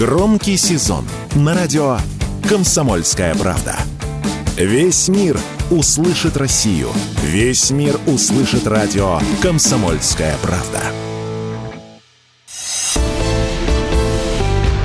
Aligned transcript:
Громкий 0.00 0.56
сезон 0.56 1.04
на 1.34 1.54
радио 1.54 1.98
«Комсомольская 2.48 3.34
правда». 3.34 3.76
Весь 4.56 5.08
мир 5.08 5.38
услышит 5.70 6.38
Россию. 6.38 6.88
Весь 7.22 7.70
мир 7.70 8.00
услышит 8.06 8.66
радио 8.66 9.20
«Комсомольская 9.42 10.34
правда». 10.40 10.80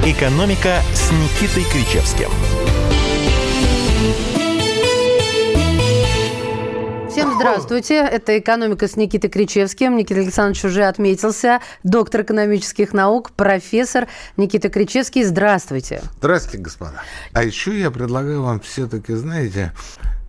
«Экономика» 0.04 0.82
с 0.94 1.10
Никитой 1.14 1.64
Кричевским– 1.72 2.30
здравствуйте. 7.36 7.96
Это 7.96 8.38
«Экономика» 8.40 8.88
с 8.88 8.96
Никитой 8.96 9.30
Кричевским. 9.30 9.98
Никита 9.98 10.22
Александрович 10.22 10.66
уже 10.66 10.84
отметился. 10.84 11.60
Доктор 11.84 12.22
экономических 12.22 12.94
наук, 12.94 13.32
профессор 13.32 14.08
Никита 14.38 14.70
Кричевский. 14.70 15.24
Здравствуйте. 15.24 16.02
Здравствуйте, 16.18 16.60
господа. 16.60 17.04
А 17.34 17.44
еще 17.44 17.80
я 17.80 17.92
предлагаю 17.92 18.44
вам 18.44 18.60
все-таки, 18.60 19.14
знаете, 19.14 19.74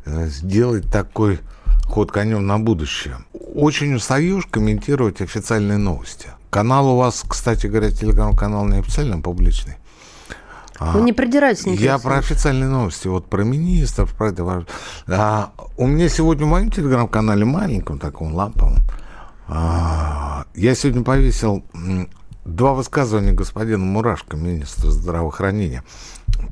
э, 0.05 0.27
сделать 0.27 0.91
такой 0.91 1.41
ход 1.85 2.13
конем 2.13 2.47
на 2.47 2.59
будущее. 2.59 3.19
Очень 3.55 3.95
устаешь 3.95 4.47
комментировать 4.47 5.21
официальные 5.21 5.79
новости. 5.79 6.31
Канал 6.51 6.89
у 6.89 6.97
вас, 6.97 7.25
кстати 7.29 7.67
говоря, 7.67 7.91
телеграм-канал 7.91 8.67
не 8.67 8.79
официально, 8.79 9.17
а 9.17 9.21
публичный. 9.21 9.77
Вы 10.81 11.01
не 11.03 11.13
придирайтесь, 11.13 11.67
Никита 11.67 11.85
Я 11.85 11.99
про 11.99 12.19
официальные 12.19 12.69
новости, 12.69 13.09
вот 13.09 13.27
про 13.27 13.43
министров, 13.43 14.13
про 14.13 14.31
это. 14.31 14.67
А, 15.07 15.53
у 15.77 15.87
меня 15.87 16.09
сегодня 16.09 16.45
в 16.45 16.49
моем 16.49 16.71
телеграм-канале, 16.71 17.45
маленьком 17.45 17.99
таком, 17.99 18.35
ламповом, 18.35 18.77
а, 19.49 20.45
я 20.55 20.75
сегодня 20.75 21.03
повесил 21.03 21.65
два 22.45 22.75
высказывания 22.75 23.33
господина 23.33 23.85
Мурашко, 23.85 24.37
министра 24.37 24.91
здравоохранения. 24.91 25.83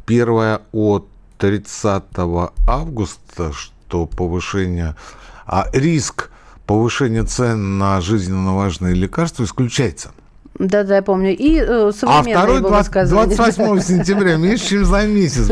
Первое 0.06 0.62
от 0.72 1.09
30 1.38 2.05
августа, 2.66 3.53
что 3.53 4.06
повышение, 4.06 4.97
а 5.47 5.69
риск 5.72 6.31
повышения 6.66 7.25
цен 7.25 7.78
на 7.78 8.00
жизненно 8.00 8.55
важные 8.55 8.94
лекарства 8.94 9.44
исключается– 9.44 10.12
да-да, 10.58 10.97
я 10.97 11.02
помню. 11.02 11.36
И 11.36 11.58
э, 11.58 11.92
А 12.02 12.22
второй 12.22 12.60
20, 12.60 13.08
28 13.08 13.80
сентября, 13.80 14.36
меньше, 14.36 14.69
чем 14.69 14.84
за 14.84 15.06
месяц. 15.06 15.48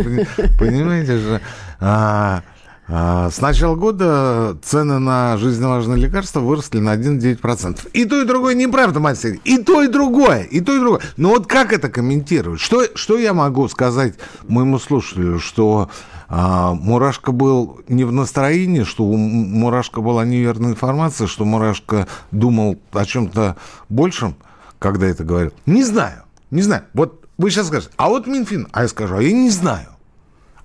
Понимаете 0.58 1.18
же? 1.18 1.40
А, 1.80 2.42
а, 2.88 3.30
с 3.30 3.40
начала 3.40 3.74
года 3.74 4.56
цены 4.62 5.00
на 5.00 5.36
жизненно 5.38 5.70
важные 5.70 5.98
лекарства 5.98 6.38
выросли 6.38 6.78
на 6.78 6.94
1,9%. 6.94 7.90
И 7.92 8.04
то, 8.04 8.22
и 8.22 8.24
другое 8.24 8.54
неправда, 8.54 9.00
мать 9.00 9.24
И 9.44 9.58
то, 9.58 9.82
и 9.82 9.88
другое, 9.88 10.42
и 10.42 10.60
то, 10.60 10.76
и 10.76 10.78
другое. 10.78 11.00
Но 11.16 11.30
вот 11.30 11.48
как 11.48 11.72
это 11.72 11.88
комментировать? 11.88 12.60
Что, 12.60 12.84
что 12.94 13.18
я 13.18 13.34
могу 13.34 13.68
сказать 13.68 14.14
моему 14.46 14.78
слушателю? 14.78 15.40
Что 15.40 15.90
а, 16.28 16.74
Мурашка 16.74 17.32
был 17.32 17.80
не 17.88 18.04
в 18.04 18.12
настроении, 18.12 18.84
что 18.84 19.02
у 19.02 19.16
Мурашка 19.16 20.00
была 20.00 20.24
неверная 20.24 20.70
информация, 20.70 21.26
что 21.26 21.44
Мурашка 21.44 22.06
думал 22.30 22.78
о 22.92 23.04
чем-то 23.04 23.56
большем– 23.88 24.36
когда 24.82 25.06
это 25.06 25.24
говорят? 25.24 25.54
Не 25.64 25.84
знаю, 25.84 26.24
не 26.50 26.60
знаю. 26.60 26.82
Вот 26.92 27.26
вы 27.38 27.50
сейчас 27.50 27.68
скажете, 27.68 27.92
а 27.96 28.08
вот 28.08 28.26
Минфин, 28.26 28.68
а 28.72 28.82
я 28.82 28.88
скажу, 28.88 29.16
а 29.16 29.22
я 29.22 29.32
не 29.32 29.50
знаю. 29.50 29.88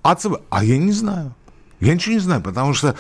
А 0.02 0.16
ЦБ, 0.16 0.42
а 0.50 0.64
я 0.64 0.78
не 0.78 0.92
знаю. 0.92 1.34
Я 1.80 1.94
ничего 1.94 2.16
не 2.16 2.20
знаю, 2.20 2.42
потому 2.42 2.73
что 2.73 2.95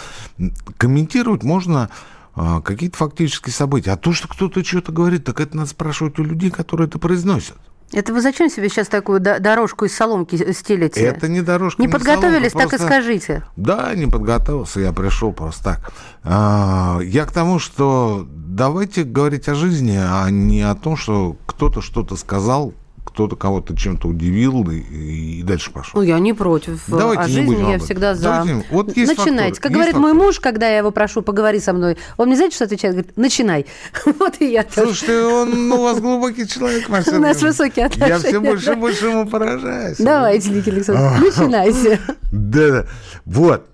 комментировать 0.77 1.43
можно 1.43 1.89
а, 2.35 2.61
какие-то 2.61 2.97
фактические 2.97 3.53
события. 3.53 3.91
А 3.91 3.97
то, 3.97 4.13
что 4.13 4.27
кто-то 4.27 4.63
что-то 4.63 4.91
говорит, 4.91 5.25
так 5.25 5.41
это 5.41 5.57
надо 5.57 5.69
спрашивать 5.69 6.19
у 6.19 6.23
людей, 6.23 6.51
которые 6.51 6.87
это 6.87 6.99
произносят. 6.99 7.55
Это 7.93 8.13
вы 8.13 8.21
зачем 8.21 8.49
себе 8.49 8.69
сейчас 8.69 8.89
такую 8.89 9.21
дорожку 9.21 9.85
из 9.85 9.95
соломки 9.95 10.35
стелите? 10.51 11.01
Это 11.01 11.29
не 11.29 11.41
дорожка. 11.41 11.81
Не 11.81 11.87
подготовились, 11.87 12.51
соломка, 12.51 12.77
так 12.77 12.79
просто... 12.79 12.85
и 12.85 12.89
скажите. 12.89 13.43
Да, 13.55 13.95
не 13.95 14.07
подготовился, 14.07 14.81
я 14.81 14.91
пришел 14.91 15.31
просто 15.31 15.63
так. 15.63 15.93
А, 16.23 16.99
я 17.01 17.25
к 17.25 17.31
тому, 17.31 17.59
что 17.59 18.27
давайте 18.57 19.03
говорить 19.03 19.47
о 19.47 19.55
жизни, 19.55 19.97
а 19.97 20.29
не 20.29 20.63
о 20.63 20.75
том, 20.75 20.97
что 20.97 21.37
кто-то 21.45 21.81
что-то 21.81 22.15
сказал, 22.15 22.73
кто-то 23.05 23.35
кого-то 23.35 23.75
чем-то 23.75 24.07
удивил 24.07 24.69
и, 24.69 24.79
и 24.79 25.43
дальше 25.43 25.71
пошел. 25.71 26.01
Ну, 26.01 26.05
я 26.05 26.19
не 26.19 26.33
против. 26.33 26.83
Давайте 26.87 27.21
а 27.21 27.27
не 27.27 27.33
жизни 27.33 27.55
будем 27.55 27.69
я 27.69 27.79
всегда 27.79 28.15
за. 28.15 28.23
Давайте, 28.23 28.65
вот 28.71 28.97
есть 28.97 29.15
Начинайте. 29.15 29.53
Фактор, 29.53 29.61
как 29.61 29.71
говорит 29.71 29.93
фактор. 29.93 30.13
мой 30.13 30.25
муж, 30.25 30.39
когда 30.39 30.67
я 30.67 30.79
его 30.79 30.91
прошу, 30.91 31.21
поговори 31.21 31.59
со 31.59 31.71
мной, 31.73 31.97
он 32.17 32.27
мне 32.27 32.35
знаете, 32.35 32.55
что 32.55 32.65
отвечает? 32.65 32.95
Говорит, 32.95 33.15
начинай. 33.15 33.65
вот 34.19 34.35
и 34.39 34.51
я 34.51 34.63
тоже. 34.63 34.87
Слушайте, 34.87 35.23
он 35.23 35.71
у 35.71 35.83
вас 35.83 35.99
глубокий 35.99 36.47
человек, 36.47 36.89
Марсель. 36.89 37.15
У 37.15 37.19
нас 37.19 37.41
высокие 37.41 37.85
отношения. 37.85 38.15
Я 38.15 38.19
все 38.19 38.39
больше 38.39 38.71
и 38.73 38.75
больше 38.75 39.05
ему 39.05 39.27
поражаюсь. 39.27 39.97
Давайте, 39.99 40.49
Никита 40.49 40.71
Александрович, 40.71 41.35
начинайте. 41.35 41.99
Да, 42.31 42.85
вот. 43.25 43.67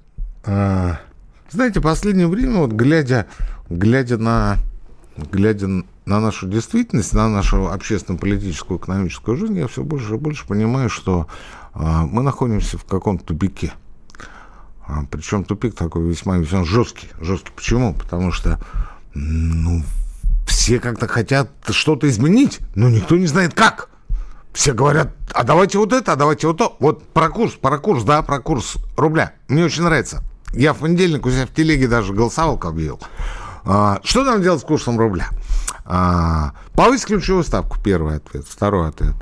А, 0.46 1.00
знаете, 1.50 1.80
в 1.80 1.84
последнее 1.84 2.28
время, 2.28 2.60
вот 2.60 2.74
глядя, 2.74 3.28
глядя 3.70 4.18
на 4.18 4.58
глядя 5.18 5.68
на 6.06 6.19
нашу 6.19 6.47
действительность, 6.47 7.13
на 7.13 7.29
нашу 7.29 7.68
общественно-политическую, 7.68 8.79
экономическую 8.79 9.38
жизнь, 9.38 9.57
я 9.57 9.68
все 9.68 9.84
больше 9.84 10.16
и 10.16 10.18
больше 10.18 10.47
понимаю, 10.47 10.90
что 10.90 11.28
а, 11.74 12.06
мы 12.06 12.22
находимся 12.24 12.78
в 12.78 12.85
каком-то 12.85 13.25
тупике. 13.25 13.73
А, 14.85 15.06
причем 15.09 15.44
тупик 15.44 15.75
такой 15.75 16.07
весьма 16.07 16.38
весьма 16.38 16.63
жесткий. 16.63 17.07
Жесткий. 17.19 17.52
Почему? 17.56 17.94
Потому 17.94 18.31
что 18.31 18.59
ну, 19.13 19.84
все 20.46 20.79
как-то 20.79 21.07
хотят 21.07 21.50
что-то 21.69 22.07
изменить, 22.09 22.59
но 22.75 22.90
никто 22.90 23.16
не 23.16 23.28
знает 23.28 23.53
как. 23.53 23.90
Все 24.53 24.73
говорят, 24.73 25.16
а 25.34 25.44
давайте 25.44 25.79
вот 25.79 25.94
это, 25.94 26.13
а 26.13 26.16
давайте 26.16 26.47
вот 26.47 26.57
то. 26.57 26.75
Вот 26.79 27.07
про 27.07 27.29
курс, 27.29 27.53
про 27.53 27.79
курс, 27.79 28.03
да, 28.03 28.22
про 28.22 28.40
курс 28.40 28.75
рубля. 28.96 29.34
Мне 29.47 29.66
очень 29.66 29.84
нравится. 29.84 30.22
Я 30.53 30.73
в 30.73 30.78
понедельник 30.78 31.25
у 31.25 31.31
себя 31.31 31.47
в 31.47 31.53
телеге 31.53 31.88
даже 31.88 32.13
голосовалку 32.13 32.68
объявил. 32.68 33.00
А, 33.66 34.00
что 34.03 34.24
нам 34.24 34.41
делать 34.41 34.62
с 34.62 34.63
курсом 34.63 35.00
рубля? 35.00 35.29
А, 35.85 36.53
повысить 36.74 37.07
ключевую 37.07 37.44
ставку, 37.44 37.78
первый 37.84 38.18
ответ. 38.18 38.46
Второй 38.47 38.90
ответ. 38.90 39.16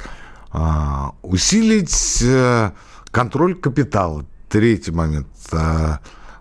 А, 0.51 1.13
усилить 1.21 2.21
э, 2.23 2.71
контроль 3.11 3.55
капитала. 3.55 4.25
Третий 4.49 4.91
момент. 4.91 5.27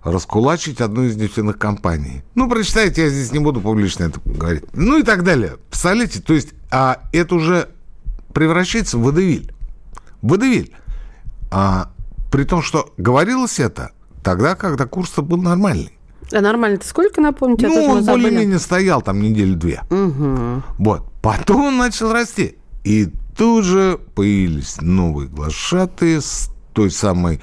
Раскулачить 0.03 0.81
одну 0.81 1.05
из 1.05 1.16
нефтяных 1.16 1.59
компаний. 1.59 2.22
Ну, 2.34 2.49
прочитайте, 2.49 3.03
я 3.05 3.10
здесь 3.10 3.33
не 3.33 3.39
буду 3.39 3.60
публично 3.60 4.05
это 4.05 4.19
говорить. 4.25 4.65
Ну 4.72 4.99
и 4.99 5.03
так 5.03 5.22
далее. 5.22 5.59
Представляете, 5.69 6.21
то 6.21 6.33
есть 6.33 6.55
а, 6.71 7.03
это 7.12 7.34
уже 7.34 7.69
превращается 8.33 8.97
в 8.97 9.03
водевиль. 9.03 9.53
Водевиль. 10.22 10.75
А, 11.50 11.91
при 12.31 12.44
том, 12.44 12.62
что 12.62 12.93
говорилось 12.97 13.60
это 13.60 13.93
тогда, 14.22 14.55
когда 14.55 14.87
курс 14.87 15.12
был 15.19 15.37
нормальный. 15.37 15.99
А 16.33 16.41
нормально-то 16.41 16.87
сколько, 16.87 17.21
напомните? 17.21 17.69
Ну, 17.69 17.85
он 17.85 18.05
более-менее 18.05 18.59
стоял 18.59 19.03
там 19.03 19.21
недели 19.21 19.55
две. 19.55 19.83
Угу. 19.91 20.63
Вот. 20.79 21.11
Потом 21.23 21.67
он 21.67 21.77
начал 21.77 22.13
расти. 22.13 22.57
И 22.85 23.09
тут 23.37 23.65
же 23.65 23.99
появились 24.15 24.81
новые 24.81 25.29
глашатые 25.29 26.21
с 26.21 26.51
той 26.73 26.91
самой 26.91 27.41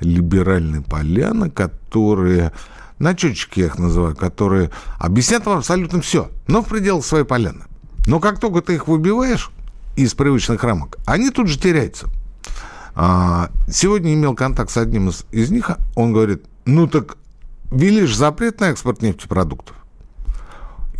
либеральной 0.00 0.82
поляны, 0.82 1.50
которые, 1.50 2.52
начетчики 2.98 3.60
я 3.60 3.66
их 3.66 3.78
называю, 3.78 4.14
которые 4.14 4.70
объяснят 4.98 5.44
вам 5.46 5.58
абсолютно 5.58 6.00
все, 6.00 6.30
но 6.46 6.62
в 6.62 6.66
пределах 6.66 7.04
своей 7.04 7.24
поляны. 7.24 7.64
Но 8.06 8.20
как 8.20 8.38
только 8.38 8.60
ты 8.60 8.74
их 8.74 8.86
выбиваешь 8.86 9.50
из 9.96 10.14
привычных 10.14 10.62
рамок, 10.62 10.98
они 11.06 11.30
тут 11.30 11.48
же 11.48 11.58
теряются. 11.58 12.08
А, 12.94 13.50
сегодня 13.68 14.14
имел 14.14 14.34
контакт 14.34 14.70
с 14.70 14.76
одним 14.76 15.08
из, 15.08 15.26
из 15.30 15.50
них, 15.50 15.70
он 15.94 16.12
говорит, 16.12 16.44
ну 16.64 16.86
так 16.86 17.16
ввели 17.70 18.06
же 18.06 18.16
запрет 18.16 18.60
на 18.60 18.70
экспорт 18.70 19.02
нефтепродуктов. 19.02 19.76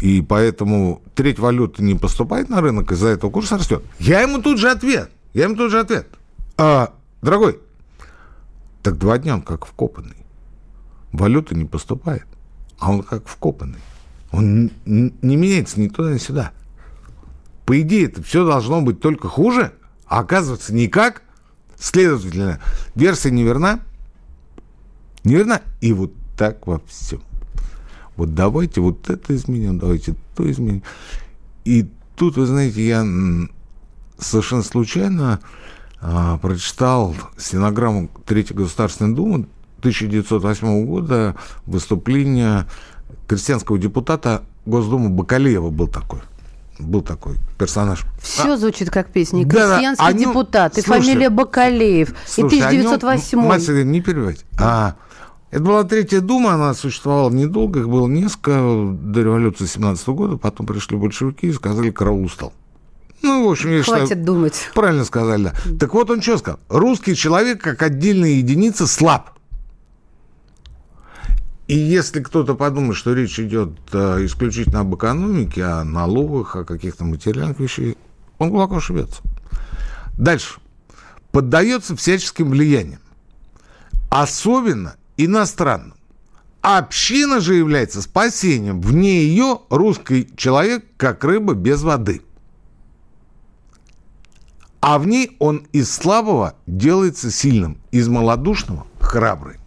И 0.00 0.21
поэтому 0.21 1.03
треть 1.15 1.38
валюты 1.38 1.82
не 1.82 1.94
поступает 1.94 2.49
на 2.49 2.60
рынок, 2.60 2.93
из-за 2.93 3.09
этого 3.09 3.31
курс 3.31 3.50
растет. 3.53 3.82
Я 3.99 4.21
ему 4.21 4.43
тут 4.43 4.59
же 4.59 4.71
ответ. 4.71 5.10
Я 5.32 5.44
ему 5.44 5.57
тут 5.57 5.71
же 5.71 5.80
ответ. 5.80 6.09
А, 6.59 6.95
дорогой, 7.22 7.60
так 8.83 8.98
два 8.98 9.18
дня 9.18 9.34
он 9.34 9.42
как 9.42 9.66
вкопанный. 9.66 10.16
Валюта 11.13 11.54
не 11.54 11.65
поступает, 11.65 12.27
а 12.78 12.91
он 12.91 13.03
как 13.03 13.27
вкопанный. 13.27 13.80
Он 14.33 14.71
не 14.84 15.36
меняется 15.36 15.80
ни 15.80 15.89
туда, 15.89 16.12
ни 16.12 16.19
сюда. 16.19 16.53
По 17.65 17.80
идее, 17.80 18.07
это 18.07 18.22
все 18.22 18.47
должно 18.47 18.83
быть 18.83 19.01
только 19.01 19.28
хуже, 19.28 19.72
а 20.07 20.21
оказывается 20.21 20.74
никак. 20.74 21.22
Следовательно, 21.78 22.60
версия 22.95 23.30
неверна. 23.30 23.80
Неверна. 25.24 25.62
И 25.80 25.92
вот 25.92 26.12
так 26.36 26.66
во 26.66 26.80
всем. 26.86 27.21
Вот 28.16 28.34
давайте 28.34 28.80
вот 28.80 29.10
это 29.10 29.34
изменим, 29.34 29.78
давайте 29.78 30.15
то 30.34 30.50
изменим. 30.50 30.83
И 31.65 31.88
тут, 32.16 32.36
вы 32.36 32.47
знаете, 32.47 32.86
я 32.86 33.04
совершенно 34.18 34.62
случайно 34.62 35.41
а, 36.00 36.38
прочитал 36.38 37.15
стенограмму 37.36 38.09
Третьей 38.24 38.56
Государственной 38.56 39.15
Думы 39.15 39.47
1908 39.80 40.86
года 40.86 41.36
выступление 41.66 42.66
крестьянского 43.28 43.78
депутата 43.78 44.42
Госдумы 44.65 45.10
Бакалеева 45.10 45.71
был 45.71 45.88
такой. 45.88 46.21
был 46.78 47.03
такой 47.03 47.36
персонаж. 47.59 48.04
Все 48.21 48.54
а, 48.54 48.56
звучит 48.56 48.91
как 48.91 49.09
песня. 49.12 49.44
Да, 49.44 49.68
крестьянский 49.71 50.12
да, 50.12 50.12
депутат, 50.12 50.78
и 50.78 50.80
слушайте, 50.80 51.06
фамилия 51.06 51.30
Бакалеев, 51.30 52.15
слушайте, 52.27 52.56
и 52.56 52.80
1908. 52.80 53.38
Нем, 53.38 53.48
мать, 53.48 53.68
не 53.68 54.00
перебивайте. 54.00 54.44
А, 54.59 54.97
это 55.57 55.65
была 55.65 55.85
третья 55.85 56.21
дума, 56.21 56.53
она 56.53 56.75
существовала 56.75 57.31
недолго, 57.31 57.81
их 57.81 57.89
было 57.89 58.07
несколько 58.07 58.93
до 58.93 59.23
революции 59.23 59.65
17 59.65 60.07
года, 60.09 60.37
потом 60.37 60.67
пришли 60.67 60.99
большевики 60.99 61.47
и 61.47 61.53
сказали, 61.55 61.91
караул 61.91 62.25
устал. 62.25 62.53
Ну, 63.23 63.49
в 63.49 63.51
общем, 63.51 63.71
я 63.71 63.83
Хватит 63.83 64.09
считаю, 64.09 64.27
думать. 64.27 64.69
Правильно 64.75 65.07
сказали, 65.07 65.45
да. 65.45 65.55
Так 65.81 65.95
вот 65.95 66.11
он 66.11 66.21
что 66.21 66.37
сказал? 66.37 66.61
Русский 66.69 67.15
человек, 67.17 67.63
как 67.63 67.81
отдельная 67.81 68.33
единица, 68.33 68.87
слаб. 68.87 69.31
И 71.69 71.75
если 71.79 72.21
кто-то 72.23 72.55
подумает, 72.55 72.99
что 72.99 73.15
речь 73.15 73.41
идет 73.41 73.79
э, 73.93 74.27
исключительно 74.27 74.81
об 74.81 74.95
экономике, 74.95 75.65
о 75.65 75.85
налогах, 75.85 76.55
о 76.57 76.65
каких-то 76.67 77.05
материальных 77.05 77.61
вещах, 77.61 77.95
он 78.37 78.51
глубоко 78.51 78.77
ошибется. 78.77 79.23
Дальше. 80.19 80.61
Поддается 81.33 81.97
всяческим 81.97 82.51
влияниям. 82.51 83.01
Особенно 84.11 84.97
иностранным. 85.16 85.95
Община 86.60 87.41
же 87.41 87.54
является 87.54 88.03
спасением. 88.03 88.80
Вне 88.80 89.22
ее 89.22 89.60
русский 89.71 90.28
человек, 90.36 90.84
как 90.97 91.22
рыба 91.22 91.54
без 91.54 91.83
воды. 91.83 92.22
А 94.80 94.98
в 94.98 95.07
ней 95.07 95.36
он 95.39 95.66
из 95.72 95.92
слабого 95.92 96.54
делается 96.66 97.30
сильным, 97.30 97.78
из 97.92 98.09
малодушного– 98.09 98.86
храбрый. 99.01 99.59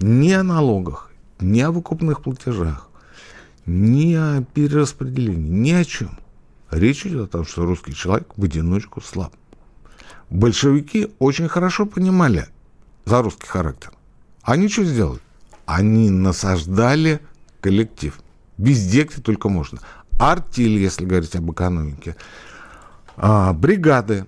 Ни 0.00 0.32
о 0.32 0.42
налогах, 0.42 1.10
ни 1.40 1.60
о 1.60 1.70
выкупных 1.70 2.22
платежах, 2.22 2.90
ни 3.66 4.14
о 4.14 4.44
перераспределении, 4.54 5.48
ни 5.48 5.72
о 5.72 5.84
чем. 5.84 6.18
Речь 6.70 7.06
идет 7.06 7.28
о 7.28 7.38
том, 7.38 7.44
что 7.44 7.64
русский 7.64 7.94
человек 7.94 8.28
в 8.36 8.44
одиночку 8.44 9.00
слаб. 9.00 9.34
Большевики 10.30 11.12
очень 11.18 11.48
хорошо 11.48 11.86
понимали 11.86 12.46
за 13.04 13.22
русский 13.22 13.46
характер. 13.46 13.92
Они 14.48 14.70
что 14.70 14.82
сделали? 14.82 15.20
Они 15.66 16.08
насаждали 16.08 17.20
коллектив. 17.60 18.18
Везде, 18.56 19.02
где 19.02 19.20
только 19.20 19.50
можно. 19.50 19.80
Артель, 20.18 20.78
если 20.78 21.04
говорить 21.04 21.36
об 21.36 21.52
экономике. 21.52 22.16
А, 23.18 23.52
бригады. 23.52 24.24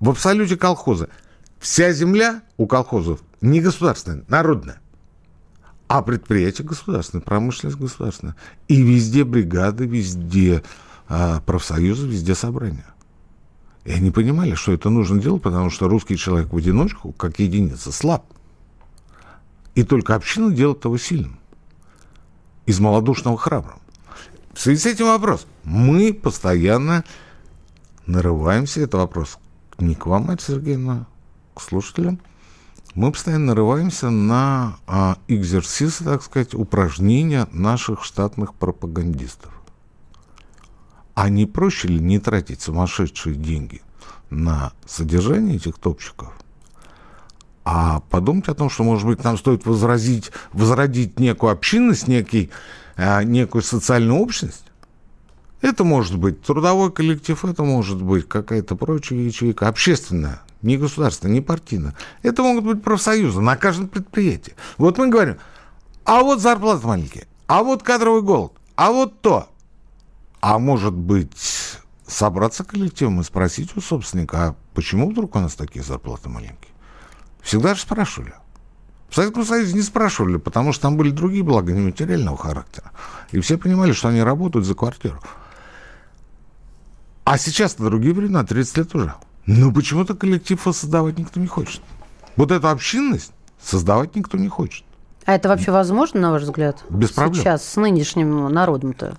В 0.00 0.08
абсолюте 0.08 0.56
колхоза. 0.56 1.10
Вся 1.58 1.92
земля 1.92 2.40
у 2.56 2.66
колхозов 2.66 3.20
не 3.42 3.60
государственная, 3.60 4.24
народная. 4.28 4.80
А 5.88 6.00
предприятие 6.00 6.66
государственное, 6.66 7.22
промышленность 7.22 7.78
государственная. 7.78 8.34
И 8.66 8.80
везде 8.80 9.24
бригады, 9.24 9.84
везде 9.84 10.62
а, 11.06 11.42
профсоюзы, 11.42 12.08
везде 12.08 12.34
собрания. 12.34 12.86
И 13.84 13.92
они 13.92 14.10
понимали, 14.10 14.54
что 14.54 14.72
это 14.72 14.88
нужно 14.88 15.20
делать, 15.20 15.42
потому 15.42 15.68
что 15.68 15.86
русский 15.86 16.16
человек 16.16 16.50
в 16.50 16.56
одиночку, 16.56 17.12
как 17.12 17.40
единица, 17.40 17.92
слаб. 17.92 18.24
И 19.74 19.84
только 19.84 20.14
община 20.14 20.52
делает 20.52 20.84
его 20.84 20.98
сильным. 20.98 21.38
Из 22.66 22.78
малодушного 22.78 23.38
храбрым. 23.38 23.80
В 24.52 24.60
связи 24.60 24.80
с 24.80 24.86
этим 24.86 25.06
вопрос. 25.06 25.46
Мы 25.64 26.12
постоянно 26.12 27.04
нарываемся, 28.06 28.80
это 28.80 28.98
вопрос 28.98 29.38
не 29.78 29.94
к 29.94 30.06
вам, 30.06 30.26
Марья 30.26 30.42
Сергеевна, 30.42 31.06
к 31.54 31.60
слушателям– 31.60 32.20
мы 32.94 33.10
постоянно 33.10 33.46
нарываемся 33.46 34.10
на 34.10 34.76
а, 34.86 35.16
экзерсисы, 35.26 36.04
так 36.04 36.22
сказать, 36.22 36.54
упражнения 36.54 37.48
наших 37.50 38.04
штатных 38.04 38.54
пропагандистов. 38.54 39.50
А 41.14 41.30
не 41.30 41.46
проще 41.46 41.88
ли 41.88 41.98
не 41.98 42.18
тратить 42.18 42.60
сумасшедшие 42.60 43.34
деньги 43.34 43.80
на 44.28 44.72
содержание 44.86 45.56
этих 45.56 45.78
топчиков, 45.78 46.34
а 47.64 48.00
подумать 48.10 48.48
о 48.48 48.54
том, 48.54 48.70
что, 48.70 48.84
может 48.84 49.06
быть, 49.06 49.22
нам 49.22 49.38
стоит 49.38 49.66
возразить, 49.66 50.30
возродить 50.52 51.18
некую 51.18 51.52
общинность, 51.52 52.08
некий, 52.08 52.50
а, 52.96 53.22
некую 53.22 53.62
социальную 53.62 54.18
общность? 54.18 54.64
Это 55.60 55.84
может 55.84 56.18
быть 56.18 56.42
трудовой 56.42 56.90
коллектив, 56.90 57.44
это 57.44 57.62
может 57.62 58.02
быть 58.02 58.28
какая-то 58.28 58.74
прочая 58.74 59.20
ячейка, 59.20 59.68
общественная 59.68 60.42
не 60.62 60.76
государственная, 60.76 61.34
не 61.34 61.40
партийная. 61.40 61.94
Это 62.22 62.42
могут 62.42 62.64
быть 62.64 62.82
профсоюзы 62.82 63.40
на 63.40 63.56
каждом 63.56 63.88
предприятии. 63.88 64.54
Вот 64.78 64.96
мы 64.98 65.08
говорим, 65.08 65.38
а 66.04 66.22
вот 66.22 66.40
зарплаты 66.40 66.86
маленькие, 66.86 67.26
а 67.46 67.62
вот 67.62 67.82
кадровый 67.82 68.22
голод, 68.22 68.52
а 68.76 68.92
вот 68.92 69.20
то. 69.20 69.48
А 70.40 70.58
может 70.58 70.94
быть, 70.94 71.36
собраться 72.06 72.64
коллективом 72.64 73.20
и 73.20 73.24
спросить 73.24 73.76
у 73.76 73.80
собственника, 73.80 74.48
а 74.48 74.56
почему 74.74 75.10
вдруг 75.10 75.36
у 75.36 75.38
нас 75.38 75.54
такие 75.54 75.84
зарплаты 75.84 76.28
маленькие? 76.28 76.71
Всегда 77.42 77.74
же 77.74 77.80
спрашивали. 77.80 78.34
В 79.08 79.14
Советском 79.14 79.44
Союзе 79.44 79.74
не 79.74 79.82
спрашивали, 79.82 80.38
потому 80.38 80.72
что 80.72 80.82
там 80.82 80.96
были 80.96 81.10
другие 81.10 81.42
блага 81.42 81.72
нематериального 81.72 82.38
характера. 82.38 82.92
И 83.30 83.40
все 83.40 83.58
понимали, 83.58 83.92
что 83.92 84.08
они 84.08 84.22
работают 84.22 84.64
за 84.64 84.74
квартиру. 84.74 85.20
А 87.24 87.36
сейчас-то 87.36 87.84
другие 87.84 88.14
времена, 88.14 88.44
30 88.44 88.76
лет 88.78 88.94
уже. 88.94 89.14
Но 89.44 89.72
почему-то 89.72 90.14
коллектив 90.14 90.60
создавать 90.62 91.18
никто 91.18 91.40
не 91.40 91.46
хочет. 91.46 91.82
Вот 92.36 92.50
эту 92.50 92.68
общинность 92.68 93.32
создавать 93.62 94.16
никто 94.16 94.38
не 94.38 94.48
хочет. 94.48 94.84
А 95.24 95.34
это 95.34 95.48
вообще 95.48 95.70
возможно, 95.70 96.20
на 96.20 96.30
ваш 96.32 96.42
взгляд? 96.42 96.82
Без 96.88 97.10
проблем. 97.10 97.42
Сейчас 97.42 97.68
с 97.68 97.76
нынешним 97.76 98.48
народом-то? 98.52 99.18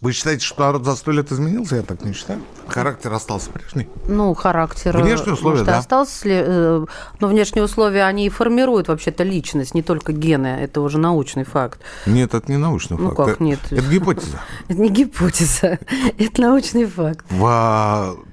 Вы 0.00 0.12
считаете, 0.12 0.44
что 0.44 0.60
народ 0.60 0.84
за 0.84 0.94
сто 0.94 1.10
лет 1.10 1.32
изменился? 1.32 1.76
Я 1.76 1.82
так 1.82 2.04
не 2.04 2.12
считаю. 2.12 2.40
Характер 2.68 3.12
остался 3.12 3.50
прежний. 3.50 3.88
Ну, 4.06 4.32
характер... 4.34 4.96
Внешние 4.96 5.34
условия, 5.34 5.58
может, 5.58 5.66
да. 5.66 5.78
Остался, 5.78 6.28
э, 6.28 6.86
но 7.18 7.28
внешние 7.28 7.64
условия, 7.64 8.04
они 8.04 8.26
и 8.26 8.28
формируют 8.28 8.86
вообще-то 8.86 9.24
личность, 9.24 9.74
не 9.74 9.82
только 9.82 10.12
гены. 10.12 10.46
Это 10.46 10.82
уже 10.82 10.98
научный 10.98 11.42
факт. 11.42 11.80
Нет, 12.06 12.32
это 12.34 12.48
не 12.50 12.58
научный 12.58 12.96
ну, 12.96 13.08
факт. 13.08 13.18
Ну, 13.18 13.24
как 13.24 13.40
нет? 13.40 13.58
Это 13.70 13.82
гипотеза. 13.82 14.38
Это 14.68 14.80
не 14.80 14.88
гипотеза, 14.88 15.78
это 16.18 16.40
научный 16.42 16.86
факт. 16.86 17.26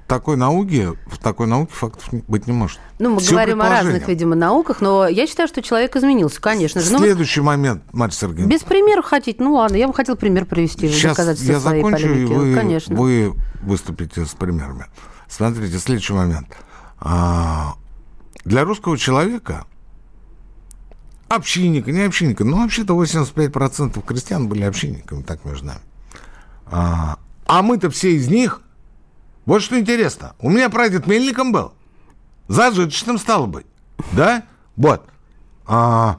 Такой 0.06 0.36
науке, 0.36 0.92
в 1.06 1.18
такой 1.18 1.48
науке 1.48 1.72
фактов 1.72 2.08
быть 2.28 2.46
не 2.46 2.52
может. 2.52 2.78
Ну, 3.00 3.14
мы 3.14 3.20
Все 3.20 3.32
говорим 3.32 3.60
о 3.60 3.68
разных, 3.68 4.06
видимо, 4.06 4.36
науках, 4.36 4.80
но 4.80 5.08
я 5.08 5.26
считаю, 5.26 5.48
что 5.48 5.62
человек 5.62 5.96
изменился, 5.96 6.40
конечно 6.40 6.80
же. 6.80 6.92
Ну, 6.92 6.98
Следующий 6.98 7.40
ну, 7.40 7.46
момент, 7.46 7.82
Марья 7.92 8.14
Сергеевна. 8.14 8.46
Без 8.46 8.62
примера 8.62 9.02
хотите? 9.02 9.42
Ну, 9.42 9.54
ладно, 9.54 9.74
я 9.74 9.88
бы 9.88 9.94
хотел 9.94 10.14
пример 10.16 10.44
привести 10.44 10.88
Сейчас 10.88 11.18
я 11.42 11.58
закончу, 11.58 12.06
полемики. 12.06 12.32
И 12.32 12.34
вы, 12.36 12.54
конечно. 12.54 12.94
вы 12.94 13.34
выступите 13.62 14.24
с 14.24 14.34
примерами. 14.34 14.86
Смотрите, 15.28 15.76
следующий 15.78 16.12
момент. 16.12 16.56
А, 17.00 17.74
для 18.44 18.64
русского 18.64 18.96
человека 18.96 19.66
общинника, 21.28 21.90
не 21.90 22.02
общинника, 22.02 22.44
но 22.44 22.58
вообще-то 22.58 22.94
85% 22.94 24.00
крестьян 24.06 24.46
были 24.46 24.62
общинниками, 24.62 25.22
так 25.22 25.44
между 25.44 25.66
нами. 25.66 25.80
А, 26.66 27.18
а 27.46 27.62
мы-то 27.62 27.90
все 27.90 28.14
из 28.14 28.28
них 28.28 28.62
вот 29.46 29.62
что 29.62 29.78
интересно. 29.78 30.34
У 30.40 30.50
меня 30.50 30.68
прадед 30.68 31.06
мельником 31.06 31.52
был. 31.52 31.72
Зажиточным 32.48 33.18
стало 33.18 33.46
быть. 33.46 33.66
Да? 34.12 34.42
Вот. 34.76 35.06
А, 35.66 36.18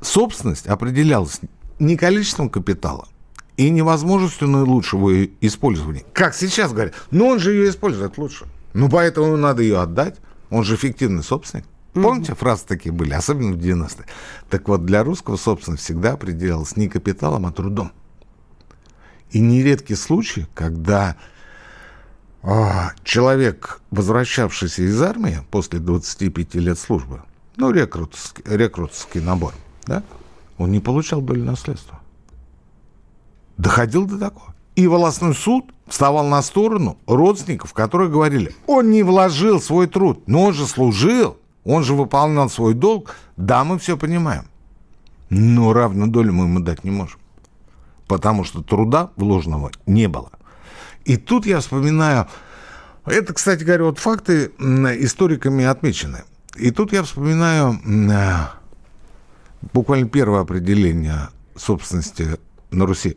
собственность 0.00 0.66
определялась 0.66 1.40
не 1.78 1.96
количеством 1.96 2.50
капитала 2.50 3.08
и 3.56 3.70
невозможностью 3.70 4.48
наилучшего 4.48 5.24
использования. 5.40 6.04
Как 6.12 6.34
сейчас 6.34 6.72
говорят. 6.72 6.94
Но 7.10 7.28
он 7.28 7.38
же 7.38 7.52
ее 7.52 7.70
использует 7.70 8.18
лучше. 8.18 8.46
Ну, 8.74 8.90
поэтому 8.90 9.36
надо 9.36 9.62
ее 9.62 9.80
отдать. 9.80 10.16
Он 10.50 10.64
же 10.64 10.74
эффективный 10.74 11.22
собственник. 11.22 11.64
Помните, 11.94 12.32
mm-hmm. 12.32 12.36
фразы 12.36 12.64
такие 12.66 12.92
были, 12.92 13.14
особенно 13.14 13.52
в 13.52 13.58
90-е? 13.58 14.04
Так 14.50 14.68
вот, 14.68 14.84
для 14.84 15.02
русского 15.02 15.36
собственность 15.36 15.82
всегда 15.82 16.12
определялась 16.12 16.76
не 16.76 16.88
капиталом, 16.88 17.46
а 17.46 17.52
трудом. 17.52 17.90
И 19.30 19.40
нередки 19.40 19.94
случаи, 19.94 20.46
когда 20.54 21.16
человек, 23.02 23.80
возвращавшийся 23.90 24.82
из 24.82 25.00
армии 25.02 25.38
после 25.50 25.80
25 25.80 26.54
лет 26.56 26.78
службы, 26.78 27.22
ну, 27.56 27.70
рекрутский, 27.70 28.44
рекрутский 28.46 29.20
набор, 29.20 29.52
да, 29.86 30.02
он 30.58 30.70
не 30.70 30.80
получал 30.80 31.20
долю 31.20 31.44
наследства. 31.44 32.00
Доходил 33.56 34.06
до 34.06 34.18
такого. 34.18 34.54
И 34.76 34.86
волосной 34.86 35.34
суд 35.34 35.64
вставал 35.86 36.26
на 36.26 36.42
сторону 36.42 36.98
родственников, 37.06 37.72
которые 37.72 38.10
говорили, 38.10 38.54
он 38.66 38.90
не 38.90 39.02
вложил 39.02 39.60
свой 39.60 39.86
труд, 39.86 40.22
но 40.26 40.44
он 40.44 40.52
же 40.52 40.66
служил, 40.66 41.38
он 41.64 41.82
же 41.82 41.94
выполнял 41.94 42.50
свой 42.50 42.74
долг. 42.74 43.16
Да, 43.36 43.64
мы 43.64 43.78
все 43.78 43.96
понимаем. 43.96 44.44
Но 45.30 45.72
равную 45.72 46.10
долю 46.10 46.32
мы 46.32 46.44
ему 46.44 46.60
дать 46.60 46.84
не 46.84 46.90
можем. 46.90 47.18
Потому 48.06 48.44
что 48.44 48.62
труда 48.62 49.10
вложенного 49.16 49.72
не 49.86 50.06
было. 50.06 50.30
И 51.06 51.16
тут 51.16 51.46
я 51.46 51.60
вспоминаю, 51.60 52.26
это, 53.04 53.32
кстати 53.32 53.64
говоря, 53.64 53.84
вот 53.84 53.98
факты 53.98 54.46
историками 54.58 55.64
отмечены. 55.64 56.24
И 56.56 56.70
тут 56.70 56.92
я 56.92 57.02
вспоминаю 57.02 57.80
буквально 59.72 60.08
первое 60.08 60.40
определение 60.40 61.28
собственности 61.56 62.38
на 62.70 62.86
Руси 62.86 63.16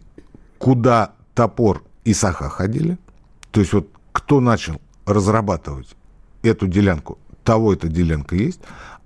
куда 0.59 1.13
топор 1.33 1.83
и 2.03 2.13
саха 2.13 2.49
ходили. 2.49 2.97
То 3.51 3.61
есть 3.61 3.73
вот 3.73 3.89
кто 4.11 4.39
начал 4.39 4.79
разрабатывать 5.05 5.95
эту 6.43 6.67
делянку, 6.67 7.17
того 7.43 7.73
эта 7.73 7.87
делянка 7.87 8.35
есть. 8.35 8.59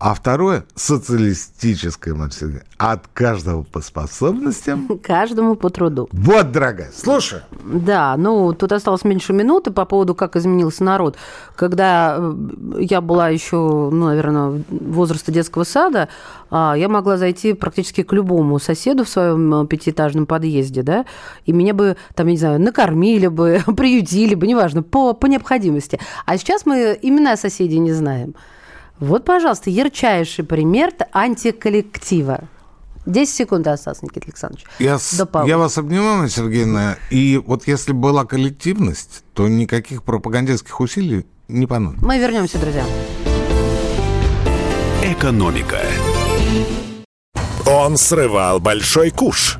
А 0.06 0.14
второе– 0.16 0.66
социалистическое 0.76 2.14
марксизм. 2.14 2.60
От 2.78 3.08
каждого 3.14 3.64
по 3.64 3.80
способностям. 3.80 5.00
Каждому 5.02 5.56
по 5.56 5.70
труду. 5.70 6.10
Вот, 6.12 6.52
дорогая, 6.52 6.92
слушай. 6.94 7.40
Да, 7.64 8.18
ну, 8.18 8.52
тут 8.52 8.74
осталось 8.74 9.06
меньше 9.06 9.32
минуты 9.32 9.72
по 9.72 9.86
поводу, 9.86 10.14
как 10.14 10.36
изменился 10.36 10.84
народ. 10.84 11.16
Когда 11.56 12.18
э, 12.20 12.34
я 12.80 13.00
была 13.00 13.30
еще, 13.30 13.56
ну, 13.56 14.08
наверное, 14.08 14.62
возраста 14.70 15.32
детского 15.32 15.64
сада, 15.64 16.10
а, 16.52 16.76
я 16.78 16.90
могла 16.90 17.16
зайти 17.16 17.54
практически 17.54 18.04
к 18.04 18.12
любому 18.12 18.60
соседу 18.60 19.06
в 19.06 19.10
своем 19.10 19.64
э, 19.64 19.68
пятиэтажном 19.68 20.26
подъезде, 20.26 20.84
да, 20.84 21.06
и 21.46 21.54
меня 21.54 21.74
бы, 21.74 21.96
там, 22.14 22.28
я 22.28 22.34
не 22.34 22.40
знаю, 22.40 22.60
накормили 22.60 23.28
бы, 23.28 23.62
приютили 23.78 24.36
бы, 24.36 24.48
неважно, 24.48 24.84
по, 24.84 25.14
по 25.14 25.28
необходимости. 25.28 25.98
А 26.26 26.38
сейчас 26.38 26.66
мы 26.66 27.00
имена 27.02 27.38
соседей 27.38 27.80
не 27.80 27.94
знаем. 27.94 28.36
Вот, 29.04 29.26
пожалуйста, 29.26 29.70
ярчайший 29.70 30.46
пример 30.46 30.94
антиколлектива. 31.12 32.48
10 33.06 33.36
секунд 33.36 33.68
осталось, 33.68 34.02
Никита 34.02 34.28
Александрович. 34.28 34.66
Я, 34.80 34.98
я 35.46 35.58
вас 35.58 35.78
обнимаю, 35.78 36.30
Сергеевна. 36.30 36.96
И 37.10 37.38
вот 37.46 37.68
если 37.68 37.92
была 37.92 38.24
коллективность, 38.24 39.26
то 39.34 39.50
никаких 39.50 40.04
пропагандистских 40.04 40.80
усилий 40.80 41.26
не 41.50 41.68
понадобится. 41.68 42.06
Мы 42.06 42.18
вернемся, 42.18 42.58
друзья. 42.58 42.86
Экономика. 45.04 45.82
Он 47.68 47.98
срывал 47.98 48.62
большой 48.62 49.10
куш. 49.10 49.60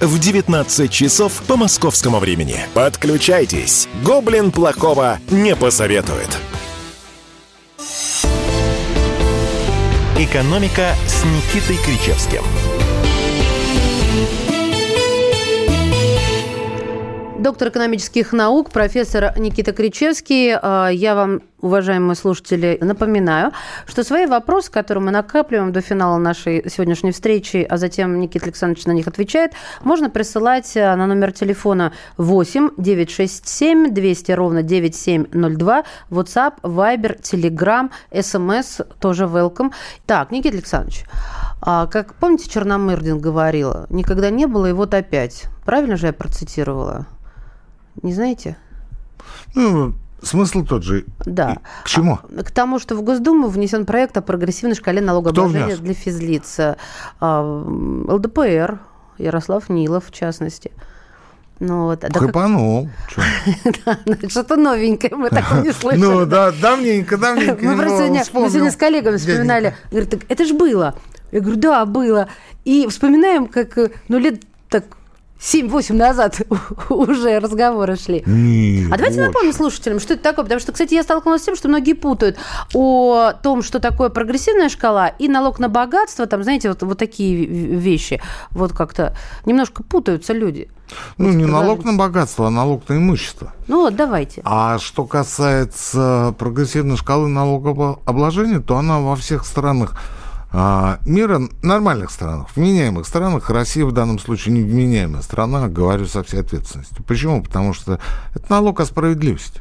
в 0.00 0.18
19 0.18 0.90
часов 0.90 1.32
по 1.46 1.56
московскому 1.56 2.18
времени. 2.18 2.60
Подключайтесь. 2.74 3.88
Гоблин 4.04 4.52
плохого 4.52 5.18
не 5.30 5.56
посоветует. 5.56 6.38
«Экономика» 10.18 10.94
с 11.06 11.24
Никитой 11.24 11.76
Кричевским– 11.84 12.42
Доктор 17.38 17.68
экономических 17.68 18.32
наук, 18.32 18.72
профессор 18.72 19.32
Никита 19.38 19.72
Кричевский. 19.72 20.56
А, 20.60 20.88
я 20.88 21.14
вам, 21.14 21.42
уважаемые 21.60 22.16
слушатели, 22.16 22.78
напоминаю, 22.80 23.52
что 23.86 24.02
свои 24.02 24.26
вопросы, 24.26 24.72
которые 24.72 25.04
мы 25.04 25.12
накапливаем 25.12 25.72
до 25.72 25.80
финала 25.80 26.18
нашей 26.18 26.68
сегодняшней 26.68 27.12
встречи, 27.12 27.64
а 27.70 27.76
затем 27.76 28.18
Никита 28.18 28.46
Александрович 28.46 28.86
на 28.86 28.90
них 28.90 29.06
отвечает, 29.06 29.52
можно 29.84 30.10
присылать 30.10 30.76
а, 30.76 30.96
на 30.96 31.06
номер 31.06 31.30
телефона 31.30 31.92
8 32.16 32.70
967 32.76 33.94
200 33.94 34.32
ровно 34.32 34.64
9702, 34.64 35.84
WhatsApp, 36.10 36.54
Viber, 36.62 37.20
Telegram, 37.20 37.88
SMS, 38.10 38.84
тоже 38.98 39.26
welcome. 39.26 39.70
Так, 40.06 40.32
Никита 40.32 40.56
Александрович, 40.56 41.04
а, 41.60 41.86
как 41.86 42.14
помните, 42.14 42.50
Черномырдин 42.50 43.20
говорила, 43.20 43.86
никогда 43.90 44.28
не 44.30 44.46
было, 44.46 44.66
и 44.66 44.72
вот 44.72 44.92
опять. 44.92 45.44
Правильно 45.64 45.96
же 45.96 46.08
я 46.08 46.12
процитировала? 46.12 47.06
Не 48.02 48.12
знаете? 48.12 48.56
Ну, 49.54 49.94
смысл 50.22 50.64
тот 50.64 50.82
же. 50.82 51.04
Да. 51.24 51.52
И 51.52 51.84
к 51.84 51.88
чему? 51.88 52.18
А, 52.22 52.42
к 52.42 52.50
тому, 52.50 52.78
что 52.78 52.96
в 52.96 53.02
Госдуму 53.02 53.48
внесен 53.48 53.86
проект 53.86 54.16
о 54.16 54.22
прогрессивной 54.22 54.74
шкале 54.74 55.00
налогообложения 55.00 55.76
для 55.76 55.94
физлиц. 55.94 56.58
А, 57.20 57.42
ЛДПР, 58.08 58.78
Ярослав 59.18 59.68
Нилов, 59.68 60.06
в 60.06 60.12
частности. 60.12 60.70
Ну, 61.60 61.86
вот, 61.86 62.00
да 62.00 62.20
Хайпанул. 62.20 62.88
Ну, 64.04 64.14
что-то 64.28 64.56
новенькое, 64.56 65.16
мы 65.16 65.28
такое 65.28 65.62
не 65.62 65.72
слышали. 65.72 66.00
Ну, 66.00 66.24
да, 66.24 66.52
давненько, 66.52 67.18
давненько. 67.18 67.64
Мы 67.64 67.76
просто 67.76 68.24
сегодня 68.24 68.70
с 68.70 68.76
коллегами 68.76 69.16
вспоминали. 69.16 69.74
Говорит, 69.90 70.24
это 70.28 70.44
ж 70.44 70.52
было. 70.52 70.94
Я 71.32 71.40
говорю, 71.40 71.58
да, 71.58 71.84
было. 71.84 72.28
И 72.64 72.86
вспоминаем, 72.88 73.46
как, 73.48 73.76
ну, 74.08 74.18
лет 74.18 74.42
так 74.68 74.84
7-8 75.40 75.94
назад 75.94 76.40
уже 76.88 77.38
разговоры 77.38 77.96
шли. 77.96 78.22
Нет, 78.26 78.92
а 78.92 78.96
давайте 78.96 79.20
вот. 79.20 79.28
напомним 79.28 79.52
слушателям, 79.52 80.00
что 80.00 80.14
это 80.14 80.22
такое. 80.22 80.44
Потому 80.44 80.60
что, 80.60 80.72
кстати, 80.72 80.94
я 80.94 81.02
столкнулась 81.02 81.42
с 81.42 81.44
тем, 81.44 81.56
что 81.56 81.68
многие 81.68 81.92
путают 81.92 82.38
о 82.74 83.32
том, 83.32 83.62
что 83.62 83.78
такое 83.78 84.08
прогрессивная 84.08 84.68
шкала 84.68 85.08
и 85.08 85.28
налог 85.28 85.58
на 85.58 85.68
богатство. 85.68 86.26
Там, 86.26 86.42
знаете, 86.42 86.68
вот, 86.68 86.82
вот 86.82 86.98
такие 86.98 87.46
вещи. 87.46 88.20
Вот 88.50 88.72
как-то 88.72 89.16
немножко 89.44 89.82
путаются 89.82 90.32
люди. 90.32 90.68
Ну, 91.18 91.30
не 91.30 91.44
налог 91.44 91.84
на 91.84 91.94
богатство, 91.94 92.46
а 92.46 92.50
налог 92.50 92.88
на 92.88 92.94
имущество. 92.94 93.52
Ну 93.66 93.82
вот, 93.82 93.94
давайте. 93.94 94.40
А 94.44 94.78
что 94.78 95.04
касается 95.04 96.34
прогрессивной 96.38 96.96
шкалы 96.96 97.28
налогообложения, 97.28 98.60
то 98.60 98.76
она 98.78 99.00
во 99.00 99.14
всех 99.14 99.44
странах 99.46 99.94
мира, 100.52 101.42
нормальных 101.62 102.10
странах, 102.10 102.48
вменяемых 102.56 103.06
странах, 103.06 103.50
Россия 103.50 103.84
в 103.84 103.92
данном 103.92 104.18
случае 104.18 104.54
не 104.54 104.62
вменяемая 104.62 105.22
страна, 105.22 105.68
говорю 105.68 106.06
со 106.06 106.22
всей 106.22 106.40
ответственностью. 106.40 107.04
Почему? 107.04 107.42
Потому 107.42 107.74
что 107.74 108.00
это 108.34 108.46
налог 108.48 108.80
о 108.80 108.86
справедливости. 108.86 109.60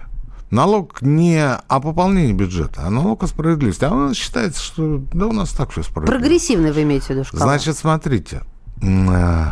Налог 0.49 1.01
не 1.01 1.43
о 1.43 1.79
пополнении 1.81 2.31
бюджета, 2.31 2.83
а 2.85 2.89
налог 2.89 3.21
о 3.23 3.27
справедливости. 3.27 3.83
А 3.83 3.91
у 3.91 3.97
нас 4.07 4.15
считается, 4.15 4.63
что 4.63 5.03
да 5.11 5.27
у 5.27 5.33
нас 5.33 5.51
так 5.51 5.71
все 5.71 5.83
справедливо. 5.83 6.19
Прогрессивный 6.19 6.71
вы 6.71 6.83
имеете 6.83 7.07
в 7.07 7.09
виду 7.09 7.23
шкала? 7.25 7.43
Значит, 7.43 7.77
смотрите, 7.77 8.43
э, 8.81 9.45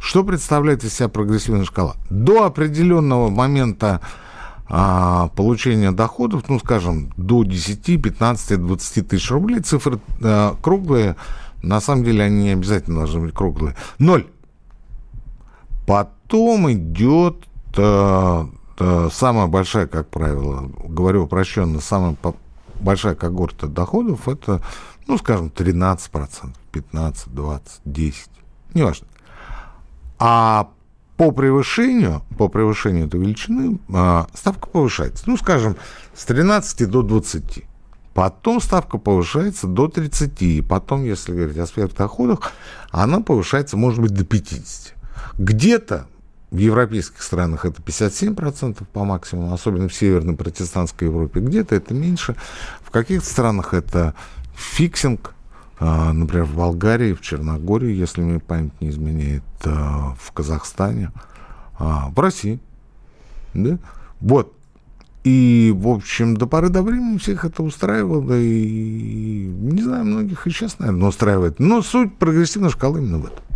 что 0.00 0.22
представляет 0.22 0.84
из 0.84 0.94
себя 0.94 1.08
прогрессивная 1.08 1.64
шкала? 1.64 1.96
До 2.08 2.44
определенного 2.44 3.30
момента 3.30 4.00
а, 4.68 5.28
получения 5.28 5.92
доходов, 5.92 6.44
ну, 6.48 6.58
скажем, 6.58 7.10
до 7.16 7.42
10, 7.42 8.02
15, 8.02 8.58
20 8.58 9.08
тысяч 9.08 9.30
рублей, 9.30 9.60
цифры 9.60 9.98
а, 10.22 10.56
круглые, 10.60 11.16
на 11.62 11.80
самом 11.80 12.04
деле 12.04 12.24
они 12.24 12.44
не 12.44 12.50
обязательно 12.50 12.98
должны 12.98 13.20
быть 13.20 13.34
круглые. 13.34 13.74
Ноль. 13.98 14.26
Потом 15.86 16.70
идет 16.70 17.46
а, 17.78 18.48
а, 18.78 19.08
самая 19.10 19.46
большая, 19.46 19.86
как 19.86 20.08
правило, 20.08 20.70
говорю 20.84 21.24
упрощенно, 21.24 21.80
самая 21.80 22.16
большая 22.80 23.14
когорта 23.14 23.66
доходов, 23.66 24.28
это, 24.28 24.62
ну, 25.06 25.18
скажем, 25.18 25.48
13%, 25.48 26.54
15, 26.72 27.34
20, 27.34 27.80
10, 27.84 28.30
неважно. 28.74 29.06
А 30.18 30.68
по 31.18 31.32
превышению, 31.32 32.22
по 32.38 32.48
превышению 32.48 33.08
этой 33.08 33.18
величины 33.20 33.80
а, 33.92 34.28
ставка 34.34 34.68
повышается. 34.68 35.24
Ну, 35.26 35.36
скажем, 35.36 35.76
с 36.14 36.24
13 36.24 36.88
до 36.88 37.02
20. 37.02 37.64
Потом 38.14 38.60
ставка 38.60 38.98
повышается 38.98 39.66
до 39.66 39.88
30. 39.88 40.42
И 40.42 40.62
потом, 40.62 41.04
если 41.04 41.32
говорить 41.32 41.58
о 41.58 41.66
сверхдоходах, 41.66 42.52
она 42.92 43.20
повышается, 43.20 43.76
может 43.76 44.00
быть, 44.00 44.14
до 44.14 44.24
50. 44.24 44.94
Где-то 45.38 46.06
в 46.52 46.56
европейских 46.56 47.20
странах 47.20 47.64
это 47.64 47.82
57% 47.82 48.84
по 48.92 49.04
максимуму, 49.04 49.52
особенно 49.52 49.88
в 49.88 49.94
северной 49.94 50.36
протестантской 50.36 51.08
Европе. 51.08 51.40
Где-то 51.40 51.74
это 51.74 51.94
меньше. 51.94 52.36
В 52.80 52.92
каких-то 52.92 53.28
странах 53.28 53.74
это 53.74 54.14
фиксинг, 54.54 55.34
например, 55.80 56.44
в 56.44 56.56
Болгарии, 56.56 57.12
в 57.12 57.20
Черногории, 57.20 57.94
если 57.94 58.20
мне 58.20 58.40
память 58.40 58.72
не 58.80 58.88
изменяет, 58.88 59.44
а, 59.64 60.14
в 60.18 60.32
Казахстане, 60.32 61.12
а, 61.78 62.10
в 62.14 62.18
России. 62.18 62.58
Да? 63.54 63.78
Вот. 64.20 64.52
И, 65.24 65.74
в 65.76 65.88
общем, 65.88 66.36
до 66.36 66.46
поры 66.46 66.68
до 66.68 66.82
времени 66.82 67.18
всех 67.18 67.44
это 67.44 67.62
устраивало, 67.62 68.34
и, 68.38 69.46
не 69.46 69.82
знаю, 69.82 70.04
многих 70.04 70.46
и 70.46 70.50
сейчас, 70.50 70.78
наверное, 70.78 71.08
устраивает. 71.08 71.58
Но 71.58 71.82
суть 71.82 72.16
прогрессивной 72.16 72.70
шкалы 72.70 73.00
именно 73.00 73.18
в 73.18 73.26
этом. 73.26 73.47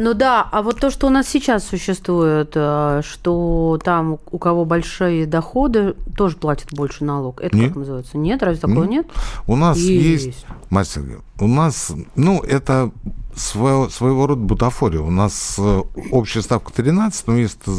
Ну 0.00 0.14
да, 0.14 0.48
а 0.52 0.62
вот 0.62 0.78
то, 0.78 0.90
что 0.90 1.08
у 1.08 1.10
нас 1.10 1.26
сейчас 1.26 1.66
существует, 1.66 2.52
э, 2.54 3.02
что 3.04 3.80
там 3.82 4.18
у 4.30 4.38
кого 4.38 4.64
большие 4.64 5.26
доходы, 5.26 5.96
тоже 6.16 6.36
платят 6.36 6.72
больше 6.72 7.04
налог. 7.04 7.40
Это 7.40 7.56
Нет. 7.56 7.68
как 7.68 7.78
называется? 7.78 8.16
Нет, 8.16 8.40
разве 8.44 8.60
такого 8.60 8.84
нет? 8.84 9.08
У 9.48 9.56
нас 9.56 9.76
есть, 9.76 10.26
Есть. 10.26 10.46
мастер, 10.70 11.02
у 11.40 11.48
нас, 11.48 11.92
ну, 12.14 12.40
это 12.42 12.92
своего, 13.34 13.88
своего 13.88 14.28
рода 14.28 14.40
бутафория. 14.40 15.00
У 15.00 15.10
нас 15.10 15.56
э, 15.58 15.82
общая 16.12 16.42
ставка 16.42 16.72
13, 16.72 17.26
но 17.26 17.36
если 17.36 17.58
ты 17.58 17.72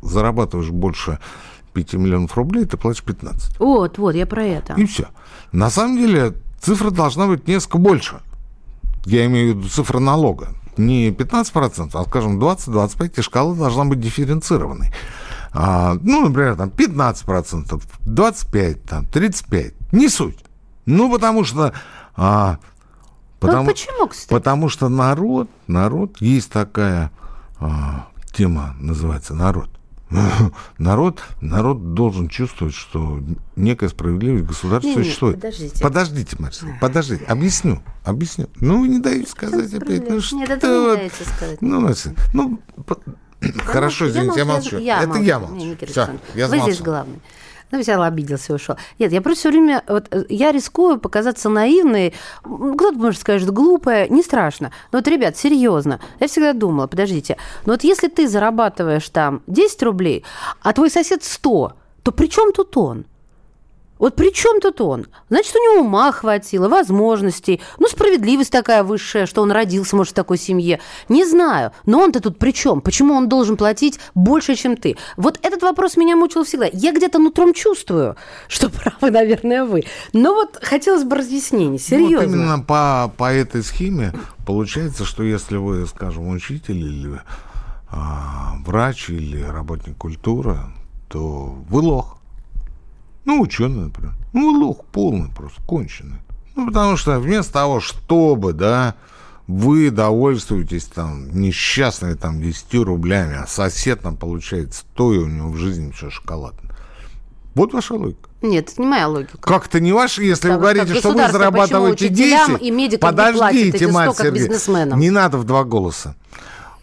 зарабатываешь 0.00 0.70
больше 0.70 1.18
5 1.72 1.94
миллионов 1.94 2.36
рублей, 2.36 2.66
ты 2.66 2.76
платишь 2.76 3.02
15. 3.02 3.58
Вот, 3.58 3.98
вот, 3.98 4.14
я 4.14 4.26
про 4.26 4.44
это. 4.44 4.74
И 4.74 4.86
все. 4.86 5.08
На 5.50 5.70
самом 5.70 5.96
деле 5.96 6.34
цифра 6.60 6.92
должна 6.92 7.26
быть 7.26 7.48
несколько 7.48 7.78
больше. 7.78 8.20
Я 9.06 9.26
имею 9.26 9.54
в 9.54 9.58
виду 9.58 9.68
цифра 9.68 9.98
налога. 9.98 10.50
Не 10.78 11.10
15%, 11.10 11.90
а, 11.94 12.04
скажем, 12.04 12.38
20-25, 12.38 13.18
и 13.18 13.22
шкала 13.22 13.54
должна 13.54 13.84
быть 13.84 14.00
дифференцированной. 14.00 14.90
А, 15.52 15.96
ну, 16.00 16.26
например, 16.26 16.56
там 16.56 16.68
15%, 16.68 17.82
25%, 18.06 18.74
там, 18.88 19.04
35%. 19.04 19.74
Не 19.92 20.08
суть. 20.08 20.38
Ну, 20.86 21.10
потому 21.10 21.44
что... 21.44 21.72
а, 22.16 22.58
Ну, 23.40 23.64
почему, 23.66 24.08
кстати? 24.08 24.30
Потому 24.30 24.68
что 24.68 24.88
народ, 24.88 25.48
народ, 25.66 26.20
есть 26.20 26.50
такая 26.50 27.10
а, 27.60 28.08
тема, 28.32 28.74
называется 28.80 29.34
народ. 29.34 29.70
Народ, 30.78 31.22
народ 31.40 31.94
должен 31.94 32.28
чувствовать, 32.28 32.74
что 32.74 33.20
некая 33.56 33.88
справедливость 33.88 34.44
государства 34.44 34.88
Не-не, 34.88 35.04
существует. 35.04 35.36
подождите. 35.36 35.82
Подождите, 35.82 36.36
Марсель, 36.38 36.68
подождите. 36.80 37.24
Объясню, 37.24 37.82
объясню. 38.04 38.48
Ну, 38.56 38.80
вы 38.80 38.88
не 38.88 38.98
даете 39.00 39.28
сказать 39.30 39.72
опять. 39.74 40.08
Ну, 40.08 40.20
Нет, 40.38 40.50
это 40.50 40.58
что 40.66 40.82
вы 40.84 40.90
не 40.90 40.96
даете 40.96 41.24
сказать. 41.24 41.62
Ну, 41.62 41.80
Марсель, 41.80 42.14
ну, 42.32 42.60
по- 42.86 42.98
хорошо, 43.64 44.08
извините, 44.08 44.40
я 44.40 44.44
молчу. 44.44 44.76
Это 44.76 45.18
я 45.18 45.38
молчу. 45.38 45.54
Не, 45.54 45.72
Александрович, 45.72 46.20
я 46.34 46.48
Вы 46.48 46.60
здесь 46.60 46.80
главный. 46.80 47.20
Ну, 47.70 47.78
взял, 47.80 48.02
обиделся 48.02 48.52
и 48.52 48.56
ушел. 48.56 48.76
Нет, 48.98 49.12
я 49.12 49.20
просто 49.20 49.40
все 49.40 49.50
время... 49.50 49.82
Вот, 49.88 50.06
э, 50.10 50.24
я 50.28 50.52
рискую 50.52 50.98
показаться 50.98 51.48
наивной. 51.48 52.14
Кто-то, 52.42 52.98
может, 52.98 53.20
скажет, 53.20 53.50
глупая. 53.50 54.08
Не 54.08 54.22
страшно. 54.22 54.70
Но 54.92 54.98
вот, 54.98 55.08
ребят, 55.08 55.36
серьезно. 55.36 56.00
Я 56.20 56.28
всегда 56.28 56.52
думала, 56.52 56.86
подождите, 56.86 57.36
но 57.66 57.72
вот 57.72 57.84
если 57.84 58.08
ты 58.08 58.28
зарабатываешь 58.28 59.08
там 59.08 59.42
10 59.46 59.82
рублей, 59.82 60.24
а 60.62 60.72
твой 60.72 60.90
сосед 60.90 61.24
100, 61.24 61.72
то 62.02 62.12
при 62.12 62.26
чем 62.26 62.52
тут 62.52 62.76
он? 62.76 63.06
Вот 63.98 64.16
при 64.16 64.32
чем 64.32 64.60
тут 64.60 64.80
он? 64.80 65.06
Значит, 65.28 65.54
у 65.54 65.58
него 65.58 65.84
ума 65.84 66.10
хватило, 66.12 66.68
возможностей. 66.68 67.60
Ну, 67.78 67.86
справедливость 67.88 68.50
такая 68.50 68.82
высшая, 68.82 69.26
что 69.26 69.42
он 69.42 69.52
родился, 69.52 69.96
может, 69.96 70.12
в 70.12 70.14
такой 70.14 70.36
семье. 70.38 70.80
Не 71.08 71.24
знаю. 71.24 71.72
Но 71.86 72.00
он-то 72.00 72.20
тут 72.20 72.38
при 72.38 72.52
чем? 72.52 72.80
Почему 72.80 73.14
он 73.14 73.28
должен 73.28 73.56
платить 73.56 74.00
больше, 74.14 74.56
чем 74.56 74.76
ты? 74.76 74.96
Вот 75.16 75.38
этот 75.42 75.62
вопрос 75.62 75.96
меня 75.96 76.16
мучил 76.16 76.44
всегда. 76.44 76.66
Я 76.72 76.92
где-то 76.92 77.18
нутром 77.18 77.54
чувствую, 77.54 78.16
что 78.48 78.68
правы, 78.68 79.10
наверное, 79.10 79.64
вы. 79.64 79.84
Но 80.12 80.34
вот 80.34 80.58
хотелось 80.60 81.04
бы 81.04 81.16
разъяснений. 81.16 81.64
Ну, 81.64 81.72
вот 81.72 81.80
Серьезно. 81.82 82.34
именно 82.34 82.60
по, 82.60 83.12
по 83.16 83.32
этой 83.32 83.62
схеме 83.62 84.12
получается, 84.44 85.04
что 85.04 85.22
если 85.22 85.56
вы, 85.56 85.86
скажем, 85.86 86.28
учитель 86.28 86.78
или 86.78 87.20
а, 87.90 88.54
врач 88.64 89.10
или 89.10 89.40
работник 89.40 89.96
культуры, 89.96 90.58
то 91.08 91.54
вы 91.68 91.80
лох. 91.80 92.13
Ну, 93.24 93.40
ученый, 93.40 93.84
например. 93.84 94.14
Ну, 94.32 94.50
лох 94.50 94.84
полный 94.86 95.30
просто, 95.30 95.60
конченый. 95.62 96.18
Ну, 96.56 96.66
потому 96.66 96.96
что 96.96 97.18
вместо 97.18 97.52
того, 97.52 97.80
чтобы, 97.80 98.52
да, 98.52 98.94
вы 99.46 99.90
довольствуетесь 99.90 100.84
там 100.84 101.28
несчастными 101.38 102.14
там 102.14 102.40
10 102.40 102.74
рублями, 102.84 103.36
а 103.36 103.46
сосед 103.46 104.00
там 104.00 104.16
получает 104.16 104.74
100, 104.74 105.14
и 105.14 105.18
у 105.18 105.26
него 105.26 105.48
в 105.50 105.56
жизни 105.56 105.90
все 105.90 106.10
шоколадно. 106.10 106.70
Вот 107.54 107.72
ваша 107.72 107.94
логика. 107.94 108.28
Нет, 108.42 108.70
это 108.70 108.82
не 108.82 108.88
моя 108.88 109.08
логика. 109.08 109.38
Как-то 109.38 109.80
не 109.80 109.92
ваше, 109.92 110.22
если 110.24 110.48
Потому 110.48 110.54
вы 110.54 110.60
говорите, 110.60 110.98
что 110.98 111.10
вы 111.12 111.28
зарабатываете 111.30 112.08
почему 112.08 112.18
учителям 112.18 112.50
10. 112.52 112.62
и 112.62 112.70
медикам 112.70 113.10
Подождите, 113.10 113.68
эти 113.68 113.84
100, 113.84 113.92
мать 113.92 114.16
как 114.16 114.34
бизнесменам? 114.34 114.98
Не 114.98 115.10
надо 115.10 115.38
в 115.38 115.44
два 115.44 115.64
голоса. 115.64 116.16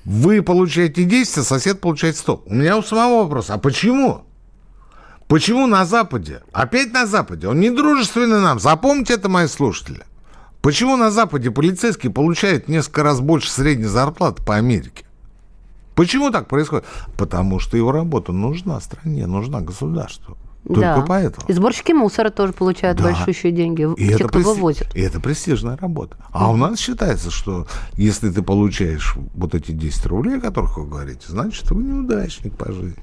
Вы 0.05 0.41
получаете 0.41 1.03
10, 1.03 1.39
а 1.39 1.43
сосед 1.43 1.81
получает 1.81 2.17
100. 2.17 2.43
У 2.45 2.53
меня 2.53 2.77
у 2.77 2.83
самого 2.83 3.23
вопрос. 3.23 3.49
А 3.49 3.57
почему? 3.57 4.23
Почему 5.31 5.65
на 5.65 5.85
Западе? 5.85 6.41
Опять 6.51 6.91
на 6.91 7.05
Западе. 7.05 7.47
Он 7.47 7.57
не 7.57 7.69
дружественный 7.69 8.41
нам. 8.41 8.59
Запомните 8.59 9.13
это, 9.13 9.29
мои 9.29 9.47
слушатели. 9.47 10.03
Почему 10.61 10.97
на 10.97 11.09
Западе 11.09 11.51
полицейский 11.51 12.09
получает 12.09 12.67
несколько 12.67 13.01
раз 13.01 13.21
больше 13.21 13.49
средней 13.49 13.85
зарплаты 13.85 14.43
по 14.43 14.57
Америке? 14.57 15.05
Почему 15.95 16.31
так 16.31 16.49
происходит? 16.49 16.83
Потому 17.17 17.59
что 17.59 17.77
его 17.77 17.93
работа 17.93 18.33
нужна 18.33 18.81
стране, 18.81 19.25
нужна 19.25 19.61
государству. 19.61 20.37
Только 20.67 20.81
да. 20.81 21.05
поэтому. 21.07 21.47
И 21.47 21.53
сборщики 21.53 21.93
мусора 21.93 22.29
тоже 22.29 22.51
получают 22.51 22.97
Да. 22.97 23.05
большущие 23.05 23.53
деньги. 23.53 23.87
И 23.95 24.09
те, 24.09 24.15
это, 24.15 24.27
кто 24.27 24.39
прести- 24.39 24.43
вывозит. 24.43 24.93
и 24.93 24.99
это 24.99 25.21
престижная 25.21 25.77
работа. 25.77 26.17
А 26.33 26.51
у 26.51 26.57
нас 26.57 26.77
считается, 26.77 27.31
что 27.31 27.67
если 27.93 28.29
ты 28.31 28.41
получаешь 28.41 29.15
вот 29.33 29.55
эти 29.55 29.71
10 29.71 30.05
рублей, 30.07 30.39
о 30.39 30.41
которых 30.41 30.77
вы 30.77 30.87
говорите, 30.87 31.27
значит, 31.29 31.71
вы 31.71 31.83
неудачник 31.83 32.53
по 32.57 32.69
жизни. 32.69 33.01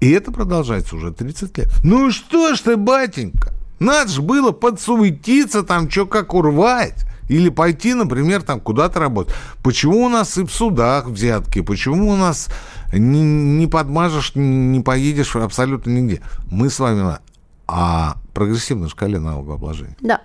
И 0.00 0.10
это 0.10 0.32
продолжается 0.32 0.96
уже 0.96 1.12
30 1.12 1.58
лет. 1.58 1.68
Ну 1.84 2.10
что 2.10 2.54
ж 2.54 2.60
ты, 2.60 2.76
батенька, 2.76 3.52
надо 3.78 4.10
же 4.10 4.22
было 4.22 4.50
подсуетиться 4.52 5.62
там, 5.62 5.90
что 5.90 6.06
как 6.06 6.34
урвать. 6.34 7.06
Или 7.28 7.48
пойти, 7.48 7.94
например, 7.94 8.42
там 8.42 8.58
куда-то 8.60 8.98
работать. 8.98 9.32
Почему 9.62 10.04
у 10.06 10.08
нас 10.08 10.36
и 10.36 10.42
в 10.44 10.50
судах 10.50 11.06
взятки? 11.06 11.60
Почему 11.60 12.08
у 12.10 12.16
нас 12.16 12.48
не, 12.92 13.22
не 13.22 13.68
подмажешь, 13.68 14.32
не 14.34 14.80
поедешь 14.80 15.36
абсолютно 15.36 15.90
нигде? 15.90 16.22
Мы 16.50 16.70
с 16.70 16.80
вами 16.80 17.02
на- 17.02 17.20
о 17.68 18.14
прогрессивной 18.34 18.88
шкале 18.88 19.20
налогообложения 19.20 19.96
Да. 20.00 20.20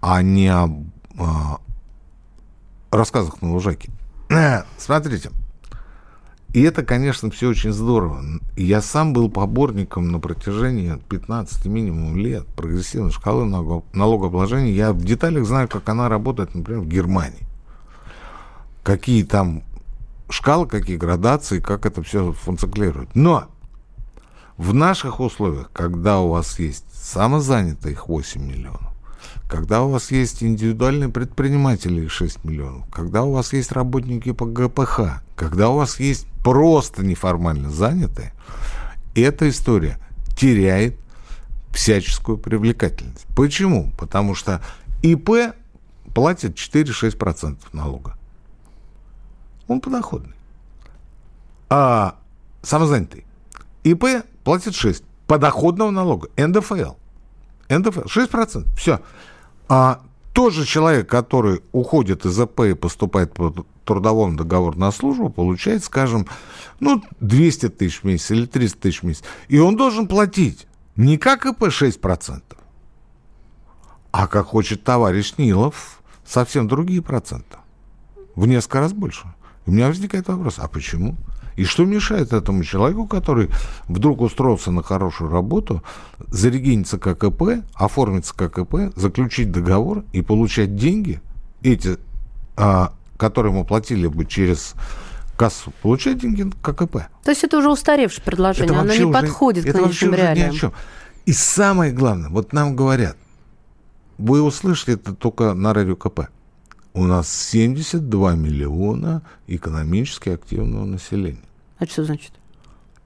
а 0.00 0.22
не 0.22 0.46
о 0.48 0.68
а, 1.18 1.58
рассказах 2.92 3.42
на 3.42 3.50
лужайке. 3.52 3.90
Смотрите. 4.78 5.30
И 6.52 6.60
это, 6.62 6.84
конечно, 6.84 7.30
все 7.30 7.48
очень 7.48 7.72
здорово. 7.72 8.22
Я 8.56 8.82
сам 8.82 9.14
был 9.14 9.30
поборником 9.30 10.12
на 10.12 10.18
протяжении 10.18 10.98
15 11.08 11.64
минимум 11.66 12.16
лет 12.16 12.46
прогрессивной 12.46 13.10
шкалы 13.10 13.46
налого- 13.46 13.84
налогообложения. 13.94 14.72
Я 14.72 14.92
в 14.92 15.02
деталях 15.02 15.46
знаю, 15.46 15.68
как 15.68 15.88
она 15.88 16.10
работает, 16.10 16.54
например, 16.54 16.82
в 16.82 16.88
Германии. 16.88 17.46
Какие 18.82 19.22
там 19.24 19.62
шкалы, 20.28 20.66
какие 20.66 20.98
градации, 20.98 21.58
как 21.58 21.86
это 21.86 22.02
все 22.02 22.32
функционирует. 22.32 23.08
Но 23.14 23.46
в 24.58 24.74
наших 24.74 25.20
условиях, 25.20 25.70
когда 25.72 26.20
у 26.20 26.28
вас 26.28 26.58
есть 26.58 26.84
самозанятых 26.92 28.08
8 28.08 28.42
миллионов, 28.42 28.91
когда 29.52 29.82
у 29.82 29.90
вас 29.90 30.10
есть 30.10 30.42
индивидуальные 30.42 31.10
предприниматели 31.10 32.08
6 32.08 32.42
миллионов, 32.42 32.88
когда 32.88 33.22
у 33.22 33.32
вас 33.32 33.52
есть 33.52 33.70
работники 33.70 34.32
по 34.32 34.46
ГПХ, 34.46 35.20
когда 35.36 35.68
у 35.68 35.76
вас 35.76 36.00
есть 36.00 36.26
просто 36.42 37.04
неформально 37.04 37.68
занятые, 37.68 38.32
эта 39.14 39.50
история 39.50 39.98
теряет 40.38 40.96
всяческую 41.70 42.38
привлекательность. 42.38 43.26
Почему? 43.36 43.92
Потому 43.98 44.34
что 44.34 44.62
ИП 45.02 45.54
платит 46.14 46.56
4-6% 46.56 47.58
налога. 47.74 48.16
Он 49.68 49.82
подоходный. 49.82 50.34
А 51.68 52.16
самозанятый 52.62 53.26
ИП 53.84 54.24
платит 54.44 54.74
6 54.74 55.04
подоходного 55.26 55.90
налога. 55.90 56.30
НДФЛ. 56.38 56.94
НДФЛ 57.68 58.06
6%. 58.06 58.66
Все. 58.78 59.02
А 59.74 60.02
тот 60.34 60.52
же 60.52 60.66
человек, 60.66 61.08
который 61.08 61.62
уходит 61.72 62.26
из 62.26 62.38
АП 62.38 62.60
и 62.60 62.74
поступает 62.74 63.32
по 63.32 63.64
трудовому 63.86 64.36
договору 64.36 64.78
на 64.78 64.92
службу, 64.92 65.30
получает, 65.30 65.82
скажем, 65.82 66.26
ну, 66.78 67.02
200 67.20 67.70
тысяч 67.70 68.02
в 68.02 68.04
месяц 68.04 68.32
или 68.32 68.44
300 68.44 68.78
тысяч 68.78 69.00
в 69.00 69.06
месяц. 69.06 69.22
И 69.48 69.58
он 69.58 69.78
должен 69.78 70.08
платить 70.08 70.66
не 70.94 71.16
как 71.16 71.46
ИП 71.46 71.62
6%, 71.62 72.42
а 74.10 74.26
как 74.26 74.48
хочет 74.48 74.84
товарищ 74.84 75.38
Нилов, 75.38 76.02
совсем 76.22 76.68
другие 76.68 77.00
проценты. 77.00 77.56
В 78.34 78.46
несколько 78.46 78.80
раз 78.80 78.92
больше. 78.92 79.32
У 79.64 79.70
меня 79.70 79.88
возникает 79.88 80.28
вопрос, 80.28 80.58
а 80.58 80.68
почему? 80.68 81.16
И 81.56 81.64
что 81.64 81.84
мешает 81.84 82.32
этому 82.32 82.64
человеку, 82.64 83.06
который 83.06 83.50
вдруг 83.88 84.20
устроился 84.20 84.70
на 84.70 84.82
хорошую 84.82 85.30
работу, 85.30 85.82
зарегиниться 86.28 86.98
как 86.98 87.22
ИП, 87.24 87.64
оформиться 87.74 88.34
как 88.34 88.58
ИП, 88.58 88.92
заключить 88.96 89.50
договор 89.50 90.04
и 90.12 90.22
получать 90.22 90.76
деньги, 90.76 91.20
эти, 91.62 91.98
а, 92.56 92.92
которые 93.16 93.52
ему 93.52 93.64
платили 93.64 94.06
бы 94.06 94.24
через 94.24 94.74
кассу, 95.36 95.72
получать 95.82 96.18
деньги 96.18 96.50
как 96.62 96.82
ИП. 96.82 96.92
То 97.24 97.30
есть 97.30 97.44
это 97.44 97.58
уже 97.58 97.70
устаревшее 97.70 98.24
предложение, 98.24 98.78
оно 98.78 98.92
не 98.92 99.04
уже- 99.04 99.12
подходит 99.12 99.66
это 99.66 99.78
к 99.78 99.82
нынешним 99.82 100.08
уже 100.10 100.18
ни 100.18 100.22
о 100.22 100.34
реалиям. 100.34 100.54
чем. 100.54 100.72
И 101.26 101.32
самое 101.32 101.92
главное, 101.92 102.30
вот 102.30 102.52
нам 102.52 102.74
говорят, 102.74 103.16
вы 104.18 104.42
услышали 104.42 104.94
это 104.96 105.14
только 105.14 105.54
на 105.54 105.72
радио 105.74 105.96
КП. 105.96 106.28
У 106.94 107.04
нас 107.04 107.32
72 107.32 108.34
миллиона 108.34 109.22
экономически 109.46 110.30
активного 110.30 110.84
населения. 110.84 111.44
А 111.78 111.86
что 111.86 112.04
значит? 112.04 112.32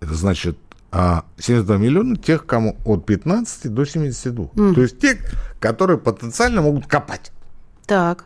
Это 0.01 0.14
значит 0.14 0.59
а 0.92 1.25
72 1.38 1.77
миллиона 1.77 2.16
тех, 2.16 2.46
кому 2.46 2.79
от 2.85 3.05
15 3.05 3.72
до 3.72 3.85
72. 3.85 4.46
Mm. 4.46 4.75
То 4.75 4.83
есть 4.83 4.99
те, 4.99 5.20
которые 5.61 5.99
потенциально 5.99 6.62
могут 6.62 6.87
копать. 6.87 7.33
Так. 7.87 8.25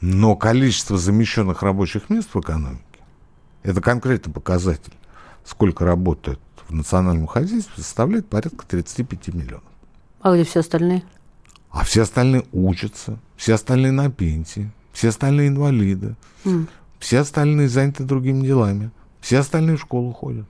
Но 0.00 0.36
количество 0.36 0.96
замещенных 0.96 1.62
рабочих 1.62 2.08
мест 2.08 2.28
в 2.32 2.40
экономике– 2.40 2.82
это 3.64 3.80
конкретный 3.80 4.32
показатель, 4.32 4.92
сколько 5.44 5.84
работает 5.84 6.38
в 6.68 6.72
национальном 6.72 7.26
хозяйстве, 7.26 7.82
составляет 7.82 8.28
порядка 8.28 8.64
35 8.66 9.34
миллионов. 9.34 9.64
А 10.20 10.34
где 10.34 10.44
все 10.44 10.60
остальные? 10.60 11.02
А 11.70 11.84
все 11.84 12.02
остальные 12.02 12.44
учатся, 12.52 13.18
все 13.36 13.54
остальные 13.54 13.92
на 13.92 14.10
пенсии, 14.10 14.70
все 14.92 15.08
остальные 15.08 15.48
инвалиды, 15.48 16.16
mm. 16.44 16.66
все 16.98 17.18
остальные 17.18 17.68
заняты 17.68 18.04
другими 18.04 18.44
делами, 18.44 18.90
все 19.20 19.38
остальные 19.38 19.76
в 19.76 19.80
школу 19.80 20.12
ходят. 20.12 20.46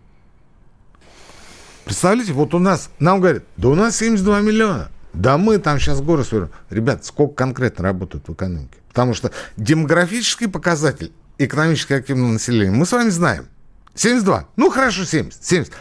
Представляете, 1.85 2.35
вот 2.35 2.55
у 2.55 2.59
нас, 2.59 2.91
нам 2.99 3.21
говорят, 3.21 3.45
да 3.57 3.69
у 3.69 3.75
нас 3.75 3.97
72 3.97 4.41
миллиона. 4.41 4.91
Да 5.15 5.39
мы 5.39 5.59
там 5.59 5.81
сейчас 5.81 6.01
горы 6.01 6.23
свернем. 6.23 6.51
Ребят, 6.71 7.05
сколько 7.05 7.35
конкретно 7.35 7.83
работают 7.85 8.29
в 8.29 8.33
экономике? 8.35 8.77
Потому 8.89 9.15
что 9.15 9.33
демографический 9.57 10.49
показатель 10.49 11.13
экономически 11.39 11.95
активного 11.95 12.33
населения 12.33 12.71
мы 12.71 12.85
с 12.85 12.93
вами 12.93 13.09
знаем. 13.09 13.49
72. 13.95 14.47
Ну, 14.57 14.71
хорошо, 14.71 15.05
70. 15.05 15.43
70. 15.43 15.73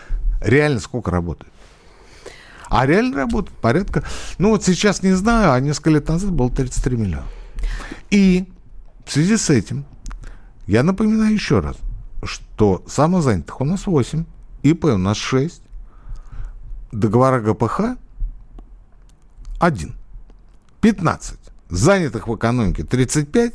Реально 0.42 0.80
сколько 0.80 1.12
работает? 1.12 1.52
А 2.70 2.86
реально 2.86 3.18
работает 3.18 3.58
порядка... 3.60 4.04
Ну, 4.38 4.50
вот 4.50 4.64
сейчас 4.64 5.04
не 5.04 5.14
знаю, 5.14 5.54
а 5.54 5.60
несколько 5.60 5.90
лет 5.92 6.08
назад 6.08 6.32
было 6.32 6.50
33 6.50 6.98
миллиона. 6.98 7.26
И 8.10 8.48
в 9.06 9.12
связи 9.12 9.38
с 9.38 9.50
этим 9.50 9.86
я 10.66 10.84
напоминаю 10.84 11.34
еще 11.34 11.60
раз, 11.60 11.78
что 12.24 12.84
самозанятых 12.88 13.62
у 13.62 13.66
нас 13.66 13.88
8, 13.88 14.26
ИП 14.64 14.86
у 14.86 14.98
нас 14.98 15.18
6, 15.18 15.62
договора 16.92 17.40
ГПХ 17.40 17.98
1. 19.60 19.96
15. 20.82 21.40
Занятых 21.70 22.28
в 22.28 22.36
экономике 22.36 22.84
35. 22.84 23.54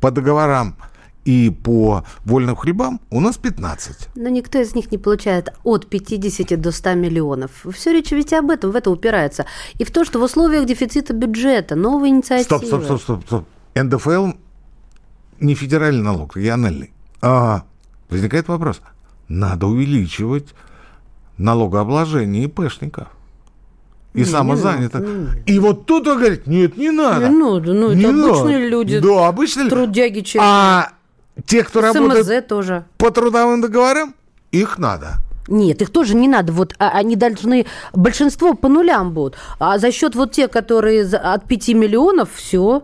По 0.00 0.10
договорам 0.10 0.76
и 1.24 1.50
по 1.50 2.04
вольным 2.24 2.56
хлебам 2.56 3.00
у 3.10 3.20
нас 3.20 3.36
15. 3.36 4.08
Но 4.16 4.28
никто 4.28 4.58
из 4.58 4.74
них 4.74 4.90
не 4.90 4.98
получает 4.98 5.52
от 5.64 5.86
50 5.86 6.60
до 6.60 6.72
100 6.72 6.94
миллионов. 6.94 7.50
Все 7.72 7.92
речь 7.92 8.10
ведь 8.10 8.32
об 8.32 8.50
этом, 8.50 8.70
в 8.70 8.76
это 8.76 8.90
упирается. 8.90 9.44
И 9.78 9.84
в 9.84 9.90
то, 9.90 10.04
что 10.04 10.18
в 10.18 10.22
условиях 10.22 10.66
дефицита 10.66 11.12
бюджета 11.12 11.76
новые 11.76 12.10
инициативы... 12.10 12.44
Стоп, 12.44 12.64
стоп, 12.64 12.84
стоп, 12.84 13.02
стоп, 13.02 13.24
стоп. 13.26 13.44
НДФЛ 13.74 14.30
не 15.40 15.54
федеральный 15.54 16.02
налог, 16.02 16.36
региональный. 16.36 16.92
А 17.22 17.64
возникает 18.08 18.48
вопрос. 18.48 18.80
Надо 19.28 19.66
увеличивать 19.66 20.48
налогообложение 21.38 22.44
ИПшников 22.44 23.08
и 24.12 24.20
не, 24.20 24.24
самозанятых. 24.24 25.00
Не 25.46 25.54
И 25.54 25.58
вот 25.58 25.86
тут 25.86 26.06
он 26.08 26.18
говорит, 26.18 26.46
нет, 26.46 26.76
не 26.76 26.90
надо. 26.90 27.28
Не 27.28 27.36
надо, 27.36 27.72
ну 27.72 27.92
не 27.92 28.02
это 28.02 28.12
надо. 28.12 28.32
обычные 28.32 28.68
люди. 28.68 28.98
Да, 28.98 29.28
обычные 29.28 29.68
Трудяги 29.68 30.20
честные. 30.20 30.42
А 30.42 30.92
те, 31.46 31.62
кто 31.64 31.80
СМЗ 31.80 31.94
работает 31.94 32.48
тоже. 32.48 32.84
по 32.98 33.10
трудовым 33.10 33.60
договорам, 33.60 34.14
их 34.52 34.78
надо. 34.78 35.18
Нет, 35.48 35.82
их 35.82 35.90
тоже 35.90 36.14
не 36.14 36.28
надо. 36.28 36.52
Вот 36.52 36.74
а, 36.78 36.90
они 36.90 37.16
должны, 37.16 37.66
большинство 37.92 38.54
по 38.54 38.68
нулям 38.68 39.12
будут. 39.12 39.36
А 39.58 39.78
за 39.78 39.90
счет 39.90 40.14
вот 40.14 40.32
тех, 40.32 40.50
которые 40.50 41.04
от 41.04 41.46
5 41.46 41.68
миллионов, 41.70 42.30
все. 42.34 42.82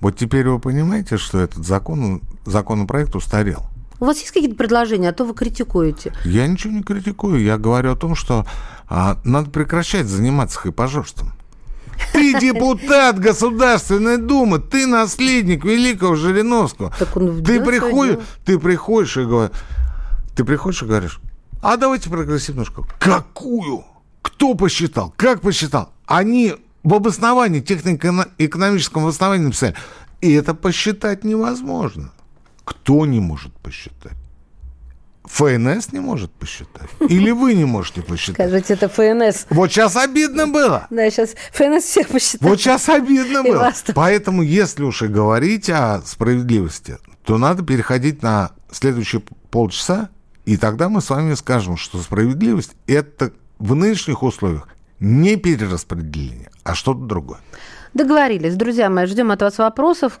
Вот 0.00 0.16
теперь 0.16 0.48
вы 0.48 0.58
понимаете, 0.58 1.16
что 1.16 1.38
этот 1.38 1.64
закон, 1.64 2.22
законопроект 2.44 3.14
устарел. 3.14 3.66
У 4.00 4.04
вас 4.04 4.18
есть 4.18 4.30
какие-то 4.30 4.56
предложения, 4.56 5.08
а 5.08 5.12
то 5.12 5.24
вы 5.24 5.34
критикуете? 5.34 6.12
Я 6.24 6.46
ничего 6.46 6.72
не 6.72 6.82
критикую. 6.82 7.42
Я 7.42 7.58
говорю 7.58 7.92
о 7.92 7.96
том, 7.96 8.14
что 8.14 8.46
а, 8.88 9.18
надо 9.24 9.50
прекращать 9.50 10.06
заниматься 10.06 10.58
хайпажорством. 10.58 11.32
Ты 12.12 12.38
депутат 12.40 13.18
Государственной 13.18 14.18
Думы, 14.18 14.58
ты 14.58 14.86
наследник 14.86 15.64
великого 15.64 16.14
Жириновского. 16.14 16.92
Так 16.98 17.16
он 17.16 17.44
ты 17.44 17.60
приходишь, 17.62 18.18
ты 18.44 18.58
приходишь 18.58 19.16
и 19.16 19.24
говоришь, 19.24 19.56
ты 20.34 20.44
приходишь 20.44 20.82
и 20.82 20.86
говоришь, 20.86 21.20
а 21.62 21.76
давайте 21.76 22.10
прогрессивную 22.10 22.66
школу. 22.66 22.86
Какую? 22.98 23.84
Кто 24.22 24.54
посчитал? 24.54 25.12
Как 25.16 25.40
посчитал? 25.40 25.92
Они 26.06 26.54
в 26.84 26.94
обосновании, 26.94 27.60
технико-экономическом 27.60 29.02
обосновании 29.02 29.46
написали, 29.46 29.74
и 30.20 30.32
это 30.32 30.54
посчитать 30.54 31.24
невозможно. 31.24 32.12
Кто 32.64 33.06
не 33.06 33.20
может 33.20 33.52
посчитать? 33.54 34.16
ФНС 35.30 35.92
не 35.92 36.00
может 36.00 36.32
посчитать? 36.32 36.88
Или 37.08 37.30
вы 37.30 37.54
не 37.54 37.64
можете 37.64 38.02
посчитать? 38.02 38.48
Скажите, 38.48 38.74
это 38.74 38.88
ФНС. 38.88 39.46
Вот 39.50 39.70
сейчас 39.70 39.96
обидно 39.96 40.46
было. 40.46 40.86
Да, 40.90 41.10
сейчас 41.10 41.34
ФНС 41.52 41.84
всех 41.84 42.08
посчитает. 42.08 42.42
Вот 42.42 42.60
сейчас 42.60 42.88
обидно 42.88 43.42
было. 43.42 43.72
Поэтому, 43.94 44.42
если 44.42 44.82
уж 44.82 45.02
и 45.02 45.06
говорить 45.06 45.70
о 45.70 46.02
справедливости, 46.04 46.98
то 47.24 47.38
надо 47.38 47.62
переходить 47.62 48.22
на 48.22 48.52
следующие 48.70 49.22
полчаса, 49.50 50.08
и 50.44 50.56
тогда 50.56 50.88
мы 50.88 51.00
с 51.00 51.10
вами 51.10 51.34
скажем, 51.34 51.76
что 51.76 51.98
справедливость– 51.98 52.72
это 52.86 53.32
в 53.58 53.74
нынешних 53.74 54.22
условиях 54.22 54.68
не 55.00 55.36
перераспределение, 55.36 56.50
а 56.64 56.74
что-то 56.74 57.00
другое. 57.00 57.40
Договорились. 57.94 58.54
Друзья 58.54 58.90
мои, 58.90 59.06
ждем 59.06 59.30
от 59.30 59.42
вас 59.42 59.58
вопросов. 59.58 60.20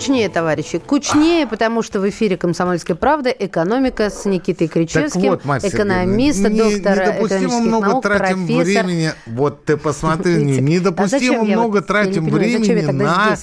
Кучнее, 0.00 0.30
товарищи, 0.30 0.78
кучнее, 0.78 1.46
потому 1.46 1.82
что 1.82 2.00
в 2.00 2.08
эфире 2.08 2.38
«Комсомольская 2.38 2.96
правда» 2.96 3.28
экономика 3.28 4.08
с 4.08 4.24
Никитой 4.24 4.66
Кричевским, 4.66 5.38
вот, 5.44 5.62
экономист, 5.62 6.40
не, 6.40 6.58
доктор 6.58 7.00
недопустимо 7.00 7.60
много 7.60 7.88
наук, 7.88 8.02
тратим 8.04 8.46
профессор. 8.46 8.86
времени, 8.86 9.12
вот 9.26 9.66
ты 9.66 9.76
посмотри, 9.76 10.36
недопустимо 10.36 11.40
а 11.40 11.44
много 11.44 11.82
тратим 11.82 12.30
времени 12.30 12.80
на 12.90 13.36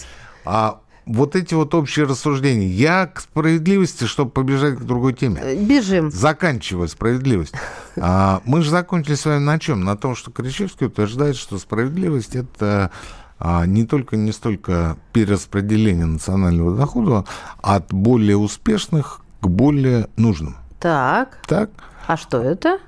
а, 0.46 0.80
вот 1.06 1.36
эти 1.36 1.54
вот 1.54 1.76
общие 1.76 2.08
рассуждения. 2.08 2.66
Я 2.68 3.06
к 3.06 3.20
справедливости, 3.20 4.06
чтобы 4.06 4.32
побежать 4.32 4.78
к 4.78 4.82
другой 4.82 5.14
теме. 5.14 5.40
Э, 5.44 5.56
бежим. 5.56 6.10
Заканчивая 6.10 6.88
справедливость. 6.88 7.54
А, 8.00 8.44
мы 8.46 8.62
же 8.62 8.70
закончили 8.70 9.16
с 9.16 9.26
вами 9.26 9.40
на 9.40 9.58
чем? 9.58 9.84
На 9.84 9.98
том, 9.98 10.16
что 10.16 10.30
Кричевский 10.30 10.86
утверждает, 10.86 11.36
что 11.36 11.58
справедливость– 11.58 12.36
это 12.36 12.92
а 13.27 13.27
не 13.40 13.86
только 13.86 14.18
не 14.18 14.32
столько 14.32 14.98
перераспределение 15.14 16.06
национального 16.06 16.76
дохода 16.76 17.26
от 17.62 17.94
более 17.94 18.38
успешных 18.38 19.22
к 19.42 19.48
более 19.48 20.10
нужным. 20.18 20.58
Так. 20.80 21.42
Так. 21.48 21.70
А 22.08 22.18
что 22.18 22.42
это? 22.42 22.80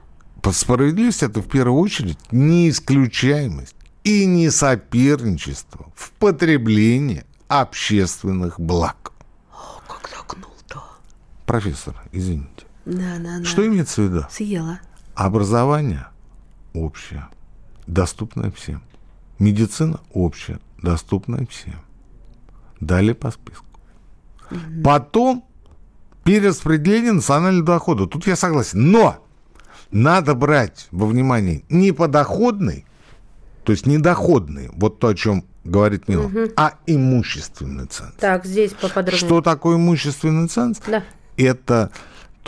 По 0.42 0.52
справедливости 0.52 1.26
это 1.26 1.42
в 1.42 1.48
первую 1.48 1.80
очередь 1.80 2.18
неисключаемость 2.32 3.76
и 4.04 4.26
не 4.26 4.50
соперничество 4.50 5.92
в 5.96 6.12
потреблении 6.12 7.26
общественных 7.48 8.60
благ. 8.60 9.12
О, 9.52 9.82
как 9.88 10.10
загнул-то. 10.10 10.82
Профессор, 11.46 11.96
извините. 12.12 12.66
Да, 12.86 13.18
да, 13.20 13.40
да. 13.40 13.46
Что 13.46 13.68
имеется 13.68 14.02
в 14.02 14.06
виду? 14.06 14.26
Съела. 14.32 14.80
Образование 15.16 16.08
общее, 16.74 17.28
доступное 17.88 18.52
всем. 18.52 18.82
Медицина 19.40 20.00
общая, 20.14 20.60
доступная 20.82 21.46
всем. 21.48 21.80
Далее 22.80 23.16
по 23.16 23.32
списку. 23.32 23.66
Угу. 24.52 24.84
Потом 24.84 25.46
перераспределение 26.24 27.14
национального 27.14 27.66
дохода. 27.66 28.06
Тут 28.06 28.28
я 28.28 28.36
согласен. 28.36 28.92
Но 28.92 29.26
надо 29.92 30.36
брать 30.36 30.88
во 30.92 31.08
внимание 31.08 31.64
не 31.70 31.92
подоходный, 31.92 32.86
то 33.64 33.72
есть 33.72 33.86
не 33.86 33.98
доходный, 33.98 34.70
вот 34.74 35.00
то, 35.00 35.08
о 35.08 35.16
чем 35.16 35.46
говорит 35.64 36.08
Мила, 36.08 36.26
угу. 36.26 36.52
а 36.56 36.76
имущественный 36.86 37.86
ценз. 37.86 38.14
Так, 38.20 38.46
здесь 38.46 38.74
поподробнее. 38.74 39.18
Что 39.18 39.42
такое 39.42 39.78
имущественный 39.78 40.48
ценз? 40.48 40.80
Да. 40.88 41.04
Это 41.38 41.92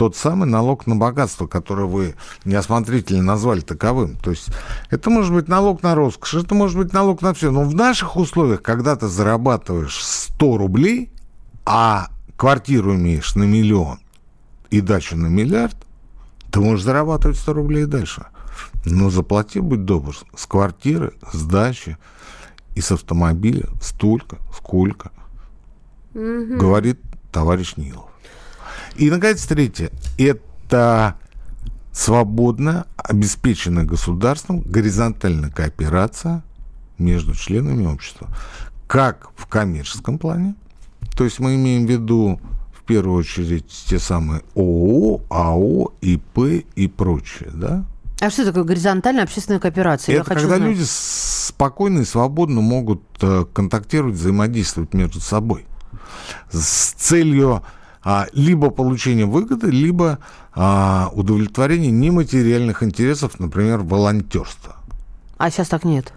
тот 0.02 0.16
самый 0.16 0.48
налог 0.48 0.88
на 0.88 0.96
богатство, 0.96 1.46
который 1.46 1.84
вы 1.84 2.16
неосмотрительно 2.44 3.22
назвали 3.22 3.60
таковым. 3.60 4.16
То 4.16 4.30
есть 4.30 4.48
это 4.90 5.10
может 5.10 5.32
быть 5.32 5.46
налог 5.46 5.84
на 5.84 5.94
роскошь, 5.94 6.34
это 6.34 6.56
может 6.56 6.76
быть 6.76 6.92
налог 6.92 7.22
на 7.22 7.32
все. 7.34 7.52
Но 7.52 7.62
в 7.62 7.72
наших 7.72 8.16
условиях, 8.16 8.62
когда 8.62 8.96
ты 8.96 9.06
зарабатываешь 9.06 10.04
100 10.04 10.58
рублей, 10.58 11.12
а 11.64 12.08
квартиру 12.36 12.96
имеешь 12.96 13.36
на 13.36 13.44
миллион 13.44 14.00
и 14.70 14.80
дачу 14.80 15.16
на 15.16 15.28
миллиард, 15.28 15.76
ты 16.50 16.58
можешь 16.58 16.84
зарабатывать 16.84 17.36
100 17.36 17.52
рублей 17.52 17.84
и 17.84 17.86
дальше. 17.86 18.26
Но 18.84 19.08
заплати, 19.08 19.60
будь 19.60 19.84
добр, 19.84 20.16
с 20.34 20.46
квартиры, 20.46 21.12
с 21.32 21.44
дачи 21.44 21.96
и 22.74 22.80
с 22.80 22.90
автомобиля 22.90 23.68
столько, 23.80 24.38
сколько, 24.52 25.12
угу. 26.12 26.56
говорит 26.58 26.98
товарищ 27.30 27.76
Нилов. 27.76 28.11
И, 28.96 29.10
наконец, 29.10 29.44
третье. 29.46 29.90
Это 30.18 31.16
свободная, 31.92 32.86
обеспеченная 32.96 33.84
государством 33.84 34.60
горизонтальная 34.60 35.50
кооперация 35.50 36.42
между 36.98 37.34
членами 37.34 37.86
общества. 37.86 38.28
Как 38.86 39.30
в 39.36 39.46
коммерческом 39.46 40.18
плане, 40.18 40.54
то 41.16 41.24
есть 41.24 41.38
мы 41.38 41.54
имеем 41.56 41.86
в 41.86 41.90
виду 41.90 42.40
в 42.74 42.82
первую 42.84 43.18
очередь 43.18 43.66
те 43.88 43.98
самые 43.98 44.42
ООО, 44.54 45.22
АО, 45.30 45.92
ИП 46.00 46.64
и 46.74 46.88
прочее, 46.88 47.50
да? 47.52 47.84
А 48.20 48.30
что 48.30 48.44
такое 48.44 48.64
горизонтальная 48.64 49.24
общественная 49.24 49.58
кооперация? 49.58 50.16
Это 50.16 50.24
когда 50.24 50.56
знать. 50.56 50.60
люди 50.62 50.84
спокойно 50.84 52.00
и 52.00 52.04
свободно 52.04 52.60
могут 52.60 53.02
э, 53.20 53.44
контактировать, 53.52 54.14
взаимодействовать 54.14 54.94
между 54.94 55.20
собой 55.20 55.66
с 56.50 56.92
целью 56.92 57.62
либо 58.32 58.70
получения 58.70 59.26
выгоды, 59.26 59.70
либо 59.70 60.18
а, 60.54 61.10
удовлетворения 61.14 61.90
нематериальных 61.90 62.82
интересов, 62.82 63.38
например, 63.38 63.78
волонтерства. 63.78 64.76
А 65.38 65.50
сейчас 65.50 65.68
так 65.68 65.84
нет. 65.84 66.12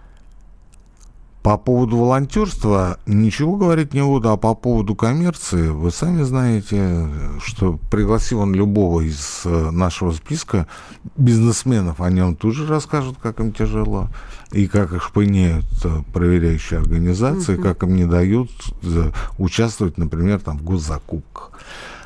По 1.46 1.60
поводу 1.60 1.98
волонтерства 1.98 2.98
ничего 3.06 3.56
говорить 3.56 3.94
не 3.94 4.02
буду, 4.02 4.32
а 4.32 4.36
по 4.36 4.56
поводу 4.56 4.96
коммерции 4.96 5.68
вы 5.68 5.92
сами 5.92 6.24
знаете, 6.24 7.08
что 7.38 7.78
пригласил 7.92 8.40
он 8.40 8.56
любого 8.56 9.02
из 9.02 9.44
э, 9.46 9.70
нашего 9.70 10.12
списка 10.12 10.66
бизнесменов, 11.16 12.02
они 12.02 12.22
вам 12.22 12.36
тут 12.36 12.56
же 12.56 12.66
расскажут, 12.66 13.18
как 13.22 13.40
им 13.42 13.54
тяжело, 13.54 14.10
и 14.54 14.66
как 14.66 14.92
их 14.94 15.04
шпыняют 15.04 15.68
э, 15.84 16.02
проверяющие 16.12 16.80
организации, 16.80 17.60
uh-huh. 17.60 17.62
как 17.62 17.84
им 17.84 17.96
не 17.96 18.06
дают 18.06 18.50
э, 18.82 19.12
участвовать, 19.38 20.00
например, 20.00 20.40
там, 20.40 20.58
в 20.58 20.64
госзакупках. 20.64 21.52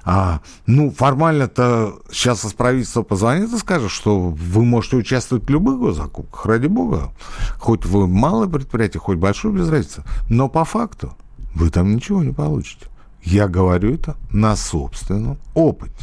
А, 0.03 0.41
ну, 0.65 0.91
формально-то 0.91 1.99
сейчас 2.12 2.45
из 2.45 2.53
правительства 2.53 3.03
позвонит 3.03 3.51
и 3.53 3.57
скажет, 3.57 3.91
что 3.91 4.19
вы 4.29 4.63
можете 4.63 4.97
участвовать 4.97 5.45
в 5.45 5.49
любых 5.49 5.79
госзакупках, 5.79 6.45
ради 6.45 6.67
бога. 6.67 7.12
Хоть 7.57 7.85
вы 7.85 8.07
малое 8.07 8.47
предприятие, 8.47 9.01
хоть 9.01 9.17
большое, 9.17 9.53
без 9.53 9.69
разницы. 9.69 10.03
Но 10.29 10.49
по 10.49 10.65
факту 10.65 11.13
вы 11.53 11.69
там 11.69 11.95
ничего 11.95 12.23
не 12.23 12.33
получите. 12.33 12.88
Я 13.23 13.47
говорю 13.47 13.93
это 13.93 14.15
на 14.31 14.55
собственном 14.55 15.38
опыте. 15.53 15.93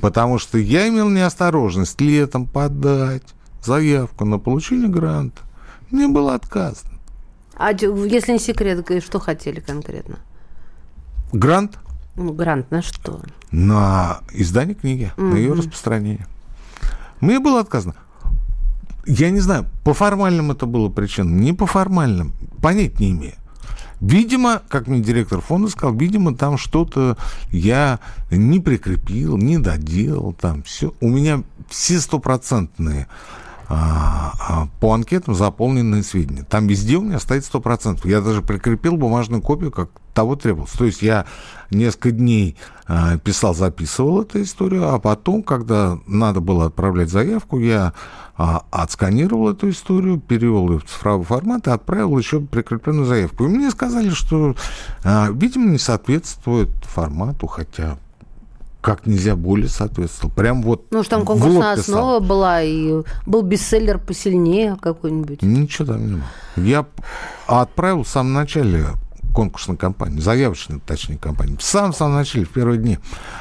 Потому 0.00 0.38
что 0.38 0.58
я 0.58 0.88
имел 0.88 1.08
неосторожность 1.08 2.00
летом 2.00 2.46
подать 2.46 3.22
заявку 3.62 4.24
на 4.24 4.38
получение 4.38 4.88
гранта. 4.88 5.42
Мне 5.90 6.08
было 6.08 6.34
отказано. 6.34 6.98
А 7.54 7.70
если 7.70 8.32
не 8.32 8.38
секрет, 8.38 8.84
что 9.04 9.20
хотели 9.20 9.60
конкретно? 9.60 10.18
Грант 11.32 11.78
ну, 12.16 12.32
грант 12.32 12.70
на 12.70 12.82
что? 12.82 13.20
На 13.50 14.20
издание 14.32 14.74
книги, 14.74 15.12
mm-hmm. 15.16 15.32
на 15.32 15.36
ее 15.36 15.52
распространение. 15.52 16.26
Мне 17.20 17.38
было 17.40 17.60
отказано. 17.60 17.94
Я 19.06 19.30
не 19.30 19.40
знаю, 19.40 19.66
по 19.84 19.94
формальным 19.94 20.50
это 20.52 20.66
было 20.66 20.88
причинам, 20.88 21.40
не 21.40 21.52
по 21.52 21.66
формальным, 21.66 22.32
понять 22.60 23.00
не 23.00 23.10
имею. 23.10 23.34
Видимо, 24.00 24.62
как 24.68 24.88
мне 24.88 25.00
директор 25.00 25.40
фонда 25.40 25.68
сказал, 25.70 25.94
видимо, 25.94 26.34
там 26.34 26.58
что-то 26.58 27.16
я 27.50 28.00
не 28.32 28.58
прикрепил, 28.58 29.36
не 29.36 29.58
доделал, 29.58 30.32
там 30.32 30.64
все. 30.64 30.92
У 31.00 31.08
меня 31.08 31.44
все 31.68 32.00
стопроцентные 32.00 33.06
по 33.68 34.92
анкетам 34.92 35.34
заполненные 35.34 36.02
сведения. 36.02 36.44
Там 36.44 36.66
везде 36.66 36.96
у 36.96 37.02
меня 37.02 37.18
стоит 37.18 37.44
100%. 37.44 38.08
Я 38.08 38.20
даже 38.20 38.42
прикрепил 38.42 38.96
бумажную 38.96 39.42
копию, 39.42 39.70
как 39.70 39.90
того 40.12 40.36
требовалось. 40.36 40.72
То 40.72 40.84
есть 40.84 41.02
я 41.02 41.24
несколько 41.70 42.10
дней 42.10 42.56
а, 42.86 43.16
писал, 43.18 43.54
записывал 43.54 44.22
эту 44.22 44.42
историю, 44.42 44.92
а 44.92 44.98
потом, 44.98 45.42
когда 45.42 45.98
надо 46.06 46.40
было 46.40 46.66
отправлять 46.66 47.10
заявку, 47.10 47.58
я 47.58 47.94
отсканировал 48.36 49.50
эту 49.50 49.70
историю, 49.70 50.18
перевел 50.18 50.70
ее 50.70 50.78
в 50.78 50.84
цифровой 50.84 51.24
формат 51.24 51.68
и 51.68 51.70
отправил 51.70 52.16
еще 52.18 52.40
прикрепленную 52.40 53.06
заявку. 53.06 53.44
И 53.44 53.48
мне 53.48 53.70
сказали, 53.70 54.10
что, 54.10 54.56
видимо, 55.04 55.70
не 55.70 55.78
соответствует 55.78 56.70
формату, 56.82 57.46
хотя 57.46 57.98
как 58.82 59.06
нельзя 59.06 59.36
более 59.36 59.68
соответствовал. 59.68 60.34
Прям 60.34 60.60
вот 60.60 60.86
Ну, 60.90 61.02
что 61.02 61.16
там 61.16 61.24
конкурсная 61.24 61.74
основа 61.74 62.20
была, 62.20 62.62
и 62.62 63.02
был 63.24 63.42
бестселлер 63.42 63.98
посильнее 63.98 64.76
какой-нибудь. 64.78 65.40
Ничего 65.40 65.86
там 65.86 66.06
не 66.06 66.12
было. 66.14 66.24
Я 66.56 66.86
отправил 67.46 68.02
в 68.02 68.08
самом 68.08 68.34
начале 68.34 68.86
конкурсной 69.32 69.76
кампании, 69.76 70.20
заявочной, 70.20 70.80
точнее, 70.84 71.16
кампании. 71.16 71.56
В 71.56 71.62
самом, 71.62 71.94
самом 71.94 72.16
начале, 72.16 72.44
в 72.44 72.50
первые 72.50 72.78
дни. 72.78 72.98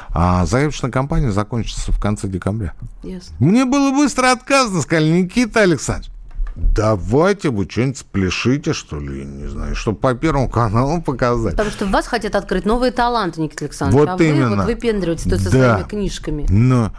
А 0.10 0.46
заявочная 0.46 0.92
кампания 0.92 1.32
закончится 1.32 1.92
в 1.92 2.00
конце 2.00 2.28
декабря. 2.28 2.74
Yes. 3.04 3.32
Мне 3.40 3.66
было 3.66 3.92
быстро 3.92 4.32
отказано, 4.32 4.82
сказали, 4.82 5.24
Никита 5.24 5.62
Александрович, 5.62 6.12
Давайте 6.56 7.50
вы 7.50 7.68
что-нибудь 7.70 7.98
спляшите, 7.98 8.74
что 8.74 9.00
ли, 9.00 9.24
не 9.26 9.48
знаю, 9.48 9.76
чтобы 9.76 9.98
по 9.98 10.14
Первому 10.14 10.50
каналу 10.50 11.02
показать. 11.02 11.54
Потому 11.54 11.72
что 11.72 11.86
в 11.86 11.92
вас 11.92 12.08
хотят 12.08 12.36
открыть 12.36 12.66
новые 12.66 12.92
таланты, 12.92 13.42
Никита 13.42 13.66
Александрович. 13.66 14.08
Вот 14.08 14.22
а 14.22 14.24
именно. 14.24 14.50
вы 14.50 14.56
вот 14.58 14.66
выпендриваетесь 14.66 15.24
тут 15.24 15.40
со 15.40 15.52
да. 15.52 15.76
своими 15.76 15.88
книжками. 15.88 16.46
Но. 16.50 16.92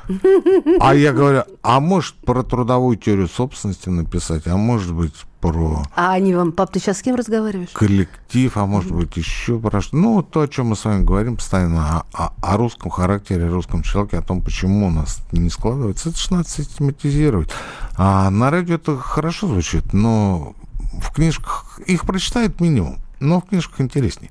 А 0.81 0.95
я 0.95 1.13
говорю, 1.13 1.45
а 1.63 1.81
может 1.81 2.15
про 2.17 2.43
трудовую 2.43 2.97
теорию 2.97 3.29
собственности 3.29 3.89
написать, 3.89 4.47
а 4.47 4.57
может 4.57 4.93
быть 4.93 5.15
про... 5.43 5.83
А 5.97 6.13
они 6.13 6.35
вам, 6.35 6.53
пап, 6.53 6.71
ты 6.71 6.79
сейчас 6.79 6.99
с 6.99 7.03
кем 7.03 7.17
разговариваешь? 7.17 7.71
Коллектив, 7.73 8.57
а 8.57 8.65
может 8.65 8.93
быть 8.93 9.17
еще 9.17 9.59
про 9.59 9.83
что. 9.83 9.97
Ну, 9.97 10.23
то, 10.23 10.43
о 10.43 10.49
чем 10.49 10.69
мы 10.69 10.77
с 10.77 10.85
вами 10.85 11.05
говорим 11.05 11.37
постоянно, 11.37 12.05
о, 12.13 12.27
о, 12.27 12.33
о 12.41 12.57
русском 12.57 12.91
характере, 12.91 13.47
о 13.47 13.51
русском 13.51 13.83
человеке, 13.83 14.19
о 14.19 14.23
том, 14.23 14.41
почему 14.41 14.87
у 14.87 14.91
нас 14.91 15.21
не 15.33 15.51
складывается. 15.51 16.11
Это 16.11 16.19
же 16.19 16.33
надо 16.33 16.49
систематизировать. 16.49 17.51
А 17.97 18.31
на 18.31 18.51
радио 18.51 18.77
это 18.77 18.97
хорошо 18.97 19.49
звучит, 19.49 19.93
но 19.93 20.55
в 21.01 21.13
книжках 21.13 21.81
их 21.87 22.07
прочитают 22.07 22.61
минимум, 22.61 22.99
но 23.19 23.41
в 23.41 23.47
книжках 23.47 23.81
интересней. 23.81 24.31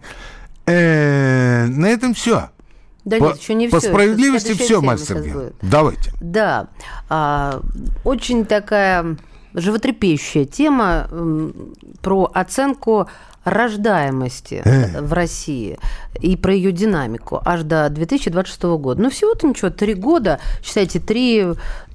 Э, 0.66 1.66
на 1.66 1.88
этом 1.88 2.14
все. 2.14 2.50
Да 3.04 3.18
по, 3.18 3.26
нет, 3.26 3.38
еще 3.38 3.54
не 3.54 3.68
по 3.68 3.80
все. 3.80 3.90
По 3.90 3.94
справедливости 3.94 4.54
все, 4.54 4.80
Сергеевна. 4.98 5.50
Давайте. 5.62 6.14
Да. 6.22 6.68
А, 7.10 7.62
очень 8.06 8.46
такая 8.46 9.18
животрепещущая 9.54 10.46
тема 10.46 11.08
про 12.02 12.30
оценку 12.34 13.08
рождаемости 13.44 14.62
э. 14.64 15.02
в 15.02 15.14
России 15.14 15.80
и 16.20 16.38
про 16.38 16.54
ее 16.54 16.72
динамику 16.72 17.42
аж 17.44 17.64
до 17.64 17.90
2026 17.90 18.64
года. 18.64 19.02
Ну, 19.02 19.10
всего-то 19.10 19.48
ничего, 19.48 19.70
три 19.70 19.94
года, 19.94 20.40
считайте, 20.64 21.00
три, 21.00 21.46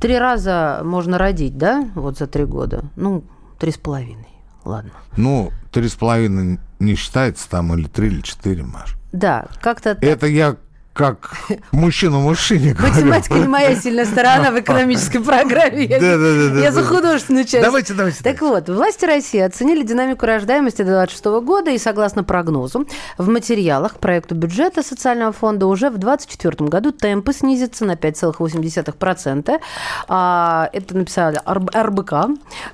три 0.01 0.19
раза 0.19 0.81
можно 0.85 1.19
родить, 1.19 1.57
да, 1.57 1.89
вот 1.95 2.19
за 2.19 2.27
три 2.27 2.45
года? 2.45 2.85
Ну, 2.97 3.23
три 3.59 3.71
с 3.71 3.79
половиной, 3.79 4.29
ладно. 4.65 4.91
Ну, 5.17 5.53
три 5.71 5.89
с 5.89 5.95
половиной 5.95 6.59
не 6.81 6.95
считается 6.95 7.49
там 7.49 7.75
или 7.75 7.87
три, 7.87 8.09
или 8.09 8.21
четыре, 8.23 8.65
Маш. 8.65 8.97
Да, 9.13 9.47
как-то... 9.61 9.97
Это 10.01 10.27
я 10.27 10.57
как 10.97 11.31
мужчина 11.73 12.19
мужчине 12.19 12.75
Математика 12.79 13.35
не 13.35 13.47
моя 13.47 13.77
сильная 13.77 14.07
сторона 14.07 14.51
в 14.51 14.59
экономической 14.59 15.19
программе. 15.23 15.87
Да, 15.89 16.17
да, 16.17 16.55
да. 16.55 16.61
Я 16.61 16.73
за 16.73 16.83
художественную 16.83 17.45
часть. 17.45 17.63
Давайте, 17.63 17.93
давайте. 17.93 18.23
Так 18.25 18.41
вот, 18.41 18.69
власти 18.71 19.05
России 19.05 19.41
оценили 19.41 19.83
динамику 19.83 20.25
рождаемости 20.25 20.79
до 20.79 20.97
2026 21.05 21.25
года 21.45 21.71
и, 21.71 21.79
согласно 21.79 22.25
прогнозу, 22.25 22.87
в 23.19 23.29
материалах 23.29 23.95
к 23.95 23.99
проекту 23.99 24.35
бюджета 24.35 24.83
социального 24.83 25.33
фонда 25.33 25.67
уже 25.67 25.91
в 25.91 25.99
2024 25.99 26.71
году 26.71 26.93
темпы 26.93 27.35
снизятся 27.35 27.85
на 27.85 27.93
5,8%. 27.93 29.61
А, 30.09 30.71
это 30.73 30.97
написали 30.97 31.39
РБК, 31.47 32.13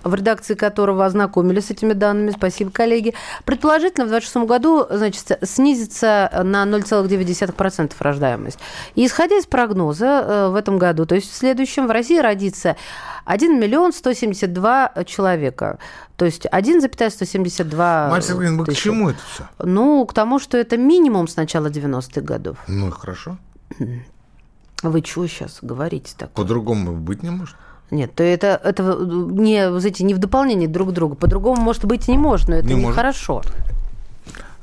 в 0.04 0.14
редакции 0.14 0.54
которого 0.54 1.04
ознакомились 1.04 1.66
с 1.66 1.70
этими 1.70 1.92
данными. 1.92 2.30
Спасибо, 2.30 2.70
коллеги. 2.70 3.14
Предположительно, 3.44 4.04
в 4.04 4.10
2026 4.10 4.48
году, 4.48 4.86
значит, 4.88 5.38
снизится 5.42 6.30
на 6.44 6.64
0,9% 6.64 7.92
рождаемости 7.98 8.11
рождаемость. 8.12 8.58
И 8.94 9.06
исходя 9.06 9.36
из 9.36 9.46
прогноза 9.46 10.06
э, 10.06 10.48
в 10.48 10.54
этом 10.54 10.78
году, 10.78 11.06
то 11.06 11.14
есть 11.14 11.30
в 11.30 11.34
следующем 11.34 11.86
в 11.86 11.90
России 11.90 12.18
родится 12.18 12.76
1 13.24 13.60
миллион 13.60 13.92
172 13.92 14.92
человека. 15.06 15.78
То 16.16 16.24
есть 16.24 16.46
1,172 16.46 18.08
Марья 18.10 18.22
Сергеевна, 18.22 18.64
к 18.64 18.72
чему 18.74 19.10
это 19.10 19.18
все? 19.32 19.44
Ну, 19.58 20.04
к 20.06 20.14
тому, 20.14 20.38
что 20.38 20.56
это 20.56 20.76
минимум 20.76 21.26
с 21.26 21.36
начала 21.36 21.66
90-х 21.66 22.20
годов. 22.20 22.58
Ну, 22.68 22.90
хорошо. 22.90 23.38
Вы 24.82 25.02
что 25.04 25.26
сейчас 25.26 25.58
говорите 25.62 26.14
так? 26.16 26.30
По-другому 26.32 26.92
быть 26.92 27.22
не 27.22 27.30
может. 27.30 27.56
Нет, 27.90 28.14
то 28.14 28.24
это, 28.24 28.58
это 28.64 28.82
не, 28.82 29.68
вы 29.68 29.80
знаете, 29.80 30.02
не 30.02 30.14
в 30.14 30.18
дополнение 30.18 30.66
друг 30.66 30.90
к 30.90 30.92
другу. 30.92 31.14
По-другому, 31.14 31.60
может 31.60 31.84
быть, 31.84 32.08
не 32.08 32.16
может, 32.16 32.48
но 32.48 32.56
это 32.56 32.66
Не 32.66 32.74
нехорошо. 32.74 33.42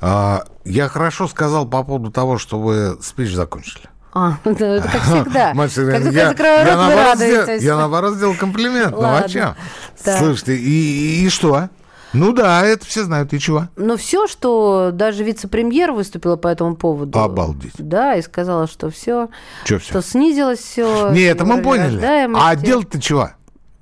А, 0.01 0.43
я 0.65 0.87
хорошо 0.87 1.27
сказал 1.27 1.67
по 1.67 1.83
поводу 1.83 2.11
того, 2.11 2.37
что 2.37 2.59
вы 2.59 2.97
спич 3.01 3.33
закончили. 3.33 3.85
А, 4.13 4.37
да, 4.43 4.75
это 4.77 4.89
как 4.89 5.01
всегда. 5.03 5.53
Мать 5.55 5.73
Как 5.73 5.85
только 5.85 6.09
я, 6.09 6.21
я 6.23 6.29
закрою 6.29 6.57
я 6.57 6.63
рот, 6.65 6.69
вы 6.69 6.75
наоборот 6.75 7.17
сделал, 7.17 7.39
радуетесь. 7.41 7.63
я 7.63 7.75
наоборот 7.77 8.15
сделал 8.15 8.35
комплимент. 8.35 8.91
Ну 8.91 9.03
а 9.03 9.27
чем? 9.29 9.55
Слушайте, 10.03 10.55
и, 10.55 11.25
и 11.25 11.29
что? 11.29 11.69
Ну 12.13 12.33
да, 12.33 12.65
это 12.65 12.85
все 12.87 13.03
знают. 13.03 13.33
И 13.33 13.39
чего? 13.39 13.67
Но 13.75 13.95
все, 13.97 14.25
что 14.25 14.89
даже 14.91 15.23
вице-премьер 15.23 15.91
выступила 15.91 16.37
по 16.37 16.47
этому 16.47 16.75
поводу. 16.75 17.19
Обалдеть. 17.19 17.73
Да, 17.77 18.15
и 18.15 18.21
сказала, 18.23 18.67
что 18.67 18.89
все, 18.89 19.29
Чё 19.65 19.77
всё? 19.77 19.89
что 19.89 20.01
снизилось 20.01 20.59
все. 20.59 21.11
Не, 21.11 21.21
это 21.21 21.45
мы 21.45 21.61
поняли. 21.61 22.01
А 22.35 22.55
делать-то 22.55 22.99
чего? 22.99 23.29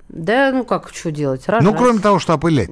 Да, 0.08 0.50
ну 0.52 0.64
как, 0.64 0.88
что 0.92 1.10
делать? 1.10 1.44
Ну, 1.46 1.54
Рожать. 1.54 1.76
кроме 1.76 1.98
того, 1.98 2.18
что 2.18 2.32
опылять. 2.32 2.70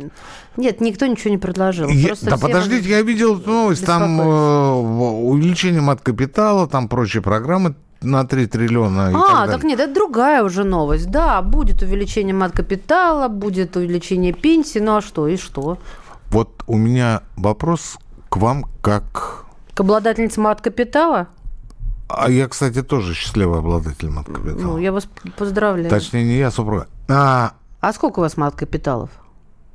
Нет, 0.56 0.80
никто 0.80 1.06
ничего 1.06 1.30
не 1.30 1.38
предложил. 1.38 1.88
Я- 1.88 2.14
да 2.22 2.38
подождите, 2.38 2.88
я 2.88 3.02
видел 3.02 3.36
новость, 3.44 3.84
там 3.84 4.20
э, 4.20 4.72
увеличение 4.72 5.82
мат-капитала, 5.82 6.66
там 6.66 6.88
прочие 6.88 7.22
программы 7.22 7.74
на 8.00 8.26
3 8.26 8.46
триллиона 8.46 9.08
А, 9.14 9.46
так 9.46 9.56
так, 9.56 9.64
нет, 9.64 9.80
это 9.80 9.92
другая 9.92 10.42
уже 10.44 10.64
новость. 10.64 11.10
Да, 11.10 11.42
будет 11.42 11.82
увеличение 11.82 12.34
мат-капитала, 12.34 13.28
будет 13.28 13.76
увеличение 13.76 14.32
пенсии. 14.32 14.78
Ну 14.78 14.96
а 14.96 15.02
что, 15.02 15.28
и 15.28 15.36
что? 15.36 15.78
Вот 16.30 16.62
у 16.66 16.76
меня 16.76 17.22
вопрос 17.36 17.98
к 18.28 18.36
вам 18.36 18.66
как... 18.82 19.44
К 19.74 19.80
обладательнице 19.80 20.40
мат-капитала? 20.40 21.28
А 22.08 22.30
я, 22.30 22.46
кстати, 22.48 22.82
тоже 22.82 23.14
счастливый 23.14 23.58
обладатель 23.58 24.08
мат-капитала. 24.10 24.60
Ну, 24.60 24.78
я 24.78 24.92
вас 24.92 25.08
поздравляю. 25.36 25.90
Точнее, 25.90 26.24
не 26.24 26.38
я, 26.38 26.48
а 26.48 26.50
супруга. 26.50 26.86
А, 27.08 27.52
А 27.80 27.92
сколько 27.92 28.20
у 28.20 28.22
вас 28.22 28.36
мат-капиталов? 28.36 29.10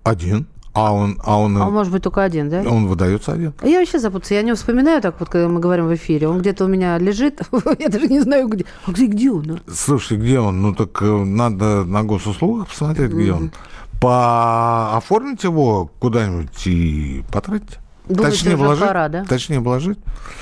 один. 0.04 0.48
А 0.74 0.94
он, 0.94 1.20
а 1.26 1.38
он, 1.38 1.58
А 1.62 1.70
может 1.70 1.92
быть 1.92 2.02
только 2.02 2.24
один, 2.24 2.50
да? 2.50 2.62
он 2.62 2.88
выдается 2.88 3.34
один. 3.34 3.54
Я 3.62 3.80
вообще 3.80 4.00
запутался, 4.00 4.36
я 4.36 4.42
не 4.42 4.54
вспоминаю 4.56 5.02
так 5.02 5.20
вот, 5.20 5.28
когда 5.28 5.50
мы 5.50 5.60
говорим 5.60 5.88
в 5.88 5.94
эфире. 5.96 6.30
Он 6.30 6.40
где-то 6.40 6.64
у 6.64 6.68
меня 6.70 6.98
лежит, 6.98 7.42
я 7.80 7.90
даже 7.90 8.08
не 8.08 8.22
знаю 8.22 8.48
где. 8.48 8.66
А 8.86 8.92
где, 8.92 9.08
где 9.08 9.32
он? 9.32 9.52
а? 9.52 9.72
Слушайте, 9.72 10.16
где 10.24 10.40
он? 10.40 10.62
Ну 10.62 10.74
так 10.74 11.02
э, 11.02 11.06
надо 11.26 11.84
на 11.84 12.04
госуслугах 12.04 12.70
посмотреть, 12.70 13.12
где 13.12 13.34
он. 13.34 13.52
По 14.00 14.96
оформить 14.96 15.44
его 15.44 15.92
куда-нибудь 16.00 16.66
и 16.66 17.24
потратить. 17.32 17.78
Думаете, 18.08 18.32
точнее 18.38 18.56
вложить. 18.56 18.88
пора, 18.88 19.10
да? 19.10 19.26
Точнее 19.26 19.60
вложить. 19.60 20.00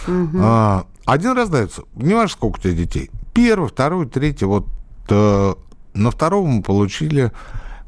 А, 0.08 0.86
один 1.12 1.34
раз 1.34 1.50
дается. 1.50 1.84
Не 1.96 2.14
важно, 2.14 2.30
сколько 2.30 2.58
у 2.58 2.62
тебя 2.62 2.74
детей. 2.74 3.10
Первый, 3.34 3.70
второй, 3.70 4.08
третий. 4.08 4.46
Вот 4.46 4.66
э, 5.10 5.54
на 5.94 6.12
второго 6.12 6.48
мы 6.48 6.62
получили 6.62 7.32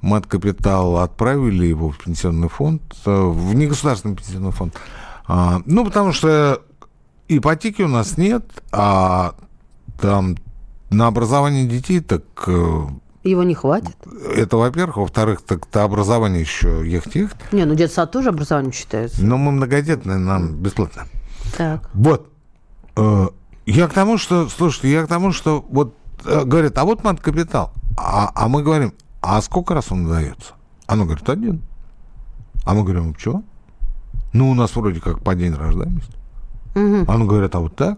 мат-капитал, 0.01 0.97
отправили 0.97 1.65
его 1.65 1.91
в 1.91 1.97
пенсионный 1.99 2.49
фонд, 2.49 2.81
э, 3.05 3.11
в 3.11 3.53
негосударственный 3.53 4.15
пенсионный 4.15 4.51
фонд. 4.51 4.75
А, 5.27 5.61
ну, 5.65 5.85
потому 5.85 6.11
что 6.11 6.61
ипотеки 7.27 7.81
у 7.81 7.87
нас 7.87 8.17
нет, 8.17 8.43
а 8.71 9.35
там 9.99 10.37
на 10.89 11.07
образование 11.07 11.65
детей 11.67 12.01
так 12.01 12.23
э, 12.47 12.81
Его 13.23 13.43
не 13.43 13.53
хватит? 13.53 13.95
это, 14.35 14.57
во-первых. 14.57 14.97
Во-вторых, 14.97 15.41
так 15.41 15.65
то 15.67 15.83
образование 15.83 16.41
еще 16.41 16.83
ехать-ехать. 16.85 17.37
Не, 17.51 17.65
ну 17.65 17.75
детсад 17.75 18.11
тоже 18.11 18.29
образованием 18.29 18.73
считается. 18.73 19.23
Но 19.23 19.37
мы 19.37 19.51
многодетные, 19.51 20.17
нам 20.17 20.55
бесплатно. 20.55 21.05
Так. 21.57 21.89
Вот. 21.93 22.31
Э, 22.95 23.27
Я 23.65 23.87
к 23.87 23.93
тому, 23.93 24.17
что, 24.17 24.49
слушайте, 24.49 24.91
я 24.91 25.03
к 25.03 25.07
тому, 25.07 25.31
что 25.31 25.65
вот 25.69 25.95
э, 26.25 26.43
говорят, 26.43 26.77
а 26.77 26.85
вот 26.85 27.03
мат-капитал. 27.03 27.71
А, 27.97 28.31
а 28.33 28.47
мы 28.47 28.63
говорим, 28.63 28.93
а 29.21 29.41
сколько 29.41 29.73
раз 29.73 29.91
он 29.91 30.07
дается? 30.07 30.53
Оно 30.87 31.05
говорит, 31.05 31.29
один. 31.29 31.61
А 32.65 32.73
мы 32.73 32.83
говорим, 32.83 33.15
чего? 33.15 33.43
Ну, 34.33 34.49
у 34.49 34.53
нас 34.53 34.75
вроде 34.75 34.99
как 34.99 35.21
по 35.23 35.35
день 35.35 35.53
рождаемости. 35.53 36.15
Оно 36.73 37.25
говорит, 37.25 37.53
а 37.55 37.59
вот 37.59 37.75
так? 37.75 37.97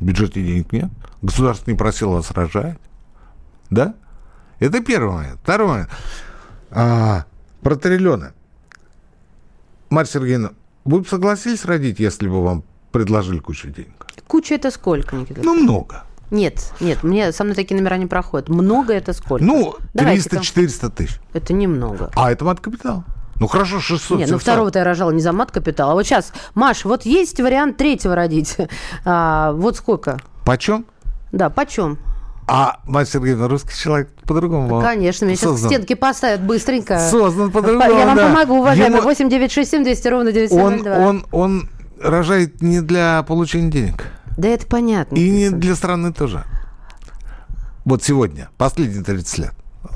В 0.00 0.04
бюджете 0.04 0.42
денег 0.44 0.72
нет. 0.72 0.90
Государство 1.22 1.70
не 1.70 1.76
просило 1.76 2.14
вас 2.14 2.30
рожать. 2.32 2.78
Да? 3.68 3.94
Это 4.58 4.80
первый 4.82 5.14
момент. 5.14 5.40
Второй 5.42 5.68
момент. 5.68 5.90
А, 6.70 7.24
про 7.62 7.76
триллионы. 7.76 8.32
Марья 9.90 10.10
Сергеевна, 10.10 10.50
вы 10.84 11.00
бы 11.00 11.06
согласились 11.06 11.64
родить, 11.64 11.98
если 12.00 12.28
бы 12.28 12.42
вам 12.42 12.64
предложили 12.92 13.38
кучу 13.38 13.68
денег? 13.68 14.06
Куча 14.26 14.54
это 14.54 14.70
сколько, 14.70 15.16
Никита? 15.16 15.40
Ну, 15.44 15.54
много. 15.54 16.04
Нет, 16.30 16.72
нет, 16.78 17.02
мне 17.02 17.32
со 17.32 17.42
мной 17.42 17.56
такие 17.56 17.76
номера 17.80 17.96
не 17.96 18.06
проходят. 18.06 18.48
Много 18.48 18.92
это 18.92 19.12
сколько? 19.12 19.44
Ну, 19.44 19.74
Давайте-ка. 19.94 20.36
300-400 20.36 20.90
тысяч. 20.90 21.20
Это 21.32 21.52
немного. 21.52 22.10
А 22.14 22.30
это 22.30 22.44
мат-капитал. 22.44 23.04
Ну, 23.40 23.46
хорошо, 23.48 23.80
600. 23.80 24.18
Нет, 24.18 24.28
ну 24.28 24.34
700. 24.38 24.42
второго-то 24.42 24.78
я 24.80 24.84
рожала 24.84 25.10
не 25.10 25.20
за 25.22 25.32
мат-капитал. 25.32 25.90
А 25.90 25.94
вот 25.94 26.04
сейчас, 26.04 26.32
Маш, 26.54 26.84
вот 26.84 27.04
есть 27.04 27.40
вариант 27.40 27.78
третьего 27.78 28.14
родить. 28.14 28.56
А, 29.04 29.52
вот 29.52 29.76
сколько? 29.76 30.18
Почем? 30.44 30.84
Да, 31.32 31.48
почем? 31.50 31.98
А, 32.46 32.80
Марья 32.84 33.06
Сергеевна, 33.06 33.48
русский 33.48 33.72
человек 33.76 34.10
по-другому 34.26 34.80
Конечно, 34.80 35.24
меня 35.24 35.36
сейчас 35.36 35.50
к 35.50 35.52
создан. 35.52 35.70
стенке 35.70 35.96
поставят 35.96 36.42
быстренько. 36.42 36.98
Создан 36.98 37.50
по-другому, 37.50 37.90
Я 37.98 38.06
вам 38.06 38.16
да. 38.16 38.28
помогу, 38.28 38.54
уважаемый. 38.58 38.96
Ему- 38.98 39.02
8 39.04 39.28
967 39.28 39.84
200 39.84 40.08
ровно 40.08 40.28
Он, 40.30 40.34
9702. 40.34 40.96
он, 40.98 41.26
он 41.30 41.68
рожает 42.00 42.62
не 42.62 42.80
для 42.80 43.22
получения 43.22 43.70
денег. 43.70 44.06
Да 44.36 44.48
это 44.48 44.66
понятно. 44.66 45.16
И 45.16 45.30
не 45.30 45.50
для 45.50 45.74
страны 45.74 46.12
тоже. 46.12 46.44
Вот 47.84 48.02
сегодня, 48.02 48.50
последние 48.56 49.02
30 49.02 49.38
лет. 49.38 49.52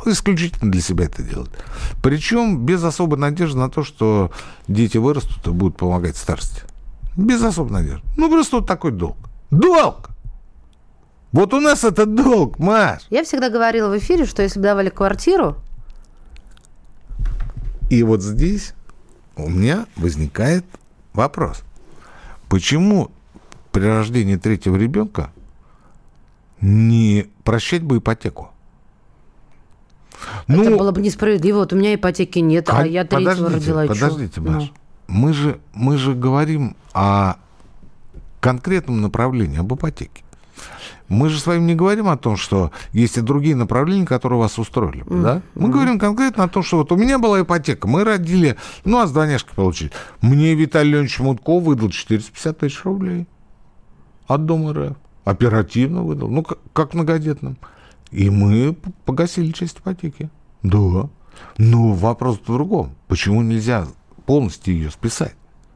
Исключительно 0.07 0.71
для 0.71 0.81
себя 0.81 1.05
это 1.05 1.23
делают. 1.23 1.51
Причем 2.03 2.65
без 2.65 2.83
особой 2.83 3.19
надежды 3.19 3.59
на 3.59 3.71
то, 3.71 3.85
что 3.85 4.33
дети 4.69 4.97
вырастут 4.99 5.47
и 5.47 5.51
будут 5.51 5.77
помогать 5.77 6.17
старости. 6.17 6.63
Без 7.17 7.43
особой 7.43 7.73
надежды. 7.73 8.07
Ну, 8.17 8.31
просто 8.31 8.57
вот 8.57 8.67
такой 8.67 8.93
долг. 8.93 9.17
Долг! 9.51 10.11
Вот 11.33 11.53
у 11.53 11.61
нас 11.61 11.85
это 11.85 12.07
долг, 12.07 12.59
Маш. 12.59 13.03
Я 13.11 13.25
всегда 13.25 13.51
говорила 13.51 13.89
в 13.89 13.99
эфире, 13.99 14.25
что 14.25 14.43
если 14.43 14.59
бы 14.59 14.65
давали 14.65 14.89
квартиру, 14.89 15.57
И 17.91 18.03
вот 18.03 18.23
здесь 18.23 18.75
у 19.37 19.49
меня 19.49 19.87
возникает 19.97 20.65
вопрос. 21.13 21.63
Почему 22.55 23.11
при 23.73 23.83
рождении 23.85 24.37
третьего 24.37 24.77
ребенка 24.77 25.33
не 26.61 27.27
прощать 27.43 27.83
бы 27.83 27.99
ипотеку? 27.99 28.53
это 30.47 30.77
было 30.77 30.93
бы 30.93 31.01
несправедливо. 31.01 31.57
Вот 31.59 31.73
у 31.73 31.77
меня 31.77 31.97
ипотеки 31.97 32.39
нет, 32.39 32.69
а 32.71 32.83
Кон- 32.83 32.91
я 32.91 33.05
третьего 33.05 33.35
Ну, 33.35 33.45
подождите, 33.47 33.73
родила. 33.73 33.87
Подождите, 33.93 34.41
Ну. 34.41 34.51
Маш. 34.53 34.73
Мы, 35.09 35.33
же, 35.33 35.59
мы 35.73 35.99
же 35.99 36.15
говорим 36.15 36.77
о 36.93 37.39
конкретном 38.39 39.01
направлении, 39.01 39.59
об 39.59 39.75
ипотеке. 39.75 40.23
Мы 41.09 41.29
же 41.29 41.39
с 41.39 41.47
вами 41.47 41.61
не 41.61 41.75
говорим 41.75 42.09
о 42.09 42.17
том, 42.17 42.37
что 42.37 42.71
есть 42.93 43.19
и 43.19 43.21
другие 43.21 43.55
направления, 43.55 44.07
которые 44.07 44.39
вас 44.39 44.59
устроили 44.59 45.03
бы, 45.03 45.23
да? 45.23 45.43
Мы 45.55 45.69
говорим 45.69 45.99
конкретно 45.99 46.45
о 46.45 46.49
том, 46.49 46.63
что 46.63 46.79
вот 46.79 46.93
у 46.93 46.97
меня 46.97 47.19
была 47.19 47.43
ипотека, 47.43 47.87
мы 47.87 48.05
родили, 48.05 48.57
ну, 48.85 48.99
а 49.01 49.07
с 49.07 49.13
двойняшкой 49.13 49.55
получили. 49.55 49.93
Мне 50.23 50.55
Виталий 50.55 50.93
Леонидович 50.93 51.21
Мутко 51.21 51.61
выдал 51.61 51.91
450 51.91 52.59
тысяч 52.59 52.85
рублей 52.85 53.27
от 54.27 54.47
Дома 54.47 54.73
РФ. 54.73 54.97
Оперативно 55.25 56.03
выдал, 56.03 56.29
ну, 56.29 56.43
как, 56.43 56.59
как 56.73 56.95
многодетным. 56.95 57.57
И 58.11 58.31
мы 58.31 58.77
погасили 59.05 59.53
часть 59.53 59.79
ипотеки. 59.79 60.31
Да. 60.63 61.09
Но 61.59 61.93
вопрос 61.93 62.39
в 62.39 62.45
другом. 62.45 62.95
Почему 63.09 63.43
нельзя 63.43 63.87
полностью 64.27 64.75
ее 64.75 64.91
списать? 64.91 65.35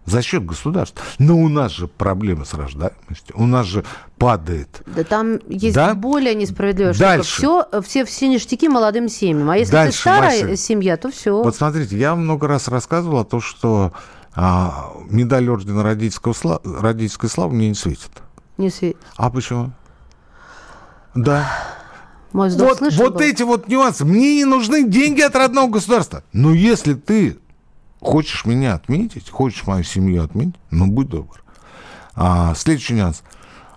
За 0.08 0.22
счет 0.22 0.44
государства. 0.46 1.02
Но 1.18 1.36
у 1.36 1.48
нас 1.48 1.72
же 1.72 1.86
проблемы 1.86 2.44
с 2.46 2.54
рождаемостью. 2.54 3.34
У 3.34 3.46
нас 3.46 3.66
же 3.66 3.84
падает. 4.16 4.82
Да 4.86 5.04
там 5.04 5.38
есть 5.48 5.74
Да? 5.74 5.94
более 5.94 6.34
несправедливая 6.34 6.92
штука. 6.94 7.08
Дальше. 7.08 7.36
Все, 7.38 7.66
все, 7.82 8.04
все 8.04 8.28
ништяки 8.28 8.68
молодым 8.68 9.08
семьям. 9.08 9.50
А 9.50 9.56
если 9.56 9.72
Дальше, 9.72 9.92
ты 9.92 10.00
старая 10.00 10.42
Вася. 10.44 10.56
семья, 10.56 10.96
то 10.96 11.10
все. 11.10 11.42
Вот 11.42 11.54
смотрите, 11.56 11.96
я 11.98 12.14
много 12.14 12.48
раз 12.48 12.68
рассказывал 12.68 13.18
о 13.18 13.24
том, 13.24 13.40
что 13.40 13.92
а, 14.34 14.92
медаль 15.10 15.48
ордена 15.50 15.82
родительского 15.82 16.32
сла- 16.32 16.60
родительской 16.64 17.28
славы 17.28 17.54
мне 17.54 17.68
не 17.68 17.74
светит. 17.74 18.10
Не 18.56 18.68
сви- 18.68 18.96
А 19.16 19.30
почему? 19.30 19.72
Да. 21.14 21.48
Мой 22.32 22.50
Вот, 22.50 22.80
вот 22.80 23.14
был? 23.14 23.20
эти 23.20 23.42
вот 23.42 23.68
нюансы. 23.68 24.04
Мне 24.04 24.36
не 24.36 24.44
нужны 24.44 24.86
деньги 24.88 25.20
от 25.22 25.34
родного 25.34 25.70
государства. 25.70 26.22
Но 26.32 26.52
если 26.52 26.94
ты 26.94 27.38
хочешь 28.00 28.44
меня 28.44 28.74
отметить, 28.74 29.30
хочешь 29.30 29.66
мою 29.66 29.84
семью 29.84 30.22
отметить, 30.24 30.56
ну, 30.70 30.86
будь 30.86 31.08
добр. 31.08 31.42
А, 32.14 32.54
следующий 32.54 32.94
нюанс. 32.94 33.22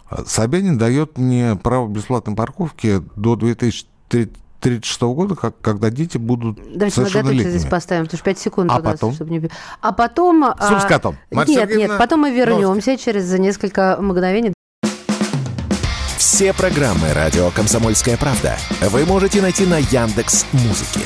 А, 0.09 0.23
Собянин 0.25 0.77
дает 0.77 1.17
мне 1.17 1.55
право 1.61 1.87
бесплатной 1.87 2.35
парковки 2.35 3.01
до 3.15 3.35
2036 3.35 5.01
года, 5.01 5.35
как, 5.35 5.59
когда 5.61 5.89
дети 5.89 6.17
будут 6.17 6.57
Давайте 6.57 6.71
мы 6.71 6.79
готовьте 6.79 6.99
здесь 6.99 7.13
совершеннолетними. 7.13 7.69
поставим, 7.69 8.03
потому 8.05 8.17
что 8.17 8.25
5 8.25 8.39
секунд 8.39 8.71
А 8.71 8.79
у 8.79 8.83
нас, 8.83 8.93
потом? 8.93 9.13
чтобы 9.13 9.31
не... 9.31 9.49
А 9.81 9.91
потом... 9.91 10.43
а, 10.43 10.55
Суп 10.69 10.79
с 10.81 10.85
котом. 10.85 11.17
Марья 11.31 11.51
Нет, 11.51 11.69
Сергеевна, 11.69 11.93
нет, 11.93 11.97
потом 11.99 12.21
мы 12.21 12.31
вернемся 12.31 12.97
через 12.97 13.31
несколько 13.33 13.97
мгновений. 13.99 14.53
Все 16.17 16.51
Все 16.51 16.53
программы 16.53 17.13
радио 17.13 17.49
Комсомольская 17.51 18.17
правда 18.17 18.57
вы 18.89 19.05
можете 19.05 19.41
найти 19.41 19.65
на 19.65 19.77
Яндекс 19.77 20.45
Музыке. 20.53 21.05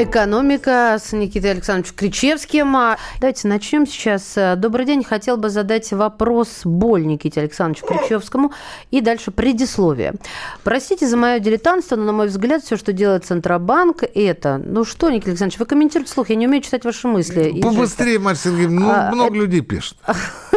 Экономика 0.00 0.96
с 1.02 1.10
Никитой 1.12 1.50
Александровичем 1.50 1.96
Кричевским. 1.96 2.76
А, 2.76 2.98
Давайте 3.18 3.48
начнем 3.48 3.84
сейчас. 3.84 4.38
Добрый 4.56 4.86
день. 4.86 5.02
Хотел 5.02 5.36
бы 5.36 5.50
задать 5.50 5.90
вопрос 5.92 6.60
боль 6.62 7.04
Никите 7.04 7.40
Александровичу 7.40 7.84
Кричевскому 7.84 8.52
и 8.92 9.00
дальше 9.00 9.32
предисловие. 9.32 10.14
Простите 10.62 11.08
за 11.08 11.16
мое 11.16 11.40
дилетантство, 11.40 11.96
но, 11.96 12.04
на 12.04 12.12
мой 12.12 12.28
взгляд, 12.28 12.62
все, 12.62 12.76
что 12.76 12.92
делает 12.92 13.24
Центробанк, 13.24 14.04
это... 14.14 14.62
Ну 14.64 14.84
что, 14.84 15.10
Никита 15.10 15.30
Александрович, 15.30 15.58
вы 15.58 15.66
комментируете 15.66 16.12
слух, 16.12 16.30
я 16.30 16.36
не 16.36 16.46
умею 16.46 16.62
читать 16.62 16.84
ваши 16.84 17.08
мысли. 17.08 17.60
Побыстрее, 17.60 18.20
Марья 18.20 18.38
Сергеевна, 18.38 18.80
ну, 18.80 18.90
А, 18.90 19.10
много 19.12 19.34
людей 19.34 19.62
пишет. 19.62 19.96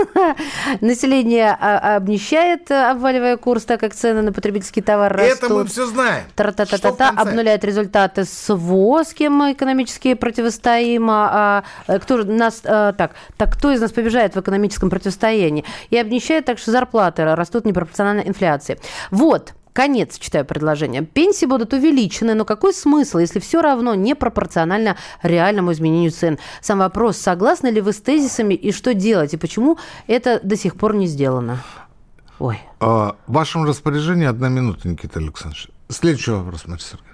Население 0.82 1.58
а, 1.60 1.96
обнищает, 1.96 2.70
обваливая 2.70 3.38
курс, 3.38 3.66
так 3.66 3.80
как 3.80 3.96
цены 3.96 4.22
на 4.22 4.34
потребительский 4.34 4.82
товар 4.82 5.12
растут. 5.12 5.44
Это 5.46 5.52
мы 5.52 5.66
все 5.66 5.88
знаем. 5.88 6.26
Тра-та-та-та-та, 6.36 7.10
обнуляет 7.10 7.64
результаты 7.64 8.26
с 8.26 8.56
кем 9.16 9.30
мы 9.32 9.53
экономически 9.53 10.13
противостоим. 10.13 11.09
А, 11.09 11.63
а, 11.88 11.99
кто 11.99 12.17
же 12.17 12.25
нас, 12.25 12.61
а, 12.63 12.93
так, 12.93 13.11
так 13.38 13.53
кто 13.53 13.71
из 13.71 13.82
нас 13.82 13.91
побеждает 13.91 14.36
в 14.36 14.39
экономическом 14.39 14.89
противостоянии? 14.89 15.65
И 15.89 15.97
обнищает 15.97 16.45
так, 16.45 16.57
что 16.57 16.71
зарплаты 16.71 17.23
растут 17.36 17.65
непропорционально 17.65 18.21
инфляции. 18.21 18.79
Вот, 19.09 19.53
Конец, 19.73 20.17
читаю 20.19 20.43
предложение. 20.43 21.01
Пенсии 21.01 21.45
будут 21.45 21.71
увеличены, 21.73 22.34
но 22.34 22.43
какой 22.43 22.73
смысл, 22.73 23.19
если 23.19 23.39
все 23.39 23.61
равно 23.61 23.95
непропорционально 23.95 24.97
реальному 25.23 25.71
изменению 25.71 26.11
цен? 26.11 26.39
Сам 26.59 26.79
вопрос, 26.79 27.17
согласны 27.17 27.67
ли 27.67 27.79
вы 27.79 27.93
с 27.93 28.01
тезисами 28.01 28.53
и 28.53 28.73
что 28.73 28.93
делать, 28.93 29.34
и 29.34 29.38
почему 29.38 29.77
это 30.07 30.41
до 30.43 30.57
сих 30.57 30.75
пор 30.75 30.95
не 30.95 31.07
сделано? 31.07 31.63
Ой. 32.39 32.59
А, 32.82 33.15
В 33.27 33.34
вашем 33.34 33.63
распоряжении 33.63 34.25
одна 34.25 34.49
минута, 34.49 34.89
Никита 34.89 35.19
Александрович. 35.19 35.69
Следующий 35.88 36.32
вопрос, 36.32 36.65
Марья 36.65 36.84
Сергеевна. 36.84 37.11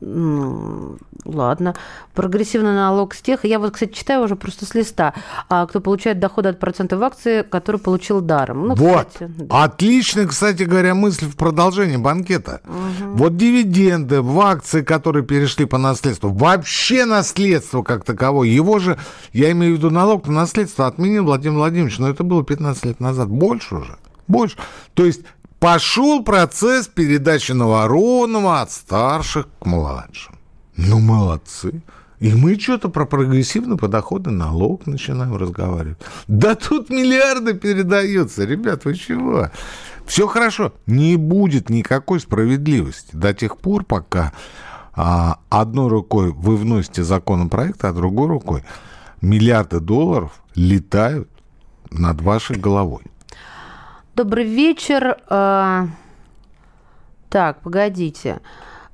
Ну, 0.00 0.96
ладно. 1.24 1.74
Прогрессивный 2.14 2.72
налог 2.72 3.14
с 3.14 3.20
тех. 3.20 3.44
Я 3.44 3.58
вот, 3.58 3.72
кстати, 3.72 3.92
читаю 3.92 4.22
уже 4.24 4.36
просто 4.36 4.64
с 4.64 4.74
листа. 4.74 5.14
А 5.48 5.66
кто 5.66 5.80
получает 5.80 6.18
доходы 6.18 6.48
от 6.48 6.58
процентов 6.58 7.02
акции, 7.02 7.42
который 7.42 7.80
получил 7.80 8.20
даром. 8.20 8.68
Ну, 8.68 8.74
вот. 8.74 9.08
кстати, 9.08 9.30
да. 9.36 9.64
Отличная, 9.64 10.26
кстати 10.26 10.62
говоря, 10.62 10.94
мысль 10.94 11.26
в 11.26 11.36
продолжении 11.36 11.96
банкета. 11.96 12.60
Вот 13.00 13.36
дивиденды 13.36 14.22
в 14.22 14.40
акции, 14.40 14.82
которые 14.82 15.24
перешли 15.24 15.66
по 15.66 15.78
наследству, 15.78 16.30
вообще 16.30 17.04
наследство 17.04 17.82
как 17.82 18.04
таковое, 18.04 18.48
его 18.48 18.78
же, 18.78 18.98
я 19.32 19.50
имею 19.52 19.74
в 19.74 19.78
виду 19.78 19.90
налог 19.90 20.26
на 20.26 20.34
наследство, 20.34 20.86
отменил 20.86 21.24
Владимир 21.24 21.58
Владимирович, 21.58 21.98
но 21.98 22.08
это 22.08 22.24
было 22.24 22.44
15 22.44 22.84
лет 22.86 23.00
назад, 23.00 23.28
больше 23.28 23.76
уже, 23.76 23.98
больше. 24.26 24.56
То 24.94 25.04
есть 25.04 25.22
пошел 25.60 26.24
процесс 26.24 26.88
передачи 26.88 27.52
новоронного 27.52 28.62
от 28.62 28.72
старших 28.72 29.46
к 29.60 29.66
младшим. 29.66 30.34
Ну, 30.76 30.98
молодцы. 30.98 31.82
И 32.18 32.34
мы 32.34 32.58
что-то 32.58 32.88
про 32.88 33.06
прогрессивный 33.06 33.76
подоходный 33.76 34.32
налог 34.32 34.86
начинаем 34.86 35.36
разговаривать. 35.36 35.98
Да 36.26 36.54
тут 36.54 36.90
миллиарды 36.90 37.54
передаются. 37.54 38.44
Ребят, 38.44 38.84
вы 38.84 38.94
чего? 38.94 39.50
Все 40.06 40.26
хорошо. 40.26 40.72
Не 40.86 41.16
будет 41.16 41.70
никакой 41.70 42.20
справедливости 42.20 43.14
до 43.14 43.32
тех 43.32 43.56
пор, 43.56 43.84
пока 43.84 44.32
а, 44.92 45.38
одной 45.48 45.88
рукой 45.88 46.32
вы 46.32 46.56
вносите 46.56 47.04
законопроект, 47.04 47.84
а 47.84 47.92
другой 47.92 48.28
рукой 48.28 48.64
миллиарды 49.22 49.80
долларов 49.80 50.42
летают 50.54 51.28
над 51.90 52.20
вашей 52.20 52.56
головой. 52.56 53.02
Добрый 54.20 54.44
вечер. 54.44 55.16
А, 55.30 55.86
Так, 57.30 57.62
погодите. 57.62 58.40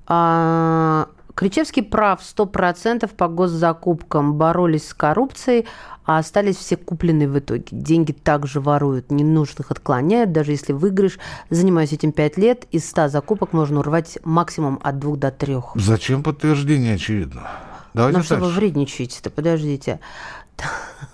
А, 0.07 1.09
Кричевский 1.35 1.83
прав 1.83 2.21
100% 2.21 3.13
по 3.13 3.27
госзакупкам. 3.27 4.35
Боролись 4.35 4.87
с 4.91 4.95
коррупцией, 4.95 5.67
а 6.05 6.19
остались 6.19 6.55
все 6.55 6.77
купленные 6.77 7.29
в 7.29 7.37
итоге. 7.41 7.65
Деньги 7.73 8.13
также 8.13 8.61
воруют, 8.61 9.11
ненужных 9.11 9.73
отклоняют. 9.73 10.31
Даже 10.31 10.53
если 10.53 10.73
выиграешь, 10.73 11.19
занимаюсь 11.51 11.93
этим 11.93 12.13
5 12.13 12.37
лет, 12.39 12.67
из 12.71 12.89
100 12.89 13.09
закупок 13.09 13.53
можно 13.53 13.81
урвать 13.81 14.21
максимум 14.23 14.79
от 14.81 15.01
2 15.01 15.17
до 15.17 15.33
3. 15.33 15.57
Зачем 15.75 16.23
подтверждение 16.23 16.95
очевидно? 16.95 17.49
Давайте 17.95 18.19
Ну 18.19 18.23
что 18.23 18.37
вы 18.37 18.43
дальше. 18.43 18.57
вредничаете-то, 18.61 19.31
подождите. 19.31 19.99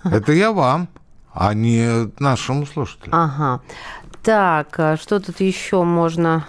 Это 0.03 0.33
я 0.33 0.51
вам, 0.51 0.87
а 1.33 1.53
не 1.53 2.11
нашему 2.19 2.65
слушателю. 2.65 3.11
Ага. 3.11 3.61
Так, 4.21 4.79
а 4.79 4.97
что 4.97 5.19
тут 5.19 5.39
еще 5.41 5.83
можно? 5.83 6.45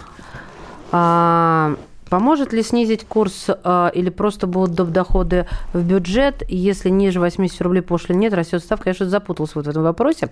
А, 0.91 1.75
поможет 2.09 2.53
ли 2.53 2.63
снизить 2.63 3.05
курс 3.05 3.47
а, 3.49 3.89
или 3.89 4.09
просто 4.09 4.47
будут 4.47 4.75
доп. 4.75 4.89
доходы 4.89 5.47
в 5.73 5.83
бюджет? 5.83 6.43
Если 6.47 6.89
ниже 6.89 7.19
80 7.19 7.61
рублей 7.61 7.81
пошлин 7.81 8.19
нет, 8.19 8.33
растет 8.33 8.63
ставка. 8.63 8.89
Я 8.89 8.93
что-то 8.93 9.11
запуталась 9.11 9.55
вот 9.55 9.65
в 9.65 9.69
этом 9.69 9.83
вопросе. 9.83 10.31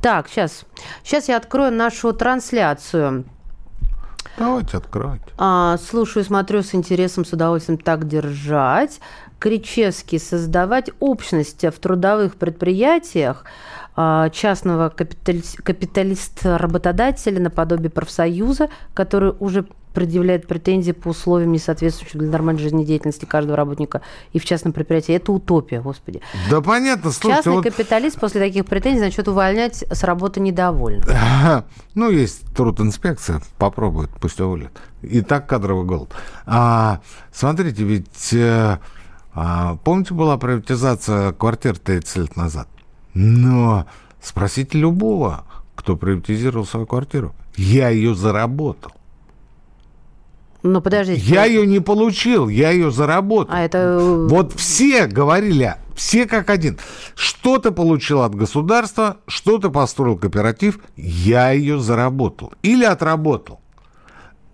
Так, 0.00 0.28
сейчас. 0.28 0.64
Сейчас 1.04 1.28
я 1.28 1.36
открою 1.36 1.72
нашу 1.72 2.12
трансляцию. 2.12 3.24
Давайте 4.38 4.78
откройте. 4.78 5.24
А, 5.38 5.76
слушаю, 5.78 6.24
смотрю 6.24 6.62
с 6.62 6.74
интересом, 6.74 7.24
с 7.24 7.32
удовольствием 7.32 7.78
так 7.78 8.08
держать. 8.08 9.00
Кричевский 9.38 10.18
создавать 10.18 10.90
общность 11.00 11.64
в 11.64 11.78
трудовых 11.78 12.36
предприятиях 12.36 13.44
частного 13.94 14.88
капиталис- 14.88 15.60
капиталиста-работодателя 15.62 17.40
наподобие 17.40 17.90
профсоюза, 17.90 18.68
который 18.94 19.34
уже 19.38 19.66
предъявляет 19.92 20.46
претензии 20.46 20.92
по 20.92 21.08
условиям, 21.08 21.52
не 21.52 21.58
соответствующим 21.58 22.20
для 22.20 22.30
нормальной 22.30 22.62
жизнедеятельности 22.62 23.24
каждого 23.24 23.56
работника 23.56 24.02
и 24.32 24.38
в 24.38 24.44
частном 24.44 24.72
предприятии. 24.72 25.14
Это 25.14 25.32
утопия, 25.32 25.80
господи. 25.80 26.20
Да 26.50 26.60
понятно, 26.60 27.10
слушайте, 27.10 27.36
Частный 27.36 27.52
вот, 27.52 27.64
капиталист 27.64 28.18
после 28.18 28.40
таких 28.40 28.66
претензий 28.66 29.00
начнет 29.00 29.28
увольнять 29.28 29.84
с 29.90 30.02
работы 30.04 30.40
недовольных. 30.40 31.06
ну, 31.94 32.10
есть 32.10 32.42
трудинспекция, 32.54 33.40
попробует, 33.58 34.10
пусть 34.20 34.40
уволят. 34.40 34.72
И 35.02 35.20
так 35.20 35.46
кадровый 35.48 35.84
голод. 35.84 36.12
А, 36.46 37.00
смотрите, 37.32 37.82
ведь, 37.84 38.32
э, 38.32 38.78
а, 39.34 39.76
помните, 39.84 40.14
была 40.14 40.38
приватизация 40.38 41.32
квартир 41.32 41.78
30 41.78 42.16
лет 42.16 42.36
назад? 42.36 42.68
Но 43.14 43.86
спросите 44.20 44.78
любого, 44.78 45.44
кто 45.74 45.96
приватизировал 45.96 46.66
свою 46.66 46.86
квартиру. 46.86 47.34
Я 47.56 47.88
ее 47.90 48.14
заработал. 48.14 48.92
Ну, 50.62 50.80
подождите. 50.80 51.20
Я 51.22 51.44
ее 51.44 51.66
не 51.66 51.80
получил, 51.80 52.48
я 52.48 52.70
ее 52.70 52.90
заработал. 52.92 53.52
А 53.54 53.60
это... 53.62 53.78
э, 53.78 54.26
Вот 54.30 54.52
все 54.52 55.06
говорили, 55.08 55.74
все 55.96 56.26
как 56.26 56.50
один. 56.50 56.78
Что 57.16 57.58
ты 57.58 57.72
получил 57.72 58.22
от 58.22 58.34
государства, 58.34 59.16
что 59.26 59.58
ты 59.58 59.70
построил 59.70 60.16
кооператив, 60.16 60.78
я 60.96 61.50
ее 61.50 61.80
заработал 61.80 62.52
или 62.62 62.84
отработал. 62.84 63.60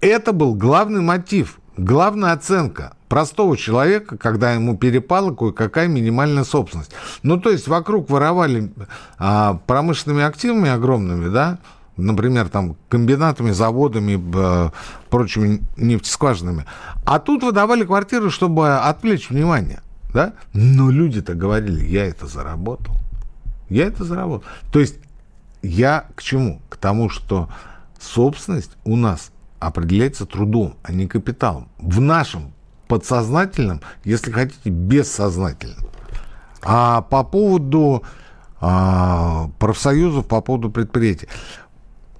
Это 0.00 0.32
был 0.32 0.54
главный 0.54 1.02
мотив, 1.02 1.58
главная 1.78 2.32
оценка 2.32 2.92
простого 3.08 3.56
человека, 3.56 4.18
когда 4.18 4.52
ему 4.52 4.76
перепала 4.76 5.34
кое-какая 5.34 5.88
минимальная 5.88 6.44
собственность. 6.44 6.90
Ну, 7.22 7.40
то 7.40 7.50
есть 7.50 7.68
вокруг 7.68 8.10
воровали 8.10 8.70
а, 9.18 9.60
промышленными 9.66 10.22
активами 10.22 10.68
огромными, 10.68 11.28
да, 11.28 11.58
например, 11.96 12.48
там, 12.48 12.76
комбинатами, 12.88 13.50
заводами, 13.50 14.20
э, 14.36 14.70
прочими 15.10 15.60
нефтескважинами. 15.76 16.64
А 17.04 17.18
тут 17.18 17.42
выдавали 17.42 17.84
квартиры, 17.84 18.30
чтобы 18.30 18.76
отвлечь 18.76 19.30
внимание, 19.30 19.80
да? 20.12 20.34
Но 20.52 20.90
люди-то 20.90 21.34
говорили, 21.34 21.84
я 21.84 22.06
это 22.06 22.26
заработал. 22.26 22.94
Я 23.68 23.86
это 23.86 24.04
заработал. 24.04 24.48
То 24.70 24.78
есть 24.78 24.96
я 25.62 26.06
к 26.14 26.22
чему? 26.22 26.60
К 26.68 26.76
тому, 26.76 27.10
что 27.10 27.48
собственность 27.98 28.76
у 28.84 28.94
нас 28.94 29.32
определяется 29.60 30.26
трудом, 30.26 30.76
а 30.82 30.92
не 30.92 31.06
капиталом. 31.06 31.68
В 31.78 32.00
нашем 32.00 32.52
подсознательном, 32.86 33.80
если 34.04 34.30
хотите, 34.30 34.70
бессознательном. 34.70 35.86
А 36.62 37.02
по 37.02 37.24
поводу 37.24 38.02
а, 38.60 39.50
профсоюзов, 39.58 40.26
по 40.26 40.40
поводу 40.40 40.70
предприятий, 40.70 41.28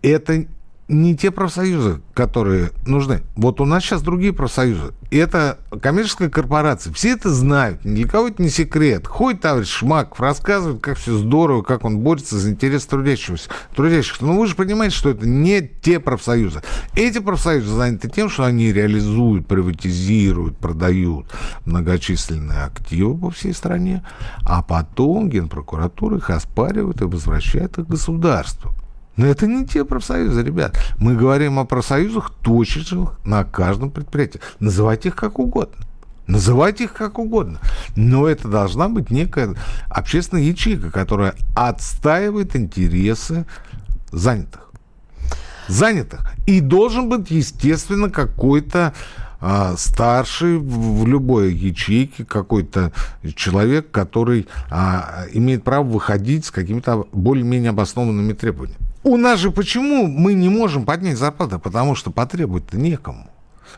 это 0.03 0.47
не 0.89 1.15
те 1.15 1.31
профсоюзы, 1.31 2.01
которые 2.15 2.71
нужны. 2.87 3.23
Вот 3.37 3.61
у 3.61 3.67
нас 3.67 3.85
сейчас 3.85 4.03
другие 4.03 4.33
профсоюзы. 4.33 4.95
И 5.11 5.19
это 5.19 5.59
коммерческая 5.83 6.31
корпорация. 6.31 6.93
Все 6.93 7.11
это 7.11 7.31
знают. 7.31 7.85
Ни 7.85 8.03
для 8.03 8.09
кого 8.09 8.29
это 8.29 8.43
не 8.43 8.49
секрет. 8.49 9.07
Ходит 9.07 9.43
товарищ 9.43 9.69
Шмаков, 9.69 10.21
рассказывает, 10.21 10.81
как 10.81 10.97
все 10.97 11.17
здорово, 11.17 11.63
как 11.63 11.85
он 11.85 11.99
борется 11.99 12.39
за 12.39 12.51
интерес 12.51 12.87
трудящихся. 12.87 13.51
трудящихся. 13.77 14.25
Но 14.25 14.39
вы 14.39 14.47
же 14.47 14.55
понимаете, 14.55 14.97
что 14.97 15.11
это 15.11 15.29
не 15.29 15.61
те 15.61 16.01
профсоюзы. 16.01 16.63
Эти 16.95 17.19
профсоюзы 17.19 17.69
заняты 17.69 18.09
тем, 18.09 18.31
что 18.31 18.45
они 18.45 18.73
реализуют, 18.73 19.47
приватизируют, 19.47 20.57
продают 20.57 21.27
многочисленные 21.67 22.65
активы 22.65 23.17
по 23.17 23.31
всей 23.31 23.53
стране, 23.53 24.05
а 24.43 24.63
потом 24.63 25.29
Генпрокуратура 25.29 26.17
их 26.17 26.31
оспаривает 26.31 27.01
и 27.03 27.05
возвращает 27.05 27.79
их 27.79 27.87
государству. 27.87 28.73
Но 29.19 29.27
это 29.27 29.49
не 29.49 29.67
те 29.67 29.85
профсоюзы, 29.85 30.45
ребят. 30.45 30.79
Мы 30.97 31.17
говорим 31.17 31.59
о 31.59 31.65
профсоюзах, 31.65 32.33
точечных 32.41 33.19
на 33.25 33.43
каждом 33.43 33.91
предприятии. 33.91 34.41
Называйте 34.61 35.09
их 35.09 35.17
как 35.17 35.41
угодно. 35.41 35.85
Называйте 36.29 36.85
их 36.85 36.93
как 36.93 37.19
угодно. 37.19 37.59
Но 37.97 38.29
это 38.29 38.47
должна 38.47 38.89
быть 38.89 39.11
некая 39.11 39.57
общественная 39.89 40.45
ячейка, 40.45 40.93
которая 40.93 41.35
отстаивает 41.57 42.55
интересы 42.55 43.45
занятых. 44.13 44.71
Занятых. 45.67 46.21
И 46.47 46.61
должен 46.61 47.09
быть, 47.09 47.33
естественно, 47.33 48.11
какой-то 48.11 48.95
а, 49.41 49.75
старший 49.77 50.59
в 50.59 51.09
любой 51.09 51.53
ячейке 51.55 52.25
какой-то 52.25 52.93
человек, 53.35 53.91
который 53.91 54.47
а, 54.71 55.25
имеет 55.33 55.65
право 55.65 55.83
выходить 55.83 56.45
с 56.45 56.53
какими-то 56.53 57.09
более-менее 57.11 57.71
обоснованными 57.71 58.33
требованиями. 58.33 58.88
У 59.09 59.17
нас 59.17 59.41
же 59.41 59.51
почему 59.51 60.07
мы 60.07 60.35
не 60.35 60.51
можем 60.51 60.85
поднять 60.85 61.17
зарплату? 61.17 61.59
Потому 61.59 61.95
что 61.95 62.11
потребовать-то 62.11 62.77
некому. 62.77 63.31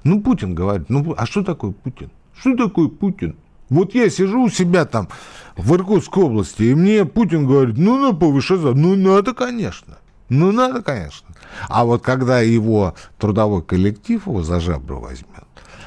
Ну, 0.03 0.21
Путин 0.21 0.57
говорит, 0.57 0.91
ну, 0.91 1.15
а 1.17 1.25
что 1.25 1.45
такое 1.45 1.71
Путин? 1.71 2.11
Что 2.37 2.57
такое 2.57 2.89
Путин? 2.89 3.37
Вот 3.69 3.95
я 3.95 4.11
сижу 4.11 4.43
у 4.43 4.51
себя 4.51 4.87
там 4.87 5.09
в 5.57 5.73
Иркутской 5.73 6.25
области, 6.25 6.65
и 6.65 6.75
мне 6.75 7.05
Путин 7.05 7.47
говорит, 7.47 7.79
ну, 7.79 7.97
надо 8.01 8.17
повышать 8.17 8.59
зарплату. 8.59 8.89
Ну, 8.89 8.97
надо, 8.97 9.33
конечно. 9.33 9.99
Ну, 10.31 10.51
надо, 10.51 10.83
конечно. 10.83 11.29
А 11.69 11.85
вот 11.85 12.03
когда 12.03 12.41
его 12.41 12.97
трудовой 13.17 13.63
коллектив 13.63 14.27
его 14.27 14.43
за 14.43 14.59
жабру 14.59 14.99
возьмет, 14.99 15.45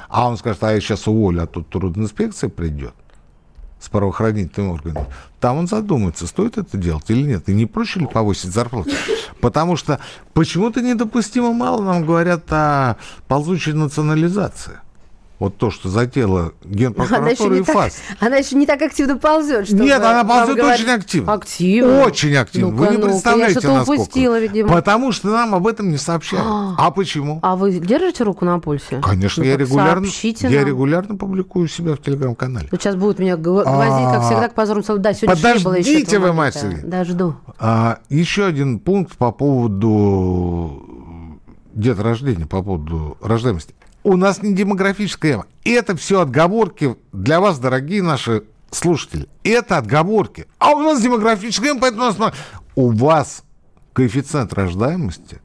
а 0.07 0.29
он 0.29 0.37
скажет, 0.37 0.63
а 0.63 0.71
я 0.71 0.79
сейчас 0.79 1.05
уволю, 1.05 1.43
а 1.43 1.47
тут 1.47 1.67
трудинспекция 1.67 2.49
придет, 2.49 2.93
с 3.83 3.89
правоохранительными 3.89 4.71
органами, 4.71 5.07
там 5.41 5.57
он 5.57 5.67
задумается, 5.67 6.25
стоит 6.25 6.57
это 6.57 6.77
делать 6.77 7.09
или 7.09 7.23
нет. 7.23 7.49
И 7.49 7.53
не 7.53 7.65
проще 7.65 7.99
ли 7.99 8.07
повысить 8.07 8.53
зарплату? 8.53 8.91
Потому 9.41 9.75
что 9.75 9.99
почему-то 10.33 10.81
недопустимо 10.81 11.51
мало 11.51 11.83
нам 11.83 12.05
говорят 12.05 12.45
о 12.49 12.95
ползучей 13.27 13.73
национализации 13.73 14.79
вот 15.39 15.57
то, 15.57 15.71
что 15.71 15.89
затеяла 15.89 16.53
Генпрокуратура 16.63 17.57
и 17.57 17.63
ФАС. 17.63 18.01
она 18.19 18.37
еще 18.37 18.55
не 18.55 18.65
так 18.65 18.81
активно 18.81 19.17
ползет. 19.17 19.69
Нет, 19.71 20.01
она 20.01 20.23
ползет 20.23 20.63
очень 20.63 20.89
активно. 20.89 21.33
Активно? 21.33 22.01
Очень 22.03 22.35
активно. 22.35 22.71
Ну 22.71 22.77
вы 22.77 22.95
не 22.95 23.01
представляете, 23.01 23.59
я 23.61 23.73
насколько. 23.73 24.01
упустила, 24.01 24.39
видимо. 24.39 24.69
Потому 24.69 25.11
что 25.11 25.29
нам 25.29 25.55
об 25.55 25.67
этом 25.67 25.89
не 25.89 25.97
сообщают. 25.97 26.45
А, 26.47 26.75
а 26.77 26.91
почему? 26.91 27.39
А 27.41 27.55
вы 27.55 27.71
держите 27.71 28.23
руку 28.23 28.45
на 28.45 28.59
пульсе? 28.59 29.01
Конечно, 29.01 29.43
ну, 29.43 29.49
я 29.49 29.57
регулярно, 29.57 30.05
я 30.05 30.63
регулярно 30.63 31.15
публикую 31.17 31.67
себя 31.67 31.95
в 31.95 32.01
Телеграм-канале. 32.01 32.69
Вот 32.71 32.81
сейчас 32.81 32.95
будут 32.95 33.19
меня 33.19 33.35
гвоздить, 33.35 33.65
как 33.65 34.23
всегда, 34.23 34.49
к 34.49 34.85
слову. 34.85 35.01
Да, 35.01 35.13
сегодня 35.13 35.35
Подождите 35.35 35.63
было 35.63 35.75
еще 35.75 36.19
вы, 36.19 36.33
матери. 36.33 36.79
Да, 36.83 37.03
жду. 37.03 37.35
А, 37.59 37.99
еще 38.09 38.45
один 38.45 38.79
пункт 38.79 39.17
по 39.17 39.31
поводу 39.31 40.83
деторождения, 41.73 42.45
по 42.45 42.61
поводу 42.61 43.17
рождаемости 43.21 43.73
у 44.03 44.17
нас 44.17 44.41
не 44.41 44.53
демографическая 44.53 45.31
яма. 45.31 45.45
Это 45.63 45.95
все 45.95 46.21
отговорки 46.21 46.95
для 47.11 47.39
вас, 47.39 47.59
дорогие 47.59 48.03
наши 48.03 48.43
слушатели. 48.71 49.27
Это 49.43 49.77
отговорки. 49.77 50.47
А 50.59 50.71
у 50.71 50.81
нас 50.81 51.01
демографическая 51.01 51.69
яма, 51.69 51.81
поэтому 51.81 52.03
у 52.03 52.05
нас... 52.07 52.33
У 52.75 52.89
вас 52.89 53.43
коэффициент 53.93 54.51
рождаемости 54.53 55.39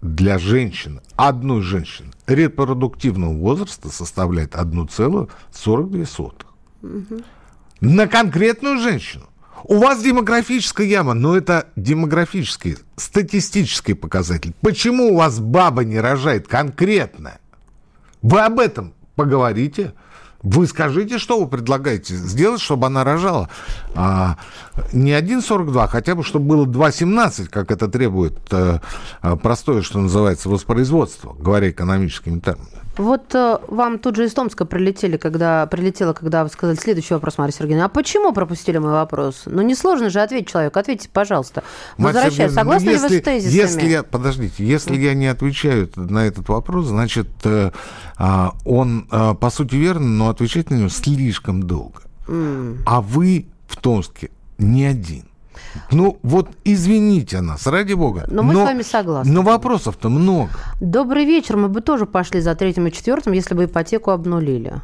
для 0.00 0.38
женщины, 0.38 1.02
одной 1.16 1.60
женщины, 1.60 2.10
репродуктивного 2.26 3.34
возраста 3.34 3.90
составляет 3.90 4.54
1,42. 4.54 6.32
Угу. 6.82 7.22
На 7.80 8.08
конкретную 8.08 8.78
женщину. 8.78 9.24
У 9.64 9.78
вас 9.78 10.02
демографическая 10.02 10.86
яма, 10.86 11.14
но 11.14 11.36
это 11.36 11.68
демографический, 11.76 12.76
статистический 12.96 13.94
показатель. 13.94 14.54
Почему 14.60 15.12
у 15.12 15.16
вас 15.16 15.38
баба 15.38 15.84
не 15.84 15.98
рожает 16.00 16.48
конкретно? 16.48 17.38
Вы 18.24 18.40
об 18.40 18.58
этом 18.58 18.94
поговорите. 19.16 19.92
Вы 20.42 20.66
скажите, 20.66 21.18
что 21.18 21.40
вы 21.40 21.46
предлагаете 21.46 22.14
сделать, 22.14 22.60
чтобы 22.60 22.86
она 22.86 23.04
рожала 23.04 23.48
а, 23.94 24.36
не 24.92 25.12
1,42, 25.12 25.82
а 25.82 25.86
хотя 25.86 26.14
бы, 26.14 26.22
чтобы 26.22 26.46
было 26.46 26.66
2,17, 26.66 27.48
как 27.48 27.70
это 27.70 27.88
требует 27.88 28.38
а, 28.50 28.80
простое, 29.36 29.82
что 29.82 29.98
называется, 30.00 30.48
воспроизводство, 30.48 31.34
говоря 31.38 31.70
экономическими 31.70 32.40
терминами. 32.40 32.68
Вот 32.96 33.34
э, 33.34 33.58
вам 33.68 33.98
тут 33.98 34.16
же 34.16 34.26
из 34.26 34.34
Томска 34.34 34.64
прилетели, 34.64 35.16
когда, 35.16 35.66
прилетело, 35.66 36.12
когда 36.12 36.44
вы 36.44 36.50
сказали 36.50 36.76
следующий 36.76 37.14
вопрос, 37.14 37.38
Мария 37.38 37.52
Сергеевна. 37.52 37.86
А 37.86 37.88
почему 37.88 38.32
пропустили 38.32 38.78
мой 38.78 38.92
вопрос? 38.92 39.42
Ну, 39.46 39.62
несложно 39.62 40.10
же 40.10 40.20
ответить 40.20 40.48
человеку. 40.48 40.78
Ответьте, 40.78 41.08
пожалуйста. 41.12 41.64
Возвращаюсь. 41.98 42.52
Согласны 42.52 42.90
если, 42.90 43.08
ли 43.08 43.14
вы 43.16 43.20
с 43.20 43.24
тезисами? 43.24 43.60
Если 43.60 43.88
я, 43.88 44.02
подождите, 44.04 44.64
если 44.64 44.96
я 44.96 45.14
не 45.14 45.26
отвечаю 45.26 45.90
на 45.96 46.24
этот 46.26 46.48
вопрос, 46.48 46.86
значит, 46.86 47.28
э, 47.44 47.72
э, 48.18 48.46
он, 48.64 49.08
э, 49.10 49.34
по 49.34 49.50
сути, 49.50 49.74
верно, 49.74 50.06
но 50.06 50.28
отвечать 50.28 50.70
на 50.70 50.76
него 50.76 50.88
слишком 50.88 51.64
долго. 51.64 52.02
Mm. 52.28 52.78
А 52.86 53.00
вы 53.00 53.46
в 53.66 53.76
Томске 53.76 54.30
не 54.58 54.84
один. 54.84 55.24
Ну, 55.90 56.18
вот 56.22 56.50
извините 56.64 57.40
нас, 57.40 57.66
ради 57.66 57.94
бога. 57.94 58.24
Но 58.28 58.42
мы 58.42 58.54
но, 58.54 58.64
с 58.64 58.64
вами 58.64 58.82
согласны. 58.82 59.32
Но 59.32 59.42
вопросов-то 59.42 60.08
много. 60.08 60.50
Добрый 60.80 61.24
вечер. 61.24 61.56
Мы 61.56 61.68
бы 61.68 61.80
тоже 61.80 62.06
пошли 62.06 62.40
за 62.40 62.54
третьим 62.54 62.86
и 62.86 62.92
четвертым, 62.92 63.32
если 63.32 63.54
бы 63.54 63.64
ипотеку 63.64 64.10
обнулили. 64.10 64.74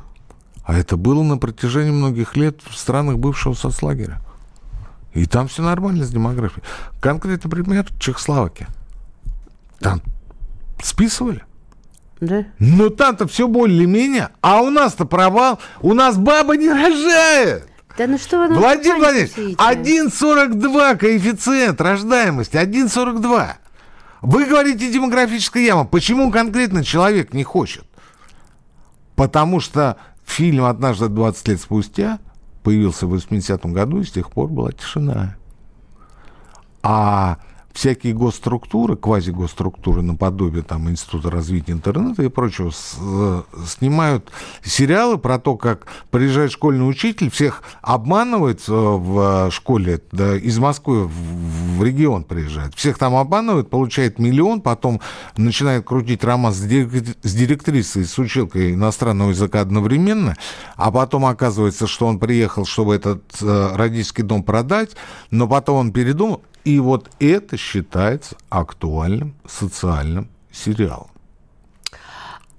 А 0.65 0.77
это 0.77 0.97
было 0.97 1.23
на 1.23 1.39
протяжении 1.39 1.91
многих 1.91 2.37
лет 2.37 2.61
в 2.69 2.77
странах 2.77 3.19
бывшего 3.19 3.55
соцлагеря. 3.55 4.21
И 5.15 5.27
там 5.27 5.49
все 5.49 5.63
нормально 5.63 6.05
с 6.05 6.11
демографией. 6.11 6.63
Конкретный 7.01 7.51
пример 7.51 7.87
Чехословакия. 7.99 8.69
Там 9.81 10.01
списывали. 10.83 11.43
Да? 12.21 12.45
Но 12.59 12.91
там-то 12.91 13.27
все 13.27 13.49
более-менее. 13.49 14.29
А 14.43 14.61
у 14.61 14.71
нас-то 14.71 15.07
провал. 15.07 15.59
У 15.81 15.95
нас 15.95 16.17
баба 16.17 16.57
не 16.57 16.71
рожает. 16.71 17.67
Да 17.97 18.07
ну 18.07 18.19
что 18.19 18.39
вы 18.39 18.55
Владимир 18.55 18.99
Владимирович, 18.99 19.57
1,42 19.57 20.97
коэффициент 20.97 21.81
рождаемости, 21.81 22.57
1,42. 22.57 23.49
Вы 24.23 24.45
говорите 24.47 24.91
демографическая 24.91 25.63
яма. 25.63 25.85
Почему 25.85 26.31
конкретно 26.31 26.85
человек 26.85 27.33
не 27.33 27.45
хочет? 27.45 27.85
Потому 29.17 29.61
что 29.61 29.97
фильм 30.25 30.65
«Однажды 30.65 31.09
20 31.09 31.49
лет 31.49 31.61
спустя» 31.61 32.19
появился 32.63 33.07
в 33.07 33.15
80-м 33.15 33.73
году, 33.73 34.01
и 34.01 34.05
с 34.05 34.13
тех 34.13 34.31
пор 34.31 34.49
была 34.49 34.73
тишина. 34.73 35.37
А 36.83 37.39
всякие 37.73 38.15
госструктуры, 38.15 38.97
квази-госструктуры 38.97 40.03
наподобие 40.03 40.63
там 40.63 40.91
Института 40.91 41.31
развития 41.31 41.73
интернета 41.73 42.23
и 42.23 42.29
прочего, 42.29 42.71
э, 42.71 43.43
снимают 43.67 44.31
сериалы 44.63 45.19
про 45.19 45.39
то, 45.39 45.57
как 45.57 45.87
приезжает 46.11 46.53
школьный 46.53 46.89
учитель, 46.89 47.31
всех 47.31 47.63
обманывает 47.83 48.61
э, 48.69 48.73
в 48.73 49.51
школе, 49.51 50.01
да, 50.13 50.37
из 50.37 50.59
Москвы 50.59 51.07
в, 51.07 51.83
регион 51.85 52.25
приезжает, 52.25 52.75
всех 52.75 52.99
там 52.99 53.15
обманывает, 53.15 53.71
получает 53.71 54.19
миллион, 54.19 54.61
потом 54.61 55.01
начинает 55.37 55.85
крутить 55.85 56.25
роман 56.25 56.53
с, 56.53 56.61
дирек, 56.61 57.17
с 57.23 57.35
директрисой, 57.35 58.05
с 58.05 58.19
училкой 58.19 58.75
иностранного 58.75 59.31
языка 59.31 59.61
одновременно, 59.61 60.37
а 60.77 60.91
потом 60.91 61.25
оказывается, 61.25 61.87
что 61.87 62.07
он 62.07 62.19
приехал, 62.19 62.65
чтобы 62.65 62.95
этот 62.95 63.23
э, 63.41 63.73
родительский 63.75 64.25
дом 64.25 64.43
продать, 64.43 64.91
но 65.31 65.49
потом 65.49 65.77
он 65.77 65.93
передумал, 65.93 66.43
и 66.65 66.81
вот 66.81 67.11
это 67.19 67.57
считается 67.57 68.37
актуальным 68.49 69.35
социальным 69.47 70.29
сериалом. 70.53 71.11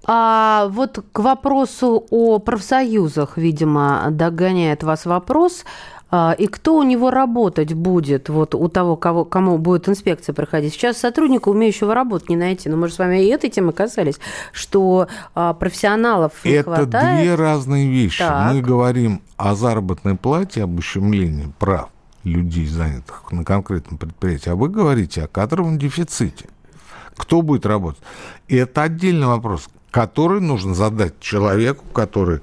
А 0.05 0.67
вот 0.69 1.03
к 1.11 1.19
вопросу 1.19 2.05
о 2.09 2.39
профсоюзах, 2.39 3.37
видимо, 3.37 4.07
догоняет 4.09 4.83
вас 4.83 5.05
вопрос. 5.05 5.63
А, 6.13 6.35
и 6.37 6.47
кто 6.47 6.75
у 6.75 6.83
него 6.83 7.11
работать 7.11 7.73
будет, 7.73 8.27
вот 8.27 8.53
у 8.53 8.67
того, 8.67 8.97
кого, 8.97 9.23
кому 9.23 9.57
будет 9.57 9.87
инспекция 9.87 10.33
проходить? 10.33 10.73
Сейчас 10.73 10.97
сотрудника, 10.97 11.49
умеющего 11.49 11.93
работать, 11.93 12.29
не 12.29 12.35
найти. 12.35 12.67
Но 12.67 12.77
мы 12.77 12.89
же 12.89 12.95
с 12.95 12.99
вами 12.99 13.23
и 13.23 13.27
этой 13.27 13.49
темы 13.49 13.71
касались, 13.71 14.19
что 14.51 15.07
а, 15.35 15.53
профессионалов 15.53 16.33
не 16.43 16.51
Это 16.51 16.75
хватает. 16.75 17.21
две 17.21 17.35
разные 17.35 17.89
вещи. 17.89 18.19
Так. 18.19 18.51
Мы 18.51 18.61
говорим 18.61 19.21
о 19.37 19.55
заработной 19.55 20.15
плате, 20.15 20.63
об 20.63 20.77
ущемлении 20.77 21.53
прав 21.59 21.89
людей, 22.23 22.67
занятых 22.67 23.31
на 23.31 23.43
конкретном 23.43 23.97
предприятии, 23.97 24.49
а 24.49 24.55
вы 24.55 24.69
говорите 24.69 25.23
о 25.23 25.27
кадровом 25.27 25.77
дефиците. 25.77 26.45
Кто 27.15 27.41
будет 27.41 27.65
работать? 27.65 28.01
И 28.47 28.55
это 28.55 28.83
отдельный 28.83 29.27
вопрос, 29.27 29.67
который 29.91 30.41
нужно 30.41 30.73
задать 30.73 31.19
человеку, 31.19 31.85
который 31.93 32.41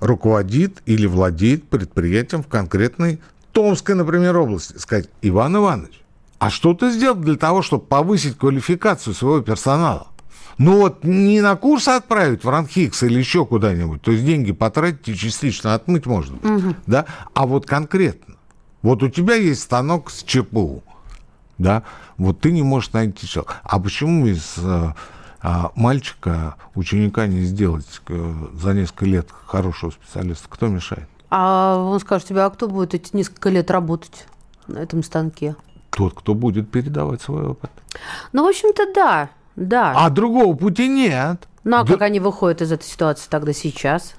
руководит 0.00 0.82
или 0.86 1.06
владеет 1.06 1.68
предприятием 1.68 2.42
в 2.42 2.48
конкретной 2.48 3.20
Томской, 3.52 3.94
например, 3.94 4.36
области. 4.36 4.76
Сказать, 4.78 5.08
Иван 5.22 5.56
Иванович, 5.56 6.02
а 6.38 6.50
что 6.50 6.74
ты 6.74 6.90
сделал 6.90 7.16
для 7.16 7.36
того, 7.36 7.62
чтобы 7.62 7.84
повысить 7.84 8.36
квалификацию 8.36 9.14
своего 9.14 9.40
персонала? 9.40 10.08
Ну 10.58 10.78
вот 10.78 11.04
не 11.04 11.40
на 11.42 11.54
курс 11.56 11.86
отправить 11.88 12.44
в 12.44 12.48
Ранхикс 12.48 13.02
или 13.02 13.18
еще 13.18 13.44
куда-нибудь, 13.44 14.00
то 14.00 14.10
есть 14.10 14.24
деньги 14.24 14.52
потратить 14.52 15.08
и 15.08 15.16
частично 15.16 15.74
отмыть 15.74 16.06
можно, 16.06 16.36
угу. 16.36 16.74
да, 16.86 17.04
а 17.34 17.46
вот 17.46 17.66
конкретно. 17.66 18.35
Вот 18.82 19.02
у 19.02 19.08
тебя 19.08 19.34
есть 19.34 19.62
станок 19.62 20.10
с 20.10 20.22
ЧПУ, 20.22 20.82
да, 21.58 21.82
вот 22.18 22.40
ты 22.40 22.52
не 22.52 22.62
можешь 22.62 22.92
найти 22.92 23.26
человека. 23.26 23.56
А 23.64 23.80
почему 23.80 24.26
из 24.26 24.54
а, 24.58 24.94
а, 25.40 25.72
мальчика, 25.74 26.56
ученика 26.74 27.26
не 27.26 27.42
сделать 27.42 27.86
э, 28.08 28.34
за 28.54 28.74
несколько 28.74 29.06
лет 29.06 29.28
хорошего 29.46 29.90
специалиста? 29.90 30.48
Кто 30.48 30.68
мешает? 30.68 31.08
А 31.30 31.76
он 31.76 31.98
скажет 32.00 32.28
тебе, 32.28 32.42
а 32.42 32.50
кто 32.50 32.68
будет 32.68 32.94
эти 32.94 33.14
несколько 33.14 33.48
лет 33.48 33.70
работать 33.70 34.26
на 34.66 34.78
этом 34.78 35.02
станке? 35.02 35.56
Тот, 35.90 36.14
кто 36.14 36.34
будет 36.34 36.70
передавать 36.70 37.22
свой 37.22 37.46
опыт. 37.46 37.70
Ну, 38.32 38.44
в 38.44 38.48
общем-то, 38.48 38.92
да. 38.94 39.30
Да. 39.56 39.92
А 39.96 40.10
другого 40.10 40.54
пути 40.54 40.88
нет. 40.88 41.48
Ну, 41.64 41.78
а 41.78 41.84
да... 41.84 41.92
как 41.92 42.02
они 42.02 42.20
выходят 42.20 42.62
из 42.62 42.70
этой 42.70 42.84
ситуации 42.84 43.28
тогда 43.28 43.52
сейчас? 43.52 44.14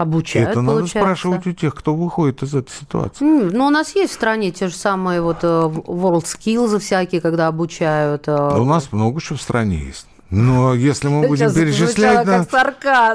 Обучают, 0.00 0.52
Это 0.52 0.60
получается. 0.60 0.98
надо 0.98 1.04
спрашивать 1.04 1.46
у 1.46 1.52
тех, 1.52 1.74
кто 1.74 1.94
выходит 1.94 2.42
из 2.42 2.54
этой 2.54 2.70
ситуации. 2.70 3.22
Ну, 3.22 3.66
у 3.66 3.68
нас 3.68 3.94
есть 3.94 4.12
в 4.12 4.14
стране 4.14 4.50
те 4.50 4.68
же 4.68 4.74
самые 4.74 5.20
вот 5.20 5.40
э, 5.42 5.46
World 5.46 6.24
Skills 6.24 6.78
всякие, 6.78 7.20
когда 7.20 7.48
обучают. 7.48 8.22
Э, 8.22 8.50
да 8.54 8.58
у 8.58 8.64
нас 8.64 8.92
много 8.92 9.20
чего 9.20 9.36
в 9.36 9.42
стране 9.42 9.76
есть. 9.76 10.06
Но 10.30 10.74
если 10.74 11.08
мы 11.08 11.26
будем 11.26 11.48
Сейчас 11.48 11.54
перечислять, 11.54 12.24
нам, 12.24 12.46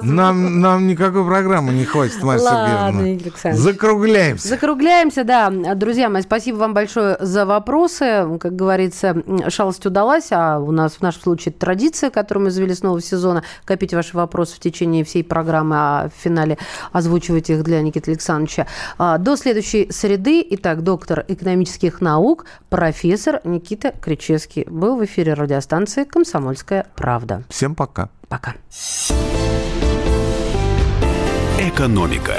нам, 0.04 0.60
нам 0.60 0.88
никакой 0.88 1.26
программы 1.26 1.72
не 1.72 1.86
хватит, 1.86 2.22
Марья 2.22 2.44
Ладно, 2.44 3.04
Сергеевна. 3.04 3.54
Закругляемся. 3.54 4.48
Закругляемся, 4.50 5.24
да. 5.24 5.50
Друзья 5.76 6.10
мои, 6.10 6.22
спасибо 6.24 6.58
вам 6.58 6.74
большое 6.74 7.16
за 7.22 7.46
вопросы. 7.46 8.38
Как 8.40 8.56
говорится, 8.56 9.24
шалость 9.48 9.86
удалась, 9.86 10.28
а 10.32 10.60
у 10.60 10.72
нас 10.72 10.96
в 10.96 11.02
нашем 11.02 11.22
случае 11.22 11.54
традиция, 11.54 12.10
которую 12.10 12.46
мы 12.46 12.52
завели 12.52 12.76
с 12.76 12.84
нового 12.84 13.02
сезона, 13.02 13.44
копить 13.64 13.94
ваши 13.94 14.16
вопросы 14.18 14.58
в 14.58 14.60
течение 14.60 15.06
всей 15.06 15.24
программы, 15.24 15.76
а 15.78 16.10
в 16.10 16.22
финале 16.22 16.58
озвучивать 16.92 17.50
их 17.50 17.64
для 17.64 17.82
Никиты 17.82 18.12
Александровича. 18.12 18.68
А, 18.98 19.18
до 19.18 19.38
следующей 19.38 19.90
среды. 19.90 20.46
Итак, 20.50 20.84
доктор 20.84 21.24
экономических 21.30 22.02
наук, 22.02 22.46
профессор 22.70 23.40
Никита 23.46 23.94
Кричевский 24.02 24.66
был 24.68 24.98
в 24.98 25.06
эфире 25.06 25.34
радиостанции 25.34 26.04
«Комсомольская 26.04 26.88
правда» 26.94 27.05
правда. 27.06 27.44
Всем 27.50 27.76
пока. 27.76 28.10
Пока. 28.30 28.56
Экономика. 31.60 32.36